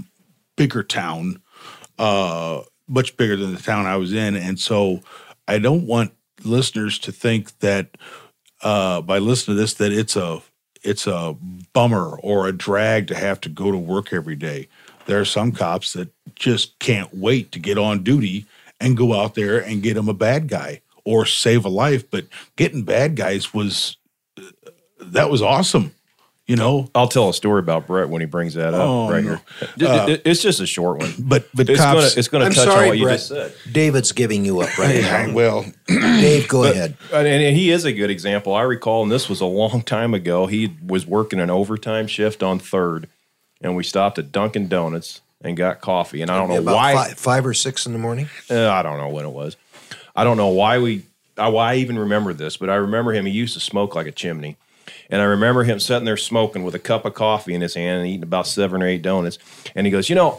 bigger 0.56 0.82
town, 0.82 1.42
uh, 1.98 2.62
much 2.86 3.16
bigger 3.16 3.36
than 3.36 3.54
the 3.54 3.60
town 3.60 3.86
I 3.86 3.96
was 3.96 4.12
in, 4.12 4.36
and 4.36 4.58
so 4.58 5.00
I 5.48 5.58
don't 5.58 5.86
want 5.86 6.12
listeners 6.44 6.98
to 7.00 7.12
think 7.12 7.58
that 7.58 7.96
uh, 8.62 9.00
by 9.00 9.18
listening 9.18 9.56
to 9.56 9.60
this 9.60 9.74
that 9.74 9.92
it's 9.92 10.16
a 10.16 10.42
it's 10.82 11.06
a 11.06 11.36
bummer 11.72 12.18
or 12.22 12.46
a 12.46 12.52
drag 12.52 13.08
to 13.08 13.14
have 13.14 13.40
to 13.42 13.48
go 13.48 13.70
to 13.70 13.78
work 13.78 14.12
every 14.12 14.36
day. 14.36 14.68
There 15.06 15.20
are 15.20 15.24
some 15.24 15.52
cops 15.52 15.92
that 15.94 16.08
just 16.34 16.78
can't 16.78 17.14
wait 17.14 17.52
to 17.52 17.58
get 17.58 17.78
on 17.78 18.02
duty 18.02 18.46
and 18.80 18.96
go 18.96 19.14
out 19.20 19.34
there 19.34 19.58
and 19.58 19.82
get 19.82 19.94
them 19.94 20.08
a 20.08 20.14
bad 20.14 20.48
guy 20.48 20.80
or 21.04 21.26
save 21.26 21.64
a 21.64 21.68
life. 21.68 22.08
But 22.10 22.26
getting 22.56 22.82
bad 22.82 23.16
guys 23.16 23.52
was 23.52 23.96
uh, 24.38 24.42
that 25.00 25.30
was 25.30 25.42
awesome. 25.42 25.92
You 26.46 26.56
know, 26.56 26.88
I'll 26.96 27.06
tell 27.06 27.28
a 27.28 27.34
story 27.34 27.60
about 27.60 27.86
Brett 27.86 28.08
when 28.08 28.20
he 28.20 28.26
brings 28.26 28.54
that 28.54 28.74
up 28.74 28.80
Oh, 28.80 29.08
right 29.08 29.22
no. 29.22 29.30
here. 29.36 29.40
D- 29.78 29.86
d- 29.86 30.06
d- 30.16 30.22
it's 30.24 30.42
just 30.42 30.58
a 30.60 30.66
short 30.66 30.98
one, 30.98 31.12
but 31.20 31.46
but 31.54 31.70
it's 31.70 31.78
cops. 31.78 31.94
gonna 32.00 32.10
it's 32.16 32.28
gonna 32.28 32.44
I'm 32.46 32.52
touch 32.52 32.66
on 32.66 32.72
sorry, 32.74 32.88
what 32.88 32.98
you 32.98 33.04
just 33.08 33.28
said. 33.28 33.54
David's 33.70 34.10
giving 34.10 34.44
you 34.44 34.60
up 34.60 34.76
right 34.76 34.96
Yeah, 35.00 35.26
now. 35.26 35.32
well, 35.32 35.64
Dave, 35.86 36.48
go 36.48 36.64
ahead. 36.64 36.96
And, 37.12 37.26
and 37.28 37.56
he 37.56 37.70
is 37.70 37.84
a 37.84 37.92
good 37.92 38.10
example. 38.10 38.52
I 38.52 38.62
recall, 38.62 39.04
and 39.04 39.12
this 39.12 39.28
was 39.28 39.40
a 39.40 39.46
long 39.46 39.82
time 39.82 40.12
ago. 40.12 40.46
He 40.46 40.74
was 40.84 41.06
working 41.06 41.38
an 41.38 41.50
overtime 41.50 42.08
shift 42.08 42.42
on 42.42 42.58
third, 42.58 43.06
and 43.60 43.76
we 43.76 43.84
stopped 43.84 44.18
at 44.18 44.32
Dunkin' 44.32 44.68
Donuts 44.68 45.20
and 45.42 45.56
got 45.56 45.80
coffee. 45.80 46.22
And 46.22 46.30
I 46.30 46.36
don't 46.36 46.48
know 46.48 46.58
About 46.58 46.74
why. 46.74 46.94
Five, 46.94 47.18
five 47.18 47.46
or 47.46 47.54
six 47.54 47.86
in 47.86 47.92
the 47.92 47.98
morning. 47.98 48.28
Uh, 48.50 48.68
I 48.70 48.82
don't 48.82 48.98
know 48.98 49.08
when 49.08 49.24
it 49.24 49.30
was. 49.30 49.56
I 50.14 50.24
don't 50.24 50.36
know 50.36 50.48
why 50.48 50.78
we. 50.78 51.04
Why 51.36 51.72
I 51.72 51.76
even 51.76 51.98
remember 51.98 52.34
this, 52.34 52.58
but 52.58 52.68
I 52.68 52.74
remember 52.74 53.14
him. 53.14 53.24
He 53.24 53.32
used 53.32 53.54
to 53.54 53.60
smoke 53.60 53.94
like 53.94 54.06
a 54.06 54.12
chimney, 54.12 54.58
and 55.08 55.22
I 55.22 55.24
remember 55.24 55.64
him 55.64 55.80
sitting 55.80 56.04
there 56.04 56.18
smoking 56.18 56.64
with 56.64 56.74
a 56.74 56.78
cup 56.78 57.06
of 57.06 57.14
coffee 57.14 57.54
in 57.54 57.62
his 57.62 57.74
hand 57.74 58.00
and 58.00 58.06
eating 58.06 58.22
about 58.22 58.46
seven 58.46 58.82
or 58.82 58.86
eight 58.86 59.00
donuts. 59.00 59.38
And 59.74 59.86
he 59.86 59.90
goes, 59.90 60.10
you 60.10 60.16
know, 60.16 60.38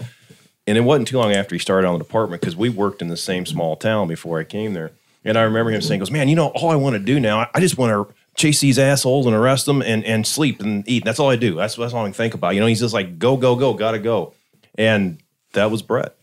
and 0.67 0.77
it 0.77 0.81
wasn't 0.81 1.07
too 1.07 1.17
long 1.17 1.31
after 1.31 1.55
he 1.55 1.59
started 1.59 1.87
on 1.87 1.97
the 1.97 2.03
department 2.03 2.39
because 2.39 2.55
we 2.55 2.69
worked 2.69 3.01
in 3.01 3.07
the 3.07 3.17
same 3.17 3.47
small 3.47 3.75
town 3.75 4.07
before 4.09 4.39
I 4.39 4.43
came 4.43 4.73
there. 4.73 4.91
And 5.25 5.39
I 5.39 5.41
remember 5.41 5.71
him 5.71 5.81
saying, 5.81 5.99
"Goes, 6.01 6.11
man, 6.11 6.29
you 6.29 6.35
know, 6.35 6.49
all 6.49 6.69
I 6.69 6.75
want 6.75 6.93
to 6.93 6.99
do 6.99 7.19
now, 7.19 7.47
I 7.51 7.59
just 7.59 7.79
want 7.79 8.09
to 8.09 8.13
chase 8.35 8.59
these 8.59 8.79
assholes 8.79 9.25
and 9.25 9.35
arrest 9.35 9.65
them 9.65 9.81
and 9.81 10.03
and 10.05 10.25
sleep 10.25 10.61
and 10.61 10.87
eat. 10.87 11.03
That's 11.05 11.19
all 11.19 11.29
I 11.29 11.35
do. 11.35 11.55
That's 11.55 11.75
that's 11.75 11.93
all 11.93 12.03
I 12.03 12.07
can 12.07 12.13
think 12.13 12.33
about. 12.33 12.55
You 12.55 12.61
know, 12.61 12.67
he's 12.67 12.79
just 12.79 12.93
like, 12.93 13.19
go, 13.19 13.37
go, 13.37 13.55
go, 13.55 13.73
gotta 13.73 13.99
go. 13.99 14.33
And 14.75 15.21
that 15.53 15.69
was 15.71 15.81
Brett. 15.81 16.15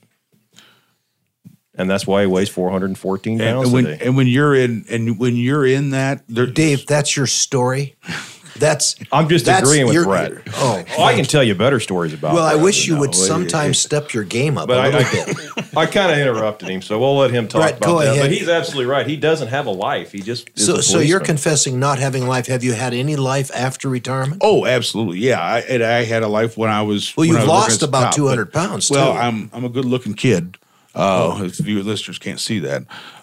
And 1.74 1.88
that's 1.88 2.06
why 2.06 2.22
he 2.22 2.26
weighs 2.26 2.48
414 2.48 3.38
pounds 3.38 3.64
and 3.66 3.72
when 3.72 3.84
today. 3.84 4.04
and 4.04 4.16
when 4.16 4.26
you're 4.26 4.54
in 4.54 4.84
and 4.90 5.18
when 5.18 5.36
you're 5.36 5.64
in 5.64 5.90
that, 5.90 6.24
there, 6.28 6.46
Dave, 6.46 6.86
that's 6.86 7.16
your 7.16 7.28
story. 7.28 7.94
That's 8.58 8.96
I'm 9.12 9.28
just 9.28 9.44
that's 9.46 9.62
agreeing 9.62 9.86
with 9.86 9.94
your- 9.94 10.04
Brett. 10.04 10.32
Oh, 10.54 10.84
Oh, 10.98 11.02
I 11.04 11.14
can 11.14 11.24
tell 11.24 11.42
you 11.42 11.54
better 11.54 11.80
stories 11.80 12.12
about. 12.12 12.34
well, 12.34 12.44
I 12.44 12.54
wish 12.56 12.86
you 12.86 12.94
know, 12.94 13.00
would 13.00 13.10
it- 13.10 13.14
sometimes 13.16 13.78
step 13.78 14.12
your 14.12 14.24
game 14.24 14.58
up 14.58 14.68
But 14.68 14.78
a 14.78 14.80
I, 14.80 14.88
little 14.88 15.34
bit. 15.34 15.68
I, 15.76 15.80
I 15.82 15.86
kind 15.86 16.10
of 16.12 16.18
interrupted 16.18 16.68
him, 16.68 16.82
so 16.82 16.98
we'll 16.98 17.16
let 17.16 17.30
him 17.30 17.46
talk 17.48 17.60
Brett, 17.62 17.76
about 17.78 17.86
go 17.86 17.98
that. 18.00 18.08
ahead. 18.08 18.22
But 18.22 18.32
he's 18.32 18.48
absolutely 18.48 18.86
right. 18.90 19.06
He 19.06 19.16
doesn't 19.16 19.48
have 19.48 19.66
a 19.66 19.70
life. 19.70 20.12
He 20.12 20.20
just 20.20 20.50
is 20.56 20.66
So, 20.66 20.76
a 20.76 20.82
so 20.82 20.98
you're 20.98 21.20
confessing 21.20 21.78
not 21.78 21.98
having 21.98 22.26
life. 22.26 22.46
Have 22.46 22.64
you 22.64 22.72
had 22.72 22.94
any 22.94 23.16
life 23.16 23.50
after 23.54 23.88
retirement? 23.88 24.40
Oh, 24.44 24.66
absolutely, 24.66 25.18
yeah. 25.18 25.40
I, 25.40 25.58
and 25.60 25.82
I 25.82 26.04
had 26.04 26.22
a 26.22 26.28
life 26.28 26.56
when 26.56 26.70
I 26.70 26.82
was. 26.82 27.16
Well, 27.16 27.26
you've 27.26 27.36
was 27.38 27.46
lost 27.46 27.82
about 27.82 28.04
cop, 28.06 28.14
200 28.14 28.52
but- 28.52 28.52
pounds, 28.68 28.90
Well, 28.90 29.12
too. 29.12 29.18
I'm 29.18 29.50
I'm 29.52 29.64
a 29.64 29.68
good 29.68 29.84
looking 29.84 30.14
kid. 30.14 30.56
Uh, 30.94 31.42
If 31.44 31.64
you 31.66 31.82
listeners 31.84 32.18
can't 32.18 32.40
see 32.40 32.58
that, 32.60 32.82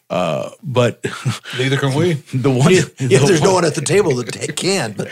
uh, 0.10 0.52
but 0.64 1.04
Neither 1.58 1.78
can 1.78 1.94
we. 1.94 2.14
the 2.34 2.50
one, 2.52 2.72
yeah, 2.74 2.82
the 2.98 3.08
there's 3.08 3.42
no 3.42 3.48
one- 3.48 3.56
one 3.56 3.66
at 3.66 3.76
the 3.76 3.82
table 3.82 4.16
that 4.16 4.56
can. 4.56 4.94
But 4.94 5.12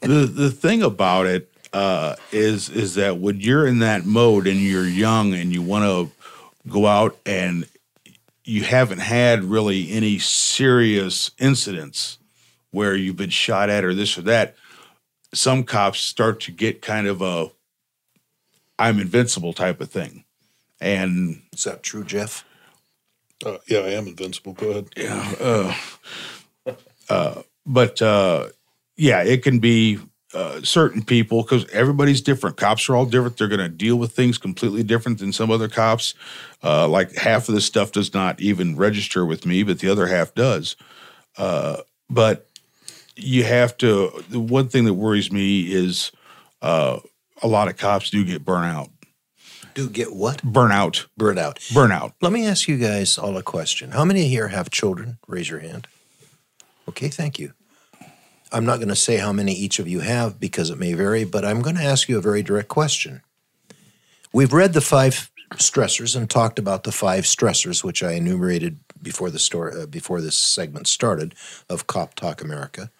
the 0.00 0.26
the 0.26 0.50
thing 0.50 0.82
about 0.82 1.26
it 1.26 1.50
uh, 1.72 2.16
is 2.32 2.68
is 2.68 2.94
that 2.94 3.18
when 3.18 3.40
you're 3.40 3.66
in 3.66 3.80
that 3.80 4.06
mode 4.06 4.46
and 4.46 4.58
you're 4.60 4.86
young 4.86 5.34
and 5.34 5.52
you 5.52 5.62
want 5.62 5.84
to 5.84 6.70
go 6.70 6.86
out 6.86 7.16
and 7.26 7.66
you 8.44 8.62
haven't 8.64 8.98
had 8.98 9.44
really 9.44 9.90
any 9.92 10.18
serious 10.18 11.30
incidents 11.38 12.18
where 12.70 12.94
you've 12.94 13.16
been 13.16 13.30
shot 13.30 13.68
at 13.70 13.84
or 13.84 13.94
this 13.94 14.16
or 14.16 14.22
that, 14.22 14.54
some 15.34 15.64
cops 15.64 16.00
start 16.00 16.40
to 16.40 16.52
get 16.52 16.82
kind 16.82 17.06
of 17.06 17.20
a 17.22 17.48
I'm 18.78 18.98
invincible 18.98 19.52
type 19.52 19.80
of 19.80 19.90
thing. 19.90 20.24
And 20.80 21.42
is 21.52 21.64
that 21.64 21.82
true, 21.82 22.02
Jeff? 22.04 22.44
Uh, 23.44 23.58
yeah, 23.68 23.78
I 23.78 23.90
am 23.90 24.06
invincible. 24.06 24.52
Go 24.52 24.70
ahead. 24.70 24.88
yeah, 24.96 25.34
uh, 25.40 25.74
uh, 27.08 27.42
but 27.66 28.00
uh, 28.02 28.48
yeah, 28.96 29.22
it 29.22 29.42
can 29.42 29.58
be 29.58 29.98
uh, 30.34 30.60
certain 30.62 31.02
people 31.02 31.42
because 31.42 31.68
everybody's 31.70 32.20
different. 32.20 32.56
Cops 32.56 32.88
are 32.88 32.96
all 32.96 33.06
different. 33.06 33.36
They're 33.38 33.48
going 33.48 33.60
to 33.60 33.68
deal 33.68 33.96
with 33.96 34.12
things 34.12 34.38
completely 34.38 34.82
different 34.82 35.18
than 35.18 35.32
some 35.32 35.50
other 35.50 35.68
cops. 35.68 36.14
Uh, 36.62 36.86
like 36.86 37.14
half 37.16 37.48
of 37.48 37.54
this 37.54 37.64
stuff 37.64 37.92
does 37.92 38.12
not 38.12 38.40
even 38.40 38.76
register 38.76 39.24
with 39.24 39.46
me, 39.46 39.62
but 39.62 39.78
the 39.78 39.88
other 39.88 40.06
half 40.06 40.34
does. 40.34 40.76
But 41.36 42.46
you 43.16 43.44
have 43.44 43.76
to. 43.78 44.22
The 44.28 44.40
one 44.40 44.68
thing 44.68 44.84
that 44.84 44.94
worries 44.94 45.32
me 45.32 45.72
is 45.72 46.12
a 46.62 47.00
lot 47.42 47.68
of 47.68 47.76
cops 47.76 48.10
do 48.10 48.24
get 48.24 48.44
burnout. 48.44 48.90
Do 49.74 49.88
get 49.88 50.14
what? 50.14 50.38
Burnout. 50.38 51.06
Burnout. 51.18 51.56
Burnout. 51.72 52.12
Let 52.20 52.32
me 52.32 52.46
ask 52.46 52.68
you 52.68 52.76
guys 52.76 53.18
all 53.18 53.36
a 53.36 53.42
question. 53.42 53.92
How 53.92 54.04
many 54.04 54.28
here 54.28 54.48
have 54.48 54.70
children? 54.70 55.18
Raise 55.26 55.48
your 55.48 55.60
hand. 55.60 55.86
Okay, 56.88 57.08
thank 57.08 57.38
you. 57.38 57.52
I'm 58.52 58.64
not 58.64 58.76
going 58.76 58.88
to 58.88 58.96
say 58.96 59.18
how 59.18 59.32
many 59.32 59.52
each 59.52 59.78
of 59.78 59.86
you 59.86 60.00
have 60.00 60.40
because 60.40 60.70
it 60.70 60.78
may 60.78 60.92
vary, 60.94 61.24
but 61.24 61.44
I'm 61.44 61.62
going 61.62 61.76
to 61.76 61.84
ask 61.84 62.08
you 62.08 62.18
a 62.18 62.22
very 62.22 62.42
direct 62.42 62.68
question. 62.68 63.22
We've 64.32 64.52
read 64.52 64.72
the 64.72 64.80
five 64.80 65.30
stressors 65.54 66.16
and 66.16 66.28
talked 66.28 66.58
about 66.58 66.84
the 66.84 66.92
five 66.92 67.24
stressors, 67.24 67.84
which 67.84 68.02
I 68.02 68.12
enumerated 68.12 68.80
before 69.00 69.30
the 69.30 69.38
story, 69.38 69.82
uh, 69.82 69.86
before 69.86 70.20
this 70.20 70.36
segment 70.36 70.86
started 70.86 71.34
of 71.68 71.86
Cop 71.86 72.14
Talk 72.14 72.42
America. 72.42 72.90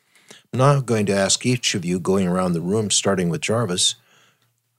I'm 0.52 0.58
now 0.58 0.80
going 0.80 1.06
to 1.06 1.14
ask 1.14 1.44
each 1.46 1.74
of 1.74 1.84
you, 1.84 2.00
going 2.00 2.26
around 2.26 2.52
the 2.52 2.60
room, 2.60 2.90
starting 2.90 3.28
with 3.28 3.40
Jarvis, 3.40 3.96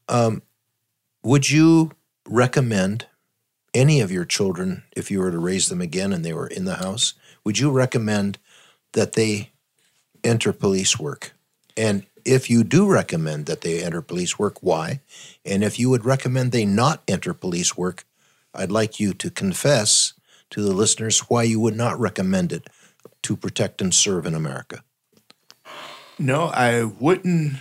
um, 0.09 0.41
would 1.23 1.49
you 1.49 1.91
recommend 2.27 3.05
any 3.73 4.01
of 4.01 4.11
your 4.11 4.25
children, 4.25 4.83
if 4.95 5.09
you 5.09 5.19
were 5.19 5.31
to 5.31 5.39
raise 5.39 5.69
them 5.69 5.81
again 5.81 6.11
and 6.11 6.25
they 6.25 6.33
were 6.33 6.47
in 6.47 6.65
the 6.65 6.75
house, 6.75 7.13
would 7.43 7.57
you 7.57 7.71
recommend 7.71 8.37
that 8.93 9.13
they 9.13 9.51
enter 10.23 10.51
police 10.51 10.99
work? 10.99 11.33
And 11.77 12.05
if 12.25 12.49
you 12.49 12.63
do 12.63 12.87
recommend 12.87 13.45
that 13.45 13.61
they 13.61 13.81
enter 13.81 14.01
police 14.01 14.37
work, 14.37 14.61
why? 14.61 14.99
And 15.45 15.63
if 15.63 15.79
you 15.79 15.89
would 15.89 16.05
recommend 16.05 16.51
they 16.51 16.65
not 16.65 17.01
enter 17.07 17.33
police 17.33 17.77
work, 17.77 18.05
I'd 18.53 18.71
like 18.71 18.99
you 18.99 19.13
to 19.13 19.29
confess 19.29 20.13
to 20.49 20.61
the 20.61 20.73
listeners 20.73 21.19
why 21.29 21.43
you 21.43 21.59
would 21.59 21.75
not 21.75 21.99
recommend 21.99 22.51
it 22.51 22.67
to 23.23 23.35
protect 23.35 23.81
and 23.81 23.93
serve 23.93 24.25
in 24.25 24.35
America. 24.35 24.83
No, 26.19 26.45
I 26.47 26.83
wouldn't 26.83 27.53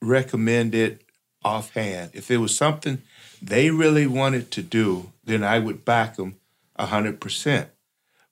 recommend 0.00 0.74
it 0.74 1.02
offhand. 1.44 2.10
If 2.14 2.30
it 2.30 2.38
was 2.38 2.56
something 2.56 3.02
they 3.40 3.70
really 3.70 4.06
wanted 4.06 4.50
to 4.52 4.62
do, 4.62 5.12
then 5.24 5.42
I 5.42 5.58
would 5.58 5.84
back 5.84 6.16
them 6.16 6.36
100%. 6.78 7.66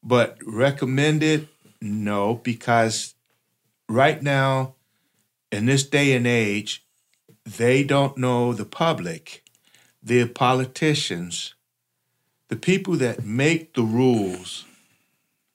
But 0.03 0.39
recommend 0.47 1.23
it? 1.23 1.49
No, 1.81 2.35
because 2.35 3.15
right 3.89 4.23
now, 4.23 4.75
in 5.51 5.67
this 5.67 5.85
day 5.85 6.13
and 6.13 6.27
age, 6.27 6.85
they 7.45 7.83
don't 7.83 8.19
know 8.19 8.53
the 8.53 8.65
public, 8.65 9.43
the 10.03 10.27
politicians, 10.27 11.55
the 12.49 12.57
people 12.57 12.95
that 12.97 13.25
make 13.25 13.75
the 13.75 13.83
rules 13.83 14.65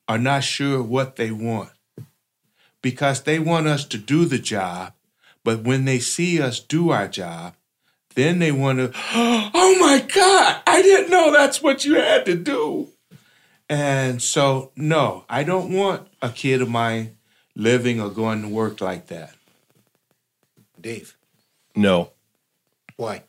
are 0.08 0.18
not 0.18 0.44
sure 0.44 0.82
what 0.82 1.16
they 1.16 1.32
want 1.32 1.70
because 2.82 3.24
they 3.24 3.40
want 3.40 3.66
us 3.66 3.86
to 3.86 3.98
do 3.98 4.26
the 4.26 4.38
job, 4.38 4.94
but 5.44 5.62
when 5.64 5.86
they 5.86 6.00
see 6.00 6.42
us 6.42 6.60
do 6.60 6.90
our 6.90 7.08
job, 7.08 7.56
then 8.16 8.40
they 8.40 8.52
want 8.52 8.78
to, 8.80 8.92
oh 9.14 9.78
my 9.80 10.06
God, 10.14 10.62
I 10.68 10.82
didn't 10.82 11.10
know 11.12 11.32
that's 11.32 11.62
what 11.62 11.86
you 11.86 11.96
had 11.96 12.26
to 12.26 12.36
do. 12.36 12.90
And 13.70 14.22
so, 14.22 14.72
no, 14.76 15.26
I 15.30 15.44
don't 15.44 15.74
want 15.74 16.08
a 16.22 16.30
kid 16.30 16.62
of 16.62 16.70
mine 16.70 17.18
living 17.56 18.00
or 18.00 18.10
going 18.10 18.42
to 18.42 18.48
work 18.48 18.82
like 18.82 19.08
that. 19.08 19.34
Dave, 20.80 21.16
No, 21.76 22.12
why? 22.98 23.24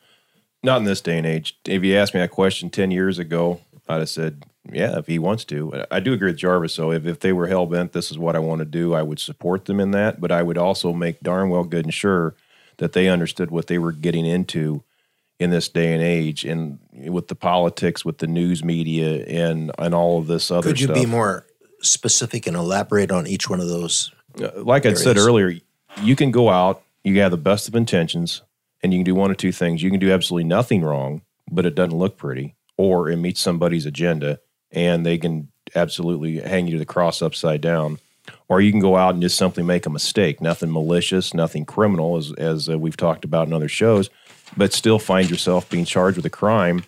not 0.62 0.78
in 0.78 0.84
this 0.84 1.00
day 1.02 1.18
and 1.18 1.26
age. 1.26 1.58
If 1.66 1.84
you 1.84 1.94
asked 1.96 2.14
me 2.14 2.20
that 2.20 2.30
question 2.30 2.70
10 2.70 2.90
years 2.90 3.18
ago, 3.18 3.60
I'd 3.88 3.98
have 3.98 4.08
said, 4.08 4.44
yeah, 4.72 4.98
if 4.98 5.06
he 5.06 5.18
wants 5.18 5.44
to. 5.46 5.84
I 5.90 6.00
do 6.00 6.12
agree 6.12 6.30
with 6.30 6.38
Jarvis, 6.38 6.76
though. 6.76 6.90
If, 6.90 7.06
if 7.06 7.20
they 7.20 7.32
were 7.32 7.46
hell 7.46 7.66
bent, 7.66 7.92
this 7.92 8.10
is 8.10 8.18
what 8.18 8.34
I 8.34 8.38
want 8.38 8.60
to 8.60 8.64
do, 8.64 8.94
I 8.94 9.02
would 9.02 9.18
support 9.18 9.66
them 9.66 9.78
in 9.78 9.90
that. 9.90 10.20
But 10.20 10.32
I 10.32 10.42
would 10.42 10.58
also 10.58 10.92
make 10.92 11.20
darn 11.20 11.50
well 11.50 11.64
good 11.64 11.84
and 11.84 11.92
sure 11.92 12.34
that 12.78 12.92
they 12.92 13.08
understood 13.08 13.50
what 13.50 13.66
they 13.66 13.78
were 13.78 13.92
getting 13.92 14.24
into 14.26 14.82
in 15.38 15.50
this 15.50 15.68
day 15.68 15.92
and 15.92 16.02
age 16.02 16.44
and 16.44 16.78
with 16.92 17.28
the 17.28 17.34
politics, 17.34 18.04
with 18.04 18.18
the 18.18 18.26
news 18.26 18.64
media, 18.64 19.24
and, 19.26 19.70
and 19.78 19.94
all 19.94 20.18
of 20.18 20.26
this 20.26 20.50
other 20.50 20.70
Could 20.70 20.80
you 20.80 20.86
stuff. 20.86 20.96
be 20.96 21.06
more 21.06 21.46
specific 21.82 22.46
and 22.46 22.56
elaborate 22.56 23.10
on 23.10 23.26
each 23.26 23.50
one 23.50 23.60
of 23.60 23.68
those? 23.68 24.12
Uh, 24.40 24.50
like 24.56 24.86
I 24.86 24.94
said 24.94 25.18
earlier, 25.18 25.58
you 26.02 26.16
can 26.16 26.30
go 26.30 26.48
out, 26.48 26.82
you 27.02 27.20
have 27.20 27.30
the 27.30 27.36
best 27.36 27.68
of 27.68 27.74
intentions, 27.74 28.42
and 28.82 28.92
you 28.92 29.00
can 29.00 29.04
do 29.04 29.14
one 29.14 29.30
of 29.30 29.36
two 29.36 29.52
things. 29.52 29.82
You 29.82 29.90
can 29.90 30.00
do 30.00 30.10
absolutely 30.10 30.48
nothing 30.48 30.82
wrong, 30.82 31.22
but 31.50 31.66
it 31.66 31.74
doesn't 31.74 31.96
look 31.96 32.16
pretty, 32.16 32.54
or 32.76 33.10
it 33.10 33.16
meets 33.16 33.40
somebody's 33.40 33.86
agenda 33.86 34.40
and 34.74 35.06
they 35.06 35.18
can 35.18 35.48
absolutely 35.74 36.40
hang 36.40 36.66
you 36.66 36.72
to 36.72 36.78
the 36.78 36.84
cross 36.84 37.22
upside 37.22 37.60
down. 37.60 37.98
Or 38.48 38.60
you 38.60 38.70
can 38.70 38.80
go 38.80 38.96
out 38.96 39.14
and 39.14 39.22
just 39.22 39.36
simply 39.36 39.62
make 39.62 39.86
a 39.86 39.90
mistake, 39.90 40.40
nothing 40.40 40.72
malicious, 40.72 41.34
nothing 41.34 41.64
criminal, 41.64 42.16
as, 42.16 42.32
as 42.32 42.68
uh, 42.68 42.78
we've 42.78 42.96
talked 42.96 43.24
about 43.24 43.46
in 43.46 43.52
other 43.52 43.68
shows, 43.68 44.08
but 44.56 44.72
still 44.72 44.98
find 44.98 45.30
yourself 45.30 45.68
being 45.68 45.84
charged 45.84 46.16
with 46.16 46.26
a 46.26 46.30
crime 46.30 46.84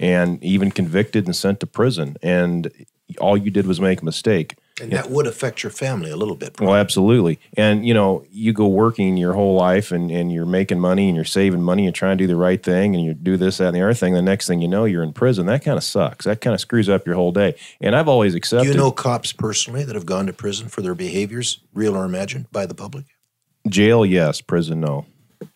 and 0.00 0.42
even 0.42 0.70
convicted 0.70 1.26
and 1.26 1.36
sent 1.36 1.60
to 1.60 1.66
prison. 1.66 2.16
And 2.22 2.70
all 3.18 3.36
you 3.36 3.50
did 3.50 3.66
was 3.66 3.80
make 3.80 4.02
a 4.02 4.04
mistake. 4.04 4.56
And 4.80 4.90
that 4.90 5.08
would 5.08 5.28
affect 5.28 5.62
your 5.62 5.70
family 5.70 6.10
a 6.10 6.16
little 6.16 6.34
bit. 6.34 6.60
Well, 6.60 6.74
absolutely. 6.74 7.38
And 7.56 7.86
you 7.86 7.94
know, 7.94 8.24
you 8.32 8.52
go 8.52 8.66
working 8.66 9.16
your 9.16 9.32
whole 9.32 9.54
life 9.54 9.92
and, 9.92 10.10
and 10.10 10.32
you're 10.32 10.46
making 10.46 10.80
money 10.80 11.06
and 11.06 11.14
you're 11.14 11.24
saving 11.24 11.62
money 11.62 11.86
and 11.86 11.94
trying 11.94 12.18
to 12.18 12.24
do 12.24 12.26
the 12.26 12.34
right 12.34 12.60
thing 12.60 12.96
and 12.96 13.04
you 13.04 13.14
do 13.14 13.36
this, 13.36 13.58
that, 13.58 13.68
and 13.68 13.76
the 13.76 13.82
other 13.82 13.94
thing. 13.94 14.14
The 14.14 14.20
next 14.22 14.48
thing 14.48 14.60
you 14.60 14.66
know, 14.66 14.84
you're 14.84 15.04
in 15.04 15.12
prison. 15.12 15.46
That 15.46 15.62
kind 15.64 15.76
of 15.76 15.84
sucks. 15.84 16.24
That 16.24 16.40
kind 16.40 16.54
of 16.54 16.60
screws 16.60 16.88
up 16.88 17.06
your 17.06 17.14
whole 17.14 17.30
day. 17.30 17.54
And 17.80 17.94
I've 17.94 18.08
always 18.08 18.32
Do 18.32 18.38
accepted 18.38 18.68
you 18.70 18.74
know 18.74 18.90
cops 18.90 19.32
personally 19.32 19.84
that 19.84 19.94
have 19.94 20.06
gone 20.06 20.26
to 20.26 20.32
prison 20.32 20.66
for 20.68 20.82
their 20.82 20.96
behaviors, 20.96 21.60
real 21.72 21.96
or 21.96 22.04
imagined, 22.04 22.50
by 22.50 22.66
the 22.66 22.74
public? 22.74 23.04
jail, 23.68 24.04
yes, 24.04 24.40
prison, 24.40 24.80
no. 24.80 25.06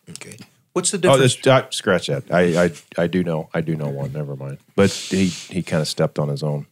Okay. 0.08 0.36
What's 0.74 0.92
the 0.92 0.98
Oh, 0.98 1.00
difference? 1.00 1.34
this, 1.36 1.46
uh, 1.46 1.70
scratch 1.70 2.06
that. 2.06 2.24
I, 2.30 2.64
I 2.66 2.70
I 2.96 3.06
do 3.08 3.24
know. 3.24 3.48
I 3.52 3.60
do 3.62 3.74
know 3.74 3.88
one. 3.88 4.12
Never 4.12 4.36
mind. 4.36 4.58
But 4.76 4.90
he 4.92 5.26
he 5.26 5.62
kind 5.62 5.80
of 5.82 5.88
stepped 5.88 6.18
on 6.20 6.28
his 6.28 6.42
own. 6.44 6.66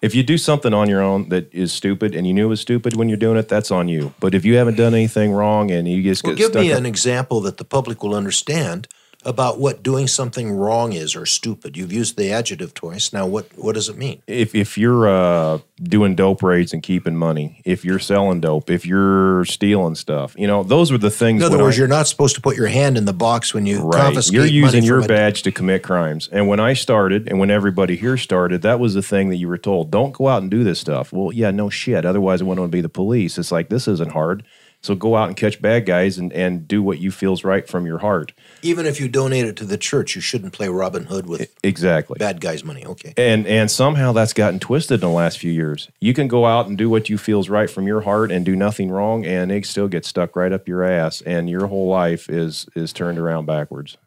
If 0.00 0.14
you 0.14 0.22
do 0.22 0.38
something 0.38 0.72
on 0.72 0.88
your 0.88 1.02
own 1.02 1.28
that 1.28 1.52
is 1.52 1.72
stupid 1.72 2.14
and 2.14 2.26
you 2.26 2.32
knew 2.32 2.46
it 2.46 2.48
was 2.48 2.60
stupid 2.60 2.96
when 2.96 3.08
you're 3.10 3.18
doing 3.18 3.36
it, 3.36 3.48
that's 3.48 3.70
on 3.70 3.86
you. 3.88 4.14
But 4.18 4.34
if 4.34 4.46
you 4.46 4.56
haven't 4.56 4.76
done 4.76 4.94
anything 4.94 5.32
wrong 5.32 5.70
and 5.70 5.86
you 5.86 6.02
just 6.02 6.24
well, 6.24 6.34
give 6.34 6.54
me 6.54 6.72
up- 6.72 6.78
an 6.78 6.86
example 6.86 7.40
that 7.42 7.58
the 7.58 7.64
public 7.64 8.02
will 8.02 8.14
understand 8.14 8.88
about 9.24 9.58
what 9.58 9.82
doing 9.82 10.06
something 10.06 10.50
wrong 10.50 10.92
is 10.92 11.14
or 11.14 11.26
stupid. 11.26 11.76
You've 11.76 11.92
used 11.92 12.16
the 12.16 12.32
adjective 12.32 12.72
twice. 12.74 13.12
Now, 13.12 13.26
what 13.26 13.46
what 13.56 13.74
does 13.74 13.88
it 13.88 13.96
mean? 13.96 14.22
if 14.26 14.54
if 14.54 14.78
you're 14.78 15.08
uh, 15.08 15.58
doing 15.82 16.14
dope 16.14 16.42
raids 16.42 16.72
and 16.72 16.82
keeping 16.82 17.16
money, 17.16 17.60
if 17.64 17.84
you're 17.84 17.98
selling 17.98 18.40
dope, 18.40 18.70
if 18.70 18.86
you're 18.86 19.44
stealing 19.44 19.94
stuff, 19.94 20.34
you 20.38 20.46
know, 20.46 20.62
those 20.62 20.90
are 20.90 20.98
the 20.98 21.10
things. 21.10 21.42
In 21.42 21.46
other 21.52 21.62
words, 21.62 21.76
I- 21.76 21.80
you're 21.80 21.88
not 21.88 22.06
supposed 22.08 22.34
to 22.36 22.40
put 22.40 22.56
your 22.56 22.68
hand 22.68 22.96
in 22.96 23.04
the 23.04 23.12
box 23.12 23.52
when 23.52 23.66
you 23.66 23.82
right. 23.82 24.00
confiscate 24.00 24.34
You're 24.34 24.46
using 24.46 24.84
your 24.84 25.06
badge 25.06 25.42
to 25.42 25.52
commit 25.52 25.82
crimes. 25.82 26.28
And 26.32 26.48
when 26.48 26.60
I 26.60 26.72
started, 26.72 27.28
and 27.28 27.38
when 27.38 27.50
everybody 27.50 27.96
here 27.96 28.16
started, 28.16 28.62
that 28.62 28.80
was 28.80 28.94
the 28.94 29.02
thing 29.02 29.28
that 29.30 29.36
you 29.36 29.48
were 29.48 29.58
told: 29.58 29.90
don't 29.90 30.12
go 30.12 30.28
out 30.28 30.42
and 30.42 30.50
do 30.50 30.64
this 30.64 30.80
stuff. 30.80 31.12
Well, 31.12 31.32
yeah, 31.32 31.50
no 31.50 31.68
shit. 31.68 32.04
Otherwise, 32.04 32.40
I 32.40 32.44
wouldn't 32.44 32.60
want 32.60 32.72
to 32.72 32.76
be 32.76 32.80
the 32.82 32.88
police. 32.88 33.38
It's 33.38 33.52
like 33.52 33.68
this 33.68 33.86
isn't 33.86 34.12
hard. 34.12 34.44
So 34.82 34.94
go 34.94 35.14
out 35.14 35.28
and 35.28 35.36
catch 35.36 35.60
bad 35.60 35.84
guys 35.84 36.16
and, 36.16 36.32
and 36.32 36.66
do 36.66 36.82
what 36.82 36.98
you 36.98 37.10
feels 37.10 37.44
right 37.44 37.68
from 37.68 37.84
your 37.84 37.98
heart. 37.98 38.32
Even 38.62 38.86
if 38.86 38.98
you 38.98 39.08
donate 39.08 39.44
it 39.44 39.56
to 39.56 39.66
the 39.66 39.76
church, 39.76 40.14
you 40.14 40.22
shouldn't 40.22 40.54
play 40.54 40.68
Robin 40.68 41.04
Hood 41.04 41.26
with 41.26 41.54
Exactly. 41.62 42.16
bad 42.18 42.40
guys' 42.40 42.64
money. 42.64 42.86
Okay. 42.86 43.12
and 43.18 43.46
and 43.46 43.70
somehow 43.70 44.12
that's 44.12 44.32
gotten 44.32 44.58
twisted 44.58 44.94
in 44.94 45.00
the 45.00 45.14
last 45.14 45.38
few 45.38 45.52
years. 45.52 45.88
You 46.00 46.14
can 46.14 46.28
go 46.28 46.46
out 46.46 46.66
and 46.66 46.78
do 46.78 46.88
what 46.88 47.10
you 47.10 47.18
feels 47.18 47.50
right 47.50 47.68
from 47.68 47.86
your 47.86 48.00
heart 48.00 48.32
and 48.32 48.44
do 48.44 48.56
nothing 48.56 48.90
wrong, 48.90 49.26
and 49.26 49.52
it 49.52 49.66
still 49.66 49.86
gets 49.88 50.08
stuck 50.08 50.34
right 50.34 50.52
up 50.52 50.66
your 50.66 50.82
ass, 50.82 51.20
and 51.22 51.50
your 51.50 51.66
whole 51.66 51.88
life 51.88 52.30
is 52.30 52.66
is 52.74 52.92
turned 52.94 53.18
around 53.18 53.44
backwards. 53.44 53.98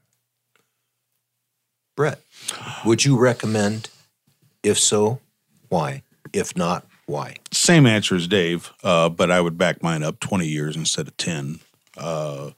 Brett, 1.96 2.20
would 2.86 3.06
you 3.06 3.18
recommend? 3.20 3.90
If 4.64 4.80
so, 4.80 5.20
why? 5.70 6.02
If 6.32 6.56
not, 6.58 6.88
why? 7.06 7.36
Same 7.52 7.86
answer 7.86 8.16
as 8.16 8.28
Dave, 8.28 8.72
uh, 8.84 9.10
but 9.10 9.30
I 9.30 9.42
would 9.42 9.58
back 9.58 9.84
mine 9.84 10.04
up 10.04 10.20
20 10.20 10.48
years 10.48 10.76
instead 10.76 11.08
of 11.08 11.18
10. 11.18 11.60
Uh, 11.98 12.52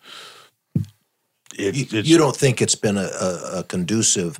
it, 1.57 1.75
You, 1.75 1.99
it's, 1.99 2.07
you 2.07 2.17
don't 2.17 2.35
think 2.35 2.61
it's 2.61 2.75
been 2.75 2.97
a, 2.97 3.09
a, 3.19 3.59
a 3.59 3.63
conducive 3.63 4.39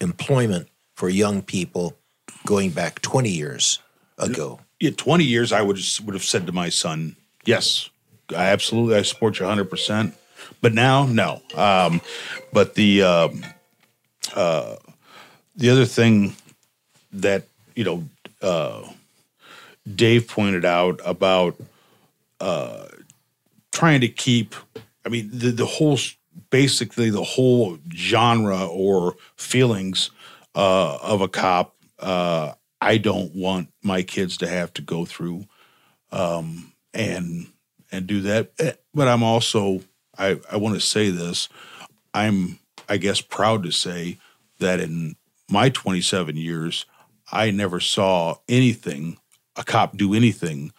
employment 0.00 0.68
for 0.94 1.08
young 1.08 1.42
people 1.42 1.96
going 2.46 2.70
back 2.70 3.00
20 3.02 3.28
years 3.28 3.80
ago? 4.18 4.60
yeah, 4.80 4.90
20 4.96 5.24
years, 5.24 5.52
I 5.52 5.62
would 5.62 5.78
would 6.04 6.14
have 6.14 6.24
said 6.24 6.46
to 6.46 6.52
my 6.52 6.70
son, 6.70 7.16
yes, 7.44 7.90
I 8.30 8.46
absolutely, 8.46 8.96
I 8.96 9.02
support 9.02 9.38
you 9.38 9.46
100%. 9.46 10.12
But 10.62 10.72
now, 10.72 11.06
no. 11.06 11.42
Um, 11.54 12.00
but 12.52 12.74
the, 12.74 13.02
um, 13.02 13.44
uh, 14.34 14.76
the 15.54 15.70
other 15.70 15.84
thing 15.84 16.34
that, 17.12 17.44
you 17.74 17.84
know, 17.84 18.08
uh, 18.40 18.88
Dave 19.92 20.28
pointed 20.28 20.64
out 20.64 21.00
about 21.04 21.56
uh, 22.40 22.86
trying 23.72 24.00
to 24.00 24.08
keep, 24.08 24.54
I 25.04 25.08
mean, 25.08 25.30
the, 25.32 25.50
the 25.50 25.66
whole, 25.66 25.98
basically 26.50 27.10
the 27.10 27.22
whole 27.24 27.78
genre 27.94 28.66
or 28.66 29.16
feelings 29.36 30.10
uh, 30.54 30.96
of 31.02 31.20
a 31.20 31.28
cop, 31.28 31.76
uh, 31.98 32.52
I 32.80 32.98
don't 32.98 33.34
want 33.34 33.68
my 33.82 34.02
kids 34.02 34.38
to 34.38 34.48
have 34.48 34.72
to 34.74 34.82
go 34.82 35.04
through 35.04 35.44
um, 36.12 36.72
and 36.94 37.46
and 37.92 38.06
do 38.06 38.20
that. 38.22 38.52
Eh, 38.58 38.72
But 38.94 39.08
I'm 39.08 39.22
also, 39.22 39.82
I, 40.16 40.40
I 40.50 40.56
want 40.56 40.76
to 40.76 40.80
say 40.80 41.10
this, 41.10 41.48
I'm, 42.14 42.58
I 42.88 42.96
guess, 42.96 43.20
proud 43.20 43.64
to 43.64 43.72
say 43.72 44.18
that 44.58 44.80
in 44.80 45.16
my 45.50 45.68
27 45.70 46.36
years, 46.36 46.86
I 47.32 47.50
never 47.50 47.80
saw 47.80 48.36
anything, 48.48 49.18
a 49.60 49.64
cop 49.64 49.96
do 49.96 50.14
anything 50.14 50.72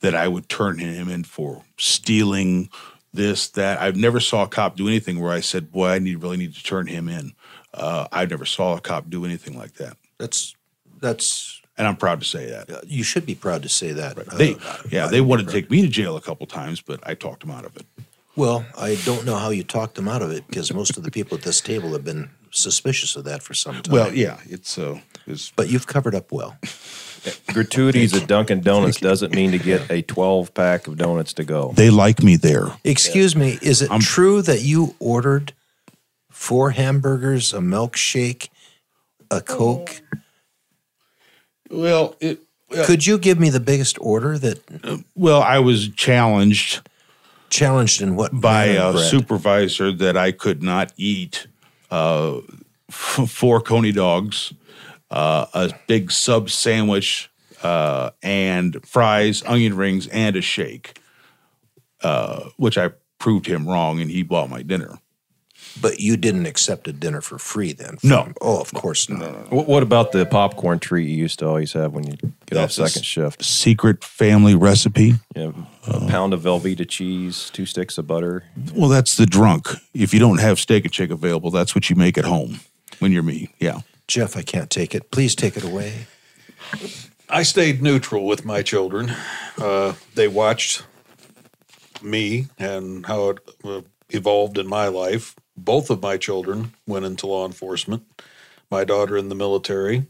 that 0.00 0.14
I 0.14 0.28
would 0.28 0.48
turn 0.48 0.78
him 0.78 1.10
in 1.10 1.24
for 1.24 1.62
stealing 1.76 2.70
this, 3.12 3.48
that. 3.50 3.80
I've 3.80 3.96
never 3.96 4.20
saw 4.20 4.44
a 4.44 4.48
cop 4.48 4.76
do 4.76 4.88
anything 4.88 5.20
where 5.20 5.32
I 5.32 5.40
said, 5.40 5.70
boy, 5.70 5.88
I 5.88 5.98
need 5.98 6.22
really 6.22 6.36
need 6.36 6.54
to 6.54 6.62
turn 6.62 6.86
him 6.86 7.08
in. 7.08 7.32
Uh, 7.74 8.06
I 8.10 8.24
never 8.26 8.44
saw 8.44 8.76
a 8.76 8.80
cop 8.80 9.10
do 9.10 9.24
anything 9.24 9.58
like 9.58 9.74
that. 9.74 9.96
That's 10.18 10.54
that's 11.00 11.60
And 11.76 11.86
I'm 11.86 11.96
proud 11.96 12.20
to 12.20 12.26
say 12.26 12.46
that. 12.50 12.70
uh, 12.70 12.80
you 12.86 13.02
should 13.02 13.26
be 13.26 13.34
proud 13.34 13.62
to 13.62 13.68
say 13.68 13.92
that. 13.92 14.18
Uh, 14.18 14.36
They, 14.36 14.56
yeah, 14.90 15.06
I'd 15.06 15.10
they 15.10 15.20
wanted 15.20 15.46
to 15.46 15.52
take 15.52 15.70
me 15.70 15.82
to 15.82 15.88
jail 15.88 16.16
a 16.16 16.20
couple 16.20 16.46
times, 16.46 16.80
but 16.80 17.00
I 17.06 17.14
talked 17.14 17.40
them 17.40 17.50
out 17.50 17.64
of 17.64 17.76
it. 17.76 17.86
Well, 18.36 18.64
I 18.78 18.96
don't 19.04 19.24
know 19.26 19.36
how 19.36 19.50
you 19.50 19.64
talked 19.64 19.96
them 19.96 20.08
out 20.08 20.22
of 20.22 20.30
it 20.30 20.46
because 20.46 20.72
most 20.72 20.96
of 20.96 21.02
the 21.02 21.10
people 21.10 21.36
at 21.36 21.44
this 21.44 21.60
table 21.60 21.92
have 21.92 22.04
been 22.04 22.30
suspicious 22.50 23.16
of 23.16 23.24
that 23.24 23.42
for 23.42 23.54
some 23.54 23.82
time. 23.82 23.92
Well, 23.92 24.14
yeah, 24.14 24.38
it's 24.46 24.78
uh, 24.78 25.00
it's 25.26 25.50
but 25.50 25.68
you've 25.68 25.86
covered 25.86 26.14
up 26.14 26.32
well. 26.32 26.56
Gratuities 27.52 28.16
at 28.16 28.26
Dunkin' 28.26 28.62
Donuts 28.62 28.98
doesn't 28.98 29.34
mean 29.34 29.50
to 29.52 29.58
get 29.58 29.90
a 29.90 30.00
12 30.00 30.54
pack 30.54 30.86
of 30.86 30.96
donuts 30.96 31.34
to 31.34 31.44
go. 31.44 31.72
they 31.76 31.90
like 31.90 32.22
me 32.22 32.36
there. 32.36 32.68
Excuse 32.82 33.36
me, 33.36 33.58
is 33.60 33.82
it 33.82 33.90
I'm... 33.90 34.00
true 34.00 34.40
that 34.42 34.62
you 34.62 34.94
ordered 34.98 35.52
four 36.30 36.70
hamburgers, 36.70 37.52
a 37.52 37.58
milkshake, 37.58 38.48
a 39.30 39.42
Coke? 39.42 40.00
Well, 41.70 42.16
it 42.20 42.40
Could 42.84 43.06
you 43.06 43.18
give 43.18 43.38
me 43.38 43.50
the 43.50 43.60
biggest 43.60 43.98
order 44.00 44.38
that 44.38 45.04
well, 45.14 45.42
I 45.42 45.58
was 45.58 45.88
challenged 45.88 46.80
challenged 47.50 48.00
in 48.00 48.16
what 48.16 48.40
by 48.40 48.66
a 48.66 48.92
Brett? 48.92 49.10
supervisor 49.10 49.92
that 49.92 50.16
I 50.16 50.32
could 50.32 50.62
not 50.62 50.92
eat 50.96 51.48
uh, 51.90 52.38
f- 52.88 53.28
four 53.28 53.60
coney 53.60 53.92
dogs, 53.92 54.52
uh, 55.10 55.46
a 55.52 55.72
big 55.88 56.12
sub 56.12 56.50
sandwich, 56.50 57.30
uh, 57.62 58.10
and 58.22 58.84
fries, 58.86 59.42
onion 59.46 59.76
rings, 59.76 60.06
and 60.08 60.36
a 60.36 60.40
shake, 60.40 60.98
uh, 62.02 62.48
which 62.56 62.78
I 62.78 62.90
proved 63.18 63.46
him 63.46 63.68
wrong, 63.68 64.00
and 64.00 64.10
he 64.10 64.22
bought 64.22 64.48
my 64.48 64.62
dinner. 64.62 64.99
But 65.80 66.00
you 66.00 66.16
didn't 66.16 66.46
accept 66.46 66.88
a 66.88 66.92
dinner 66.92 67.20
for 67.20 67.38
free 67.38 67.72
then? 67.72 67.98
No. 68.02 68.32
Oh, 68.40 68.60
of 68.60 68.72
course 68.72 69.08
not. 69.08 69.50
What, 69.50 69.66
what 69.66 69.82
about 69.82 70.12
the 70.12 70.26
popcorn 70.26 70.78
treat 70.78 71.08
you 71.08 71.16
used 71.16 71.38
to 71.38 71.46
always 71.46 71.72
have 71.72 71.92
when 71.92 72.06
you 72.06 72.16
get 72.16 72.32
That's 72.50 72.78
off 72.78 72.88
second 72.88 73.04
shift? 73.04 73.44
Secret 73.44 74.04
family 74.04 74.54
recipe. 74.54 75.14
You 75.34 75.44
know, 75.52 75.66
a 75.86 76.00
pound 76.08 76.34
of 76.34 76.42
Velveeta 76.42 76.88
cheese, 76.88 77.50
two 77.52 77.66
sticks 77.66 77.98
of 77.98 78.06
butter. 78.06 78.44
Well, 78.74 78.88
that's 78.88 79.16
the 79.16 79.26
drunk. 79.26 79.68
If 79.94 80.12
you 80.12 80.20
don't 80.20 80.40
have 80.40 80.58
Steak 80.58 80.84
'n 80.84 80.90
Shake 80.90 81.10
available, 81.10 81.50
that's 81.50 81.74
what 81.74 81.88
you 81.88 81.96
make 81.96 82.18
at 82.18 82.24
home 82.24 82.60
when 82.98 83.12
you're 83.12 83.22
me. 83.22 83.54
Yeah. 83.58 83.80
Jeff, 84.06 84.36
I 84.36 84.42
can't 84.42 84.70
take 84.70 84.94
it. 84.94 85.10
Please 85.10 85.34
take 85.34 85.56
it 85.56 85.64
away. 85.64 86.06
I 87.28 87.44
stayed 87.44 87.80
neutral 87.80 88.26
with 88.26 88.44
my 88.44 88.62
children. 88.62 89.14
Uh, 89.56 89.94
they 90.16 90.26
watched 90.26 90.82
me 92.02 92.48
and 92.58 93.06
how 93.06 93.30
it 93.30 93.38
uh, 93.64 93.82
evolved 94.08 94.58
in 94.58 94.66
my 94.66 94.88
life. 94.88 95.36
Both 95.56 95.90
of 95.90 96.02
my 96.02 96.16
children 96.16 96.74
went 96.86 97.04
into 97.04 97.26
law 97.26 97.46
enforcement. 97.46 98.04
My 98.70 98.84
daughter 98.84 99.16
in 99.16 99.28
the 99.28 99.34
military. 99.34 100.06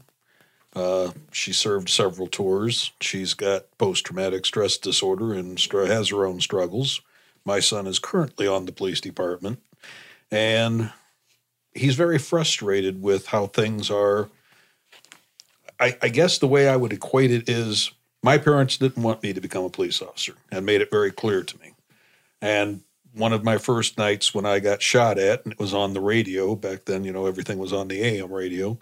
Uh, 0.73 1.11
she 1.31 1.51
served 1.51 1.89
several 1.89 2.27
tours. 2.27 2.91
She's 3.01 3.33
got 3.33 3.65
post 3.77 4.05
traumatic 4.05 4.45
stress 4.45 4.77
disorder 4.77 5.33
and 5.33 5.59
str- 5.59 5.85
has 5.85 6.09
her 6.09 6.25
own 6.25 6.39
struggles. 6.39 7.01
My 7.43 7.59
son 7.59 7.87
is 7.87 7.99
currently 7.99 8.47
on 8.47 8.65
the 8.65 8.71
police 8.71 9.01
department, 9.01 9.59
and 10.29 10.93
he's 11.73 11.95
very 11.95 12.19
frustrated 12.19 13.01
with 13.01 13.27
how 13.27 13.47
things 13.47 13.89
are 13.89 14.29
I, 15.81 15.97
I 16.03 16.09
guess 16.09 16.37
the 16.37 16.47
way 16.47 16.69
I 16.69 16.75
would 16.75 16.93
equate 16.93 17.31
it 17.31 17.49
is 17.49 17.91
my 18.21 18.37
parents 18.37 18.77
didn't 18.77 19.01
want 19.01 19.23
me 19.23 19.33
to 19.33 19.41
become 19.41 19.65
a 19.65 19.69
police 19.69 19.99
officer 20.01 20.35
and 20.51 20.63
made 20.63 20.79
it 20.79 20.91
very 20.91 21.11
clear 21.11 21.41
to 21.41 21.59
me. 21.59 21.73
And 22.39 22.81
one 23.13 23.33
of 23.33 23.43
my 23.43 23.57
first 23.57 23.97
nights 23.97 24.33
when 24.33 24.45
I 24.45 24.59
got 24.59 24.81
shot 24.81 25.17
at, 25.17 25.43
and 25.43 25.53
it 25.53 25.59
was 25.59 25.73
on 25.73 25.93
the 25.93 26.01
radio 26.01 26.55
back 26.55 26.85
then, 26.85 27.03
you 27.03 27.11
know, 27.11 27.25
everything 27.25 27.57
was 27.57 27.73
on 27.73 27.87
the 27.87 28.01
AM 28.01 28.31
radio. 28.31 28.77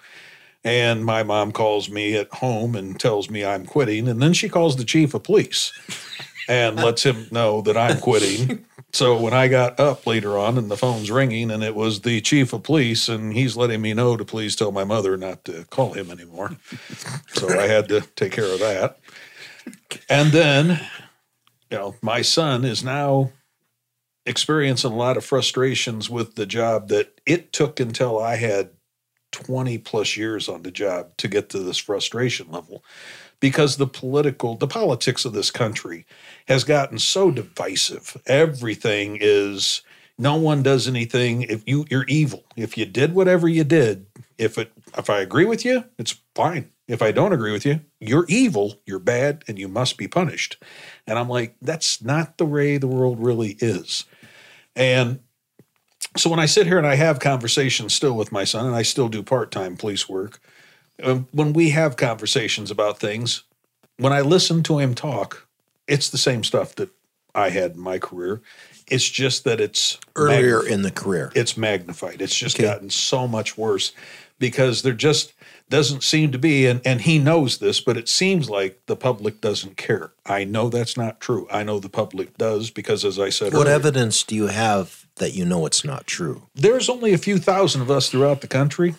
And 0.64 1.06
my 1.06 1.24
mom 1.24 1.52
calls 1.52 1.90
me 1.90 2.16
at 2.18 2.32
home 2.34 2.76
and 2.76 3.00
tells 3.00 3.30
me 3.30 3.46
I'm 3.46 3.66
quitting. 3.66 4.08
And 4.08 4.22
then 4.22 4.34
she 4.34 4.50
calls 4.50 4.76
the 4.76 4.84
chief 4.84 5.14
of 5.14 5.24
police 5.24 5.72
and 6.50 6.76
lets 6.76 7.04
him 7.04 7.28
know 7.32 7.62
that 7.62 7.78
I'm 7.78 8.00
quitting. 8.00 8.66
So 8.92 9.18
when 9.18 9.34
I 9.34 9.48
got 9.48 9.80
up 9.80 10.06
later 10.06 10.38
on 10.38 10.58
and 10.58 10.70
the 10.70 10.76
phone's 10.76 11.12
ringing 11.12 11.52
and 11.52 11.64
it 11.64 11.76
was 11.76 12.02
the 12.02 12.20
chief 12.22 12.54
of 12.54 12.64
police 12.64 13.08
and 13.08 13.34
he's 13.34 13.56
letting 13.56 13.82
me 13.82 13.94
know 13.94 14.18
to 14.18 14.26
please 14.26 14.56
tell 14.56 14.72
my 14.72 14.84
mother 14.84 15.16
not 15.16 15.46
to 15.46 15.64
call 15.66 15.94
him 15.94 16.12
anymore. 16.12 16.58
So 17.34 17.48
I 17.48 17.68
had 17.68 17.88
to 17.90 18.02
take 18.02 18.32
care 18.32 18.52
of 18.52 18.60
that. 18.60 19.00
And 20.10 20.32
then, 20.32 20.82
you 21.70 21.78
know, 21.78 21.96
my 22.02 22.22
son 22.22 22.66
is 22.66 22.84
now 22.84 23.32
experiencing 24.26 24.92
a 24.92 24.96
lot 24.96 25.18
of 25.18 25.26
frustrations 25.26 26.10
with 26.10 26.36
the 26.36 26.46
job 26.46 26.90
that 26.90 27.20
it 27.26 27.52
took 27.54 27.80
until 27.80 28.20
I 28.20 28.36
had 28.36 28.72
20 29.32 29.78
plus 29.80 30.18
years 30.18 30.50
on 30.50 30.64
the 30.64 30.72
job 30.72 31.16
to 31.18 31.28
get 31.28 31.50
to 31.50 31.60
this 31.60 31.78
frustration 31.78 32.52
level. 32.52 32.84
Because 33.40 33.78
the 33.78 33.88
political 33.88 34.56
the 34.56 34.68
politics 34.68 35.24
of 35.24 35.32
this 35.32 35.50
country 35.50 36.06
has 36.48 36.66
gotten 36.66 37.00
so 37.00 37.32
divisive. 37.32 38.18
Everything 38.26 39.18
is 39.22 39.82
no 40.18 40.36
one 40.36 40.62
does 40.62 40.90
anything. 40.90 41.44
If 41.44 41.66
you 41.66 41.86
you're 41.90 42.06
evil. 42.10 42.44
If 42.58 42.78
you 42.78 42.86
did 42.86 43.14
whatever 43.14 43.48
you 43.48 43.64
did 43.64 44.08
if 44.40 44.58
it 44.58 44.72
if 44.98 45.10
i 45.10 45.20
agree 45.20 45.46
with 45.46 45.64
you 45.64 45.84
it's 46.00 46.20
fine 46.34 46.72
if 46.90 47.02
i 47.02 47.12
don't 47.12 47.32
agree 47.34 47.54
with 47.54 47.66
you 47.66 47.80
you're 48.02 48.26
evil 48.28 48.82
you're 48.86 49.00
bad 49.00 49.44
and 49.48 49.58
you 49.58 49.70
must 49.70 49.98
be 49.98 50.08
punished 50.08 50.62
and 51.08 51.18
i'm 51.18 51.30
like 51.30 51.56
that's 51.62 52.02
not 52.04 52.38
the 52.38 52.46
way 52.46 52.78
the 52.78 52.88
world 52.88 53.20
really 53.20 53.56
is 53.62 54.06
and 54.76 55.20
so 56.18 56.30
when 56.30 56.40
I 56.40 56.48
sit 56.48 56.66
here 56.68 56.78
and 56.78 56.88
I 56.88 56.96
have 56.96 57.20
conversations 57.20 57.94
still 57.94 58.14
with 58.14 58.32
my 58.32 58.44
son, 58.44 58.66
and 58.66 58.76
I 58.76 58.82
still 58.82 59.10
do 59.10 59.22
part 59.22 59.52
time 59.52 59.78
police 59.78 60.10
work, 60.10 60.40
um, 61.04 61.28
when 61.32 61.54
we 61.54 61.70
have 61.70 61.98
conversations 61.98 62.72
about 62.72 63.00
things, 63.00 63.44
when 63.98 64.12
I 64.14 64.22
listen 64.22 64.64
to 64.64 64.80
him 64.80 64.96
talk, 64.96 65.48
it's 65.88 66.10
the 66.10 66.18
same 66.18 66.44
stuff 66.44 66.76
that 66.76 66.90
I 67.36 67.50
had 67.50 67.74
in 67.74 67.80
my 67.80 68.00
career. 68.00 68.42
It's 68.88 69.08
just 69.08 69.44
that 69.44 69.62
it's 69.62 70.00
Earlier 70.16 70.66
in 70.66 70.82
the 70.82 70.92
career. 70.92 71.32
it's 71.36 71.56
magnified. 71.58 72.22
It's 72.22 72.36
just 72.36 72.56
Okay. 72.58 72.64
gotten 72.64 72.90
so 72.90 73.28
much 73.28 73.58
worse 73.58 73.92
because 74.40 74.82
they're 74.82 74.94
just 74.94 75.34
doesn't 75.70 76.04
seem 76.04 76.32
to 76.32 76.40
be, 76.40 76.66
and, 76.66 76.82
and 76.86 77.02
he 77.02 77.20
knows 77.20 77.60
this, 77.60 77.80
but 77.80 77.98
it 77.98 78.10
seems 78.10 78.50
like 78.50 78.82
the 78.88 78.96
public 78.96 79.40
doesn't 79.40 79.78
care. 79.78 80.12
I 80.26 80.44
know 80.44 80.70
that's 80.70 80.98
not 80.98 81.20
true. 81.20 81.48
I 81.52 81.64
know 81.64 81.80
the 81.80 81.90
public 81.90 82.38
does 82.38 82.72
because, 82.72 83.06
as 83.06 83.20
I 83.20 83.30
said 83.30 83.54
What 83.54 83.68
earlier, 83.68 83.76
evidence 83.76 84.24
do 84.24 84.36
you 84.36 84.48
have 84.48 85.06
that 85.18 85.34
you 85.34 85.46
know 85.46 85.66
it's 85.66 85.84
not 85.86 86.08
true? 86.08 86.44
there's 86.56 86.90
only 86.90 87.14
a 87.14 87.18
few 87.18 87.38
thousand 87.38 87.82
of 87.82 87.92
us 87.92 88.10
throughout 88.10 88.42
the 88.42 88.48
country, 88.48 88.96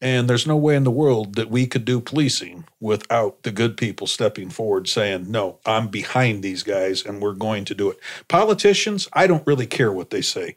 and 0.00 0.28
there's 0.28 0.46
no 0.46 0.56
way 0.56 0.74
in 0.74 0.84
the 0.84 0.90
world 0.90 1.36
that 1.36 1.48
we 1.50 1.66
could 1.66 1.84
do 1.84 2.00
policing 2.00 2.64
without 2.80 3.42
the 3.44 3.52
good 3.52 3.76
people 3.76 4.06
stepping 4.08 4.50
forward 4.50 4.88
saying, 4.88 5.30
No, 5.30 5.58
I'm 5.64 5.88
behind 5.88 6.42
these 6.42 6.64
guys 6.64 7.04
and 7.06 7.22
we're 7.22 7.34
going 7.34 7.64
to 7.66 7.74
do 7.74 7.88
it. 7.88 7.98
Politicians, 8.26 9.08
I 9.12 9.28
don't 9.28 9.46
really 9.46 9.66
care 9.66 9.92
what 9.92 10.10
they 10.10 10.20
say. 10.20 10.56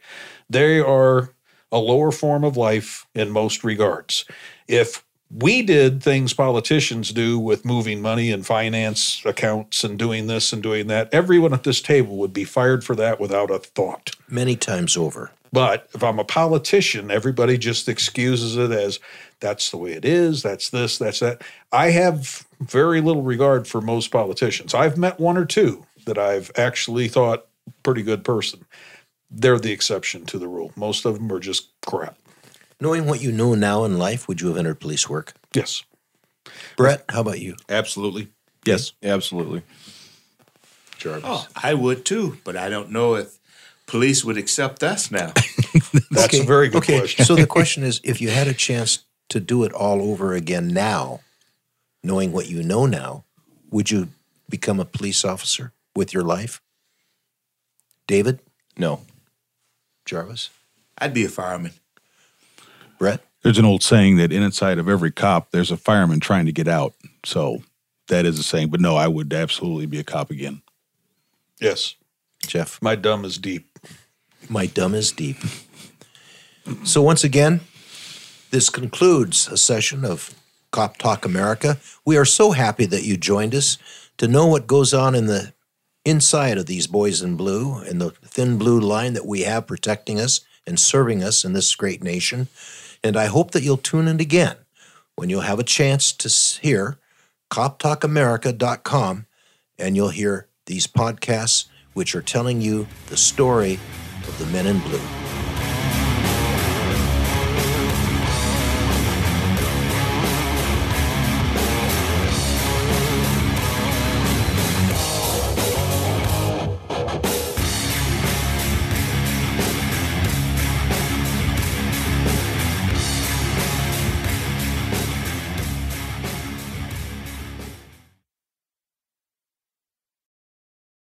They 0.50 0.80
are 0.80 1.30
a 1.70 1.78
lower 1.78 2.10
form 2.10 2.42
of 2.42 2.56
life 2.56 3.06
in 3.14 3.30
most 3.30 3.62
regards. 3.62 4.24
If 4.66 5.04
we 5.30 5.62
did 5.62 6.02
things 6.02 6.32
politicians 6.32 7.10
do 7.10 7.38
with 7.38 7.64
moving 7.64 8.00
money 8.00 8.30
and 8.30 8.46
finance 8.46 9.22
accounts 9.24 9.82
and 9.84 9.98
doing 9.98 10.26
this 10.26 10.52
and 10.52 10.62
doing 10.62 10.86
that, 10.86 11.12
everyone 11.12 11.52
at 11.52 11.64
this 11.64 11.80
table 11.80 12.16
would 12.16 12.32
be 12.32 12.44
fired 12.44 12.84
for 12.84 12.94
that 12.96 13.18
without 13.18 13.50
a 13.50 13.58
thought. 13.58 14.12
Many 14.28 14.56
times 14.56 14.96
over. 14.96 15.32
But 15.52 15.88
if 15.94 16.02
I'm 16.02 16.18
a 16.18 16.24
politician, 16.24 17.10
everybody 17.10 17.56
just 17.56 17.88
excuses 17.88 18.56
it 18.56 18.70
as 18.70 19.00
that's 19.40 19.70
the 19.70 19.76
way 19.76 19.92
it 19.92 20.04
is, 20.04 20.42
that's 20.42 20.70
this, 20.70 20.98
that's 20.98 21.20
that. 21.20 21.42
I 21.72 21.90
have 21.90 22.46
very 22.60 23.00
little 23.00 23.22
regard 23.22 23.66
for 23.66 23.80
most 23.80 24.10
politicians. 24.10 24.74
I've 24.74 24.96
met 24.96 25.20
one 25.20 25.36
or 25.36 25.44
two 25.44 25.86
that 26.04 26.18
I've 26.18 26.50
actually 26.56 27.08
thought 27.08 27.46
pretty 27.82 28.02
good 28.02 28.24
person. 28.24 28.64
They're 29.30 29.58
the 29.58 29.72
exception 29.72 30.24
to 30.26 30.38
the 30.38 30.48
rule. 30.48 30.72
Most 30.76 31.04
of 31.04 31.14
them 31.14 31.32
are 31.32 31.40
just 31.40 31.70
crap. 31.84 32.16
Knowing 32.80 33.06
what 33.06 33.22
you 33.22 33.32
know 33.32 33.54
now 33.54 33.84
in 33.84 33.98
life, 33.98 34.28
would 34.28 34.40
you 34.40 34.48
have 34.48 34.56
entered 34.56 34.80
police 34.80 35.08
work? 35.08 35.32
Yes. 35.54 35.82
Brett, 36.76 37.04
how 37.08 37.20
about 37.22 37.40
you? 37.40 37.56
Absolutely. 37.68 38.28
Yes. 38.64 38.92
Absolutely. 39.02 39.62
Oh, 41.04 41.46
I 41.54 41.74
would 41.74 42.04
too, 42.04 42.38
but 42.42 42.56
I 42.56 42.68
don't 42.68 42.90
know 42.90 43.14
if 43.14 43.38
police 43.86 44.24
would 44.24 44.36
accept 44.36 44.82
us 44.82 45.10
now. 45.10 45.32
That's 46.10 46.38
a 46.38 46.42
very 46.42 46.68
good 46.68 46.78
okay. 46.78 46.98
question. 46.98 47.24
so 47.24 47.36
the 47.36 47.46
question 47.58 47.84
is 47.84 48.00
if 48.02 48.20
you 48.20 48.30
had 48.30 48.48
a 48.48 48.54
chance 48.54 49.04
to 49.28 49.38
do 49.38 49.62
it 49.64 49.72
all 49.72 50.02
over 50.02 50.34
again 50.34 50.68
now, 50.68 51.20
knowing 52.02 52.32
what 52.32 52.48
you 52.48 52.62
know 52.62 52.86
now, 52.86 53.24
would 53.70 53.90
you 53.90 54.08
become 54.48 54.80
a 54.80 54.84
police 54.84 55.24
officer 55.24 55.72
with 55.94 56.12
your 56.12 56.24
life? 56.24 56.60
David, 58.06 58.40
No. 58.76 59.02
Jarvis, 60.04 60.50
I'd 60.98 61.14
be 61.14 61.24
a 61.24 61.28
fireman. 61.28 61.72
Brett? 62.98 63.20
There's 63.42 63.58
an 63.58 63.64
old 63.64 63.82
saying 63.82 64.16
that 64.16 64.32
inside 64.32 64.78
of 64.78 64.88
every 64.88 65.12
cop, 65.12 65.50
there's 65.50 65.70
a 65.70 65.76
fireman 65.76 66.20
trying 66.20 66.46
to 66.46 66.52
get 66.52 66.68
out. 66.68 66.94
So 67.24 67.62
that 68.08 68.24
is 68.24 68.38
a 68.38 68.42
saying. 68.42 68.68
But 68.68 68.80
no, 68.80 68.96
I 68.96 69.08
would 69.08 69.32
absolutely 69.32 69.86
be 69.86 69.98
a 69.98 70.04
cop 70.04 70.30
again. 70.30 70.62
Yes. 71.60 71.94
Jeff? 72.46 72.80
My 72.82 72.94
dumb 72.94 73.24
is 73.24 73.38
deep. 73.38 73.78
My 74.48 74.66
dumb 74.66 74.94
is 74.94 75.12
deep. 75.12 75.38
So, 76.84 77.00
once 77.00 77.22
again, 77.22 77.60
this 78.50 78.70
concludes 78.70 79.48
a 79.48 79.56
session 79.56 80.04
of 80.04 80.34
Cop 80.70 80.96
Talk 80.96 81.24
America. 81.24 81.78
We 82.04 82.16
are 82.16 82.24
so 82.24 82.52
happy 82.52 82.86
that 82.86 83.04
you 83.04 83.16
joined 83.16 83.54
us 83.54 83.78
to 84.18 84.28
know 84.28 84.46
what 84.46 84.66
goes 84.66 84.92
on 84.92 85.14
in 85.14 85.26
the 85.26 85.52
inside 86.04 86.58
of 86.58 86.66
these 86.66 86.86
boys 86.86 87.22
in 87.22 87.36
blue 87.36 87.78
and 87.78 88.00
the 88.00 88.10
thin 88.10 88.58
blue 88.58 88.80
line 88.80 89.14
that 89.14 89.26
we 89.26 89.42
have 89.42 89.66
protecting 89.66 90.20
us 90.20 90.40
and 90.66 90.78
serving 90.78 91.22
us 91.22 91.44
in 91.44 91.52
this 91.52 91.74
great 91.74 92.02
nation. 92.02 92.48
And 93.02 93.16
I 93.16 93.26
hope 93.26 93.52
that 93.52 93.62
you'll 93.62 93.76
tune 93.76 94.08
in 94.08 94.20
again 94.20 94.56
when 95.14 95.30
you'll 95.30 95.40
have 95.42 95.58
a 95.58 95.64
chance 95.64 96.12
to 96.12 96.60
hear 96.60 96.98
coptalkamerica.com 97.50 99.26
and 99.78 99.96
you'll 99.96 100.08
hear 100.10 100.48
these 100.66 100.86
podcasts 100.86 101.66
which 101.94 102.14
are 102.14 102.22
telling 102.22 102.60
you 102.60 102.86
the 103.08 103.16
story 103.16 103.74
of 104.26 104.38
the 104.38 104.46
men 104.46 104.66
in 104.66 104.78
blue. 104.80 105.25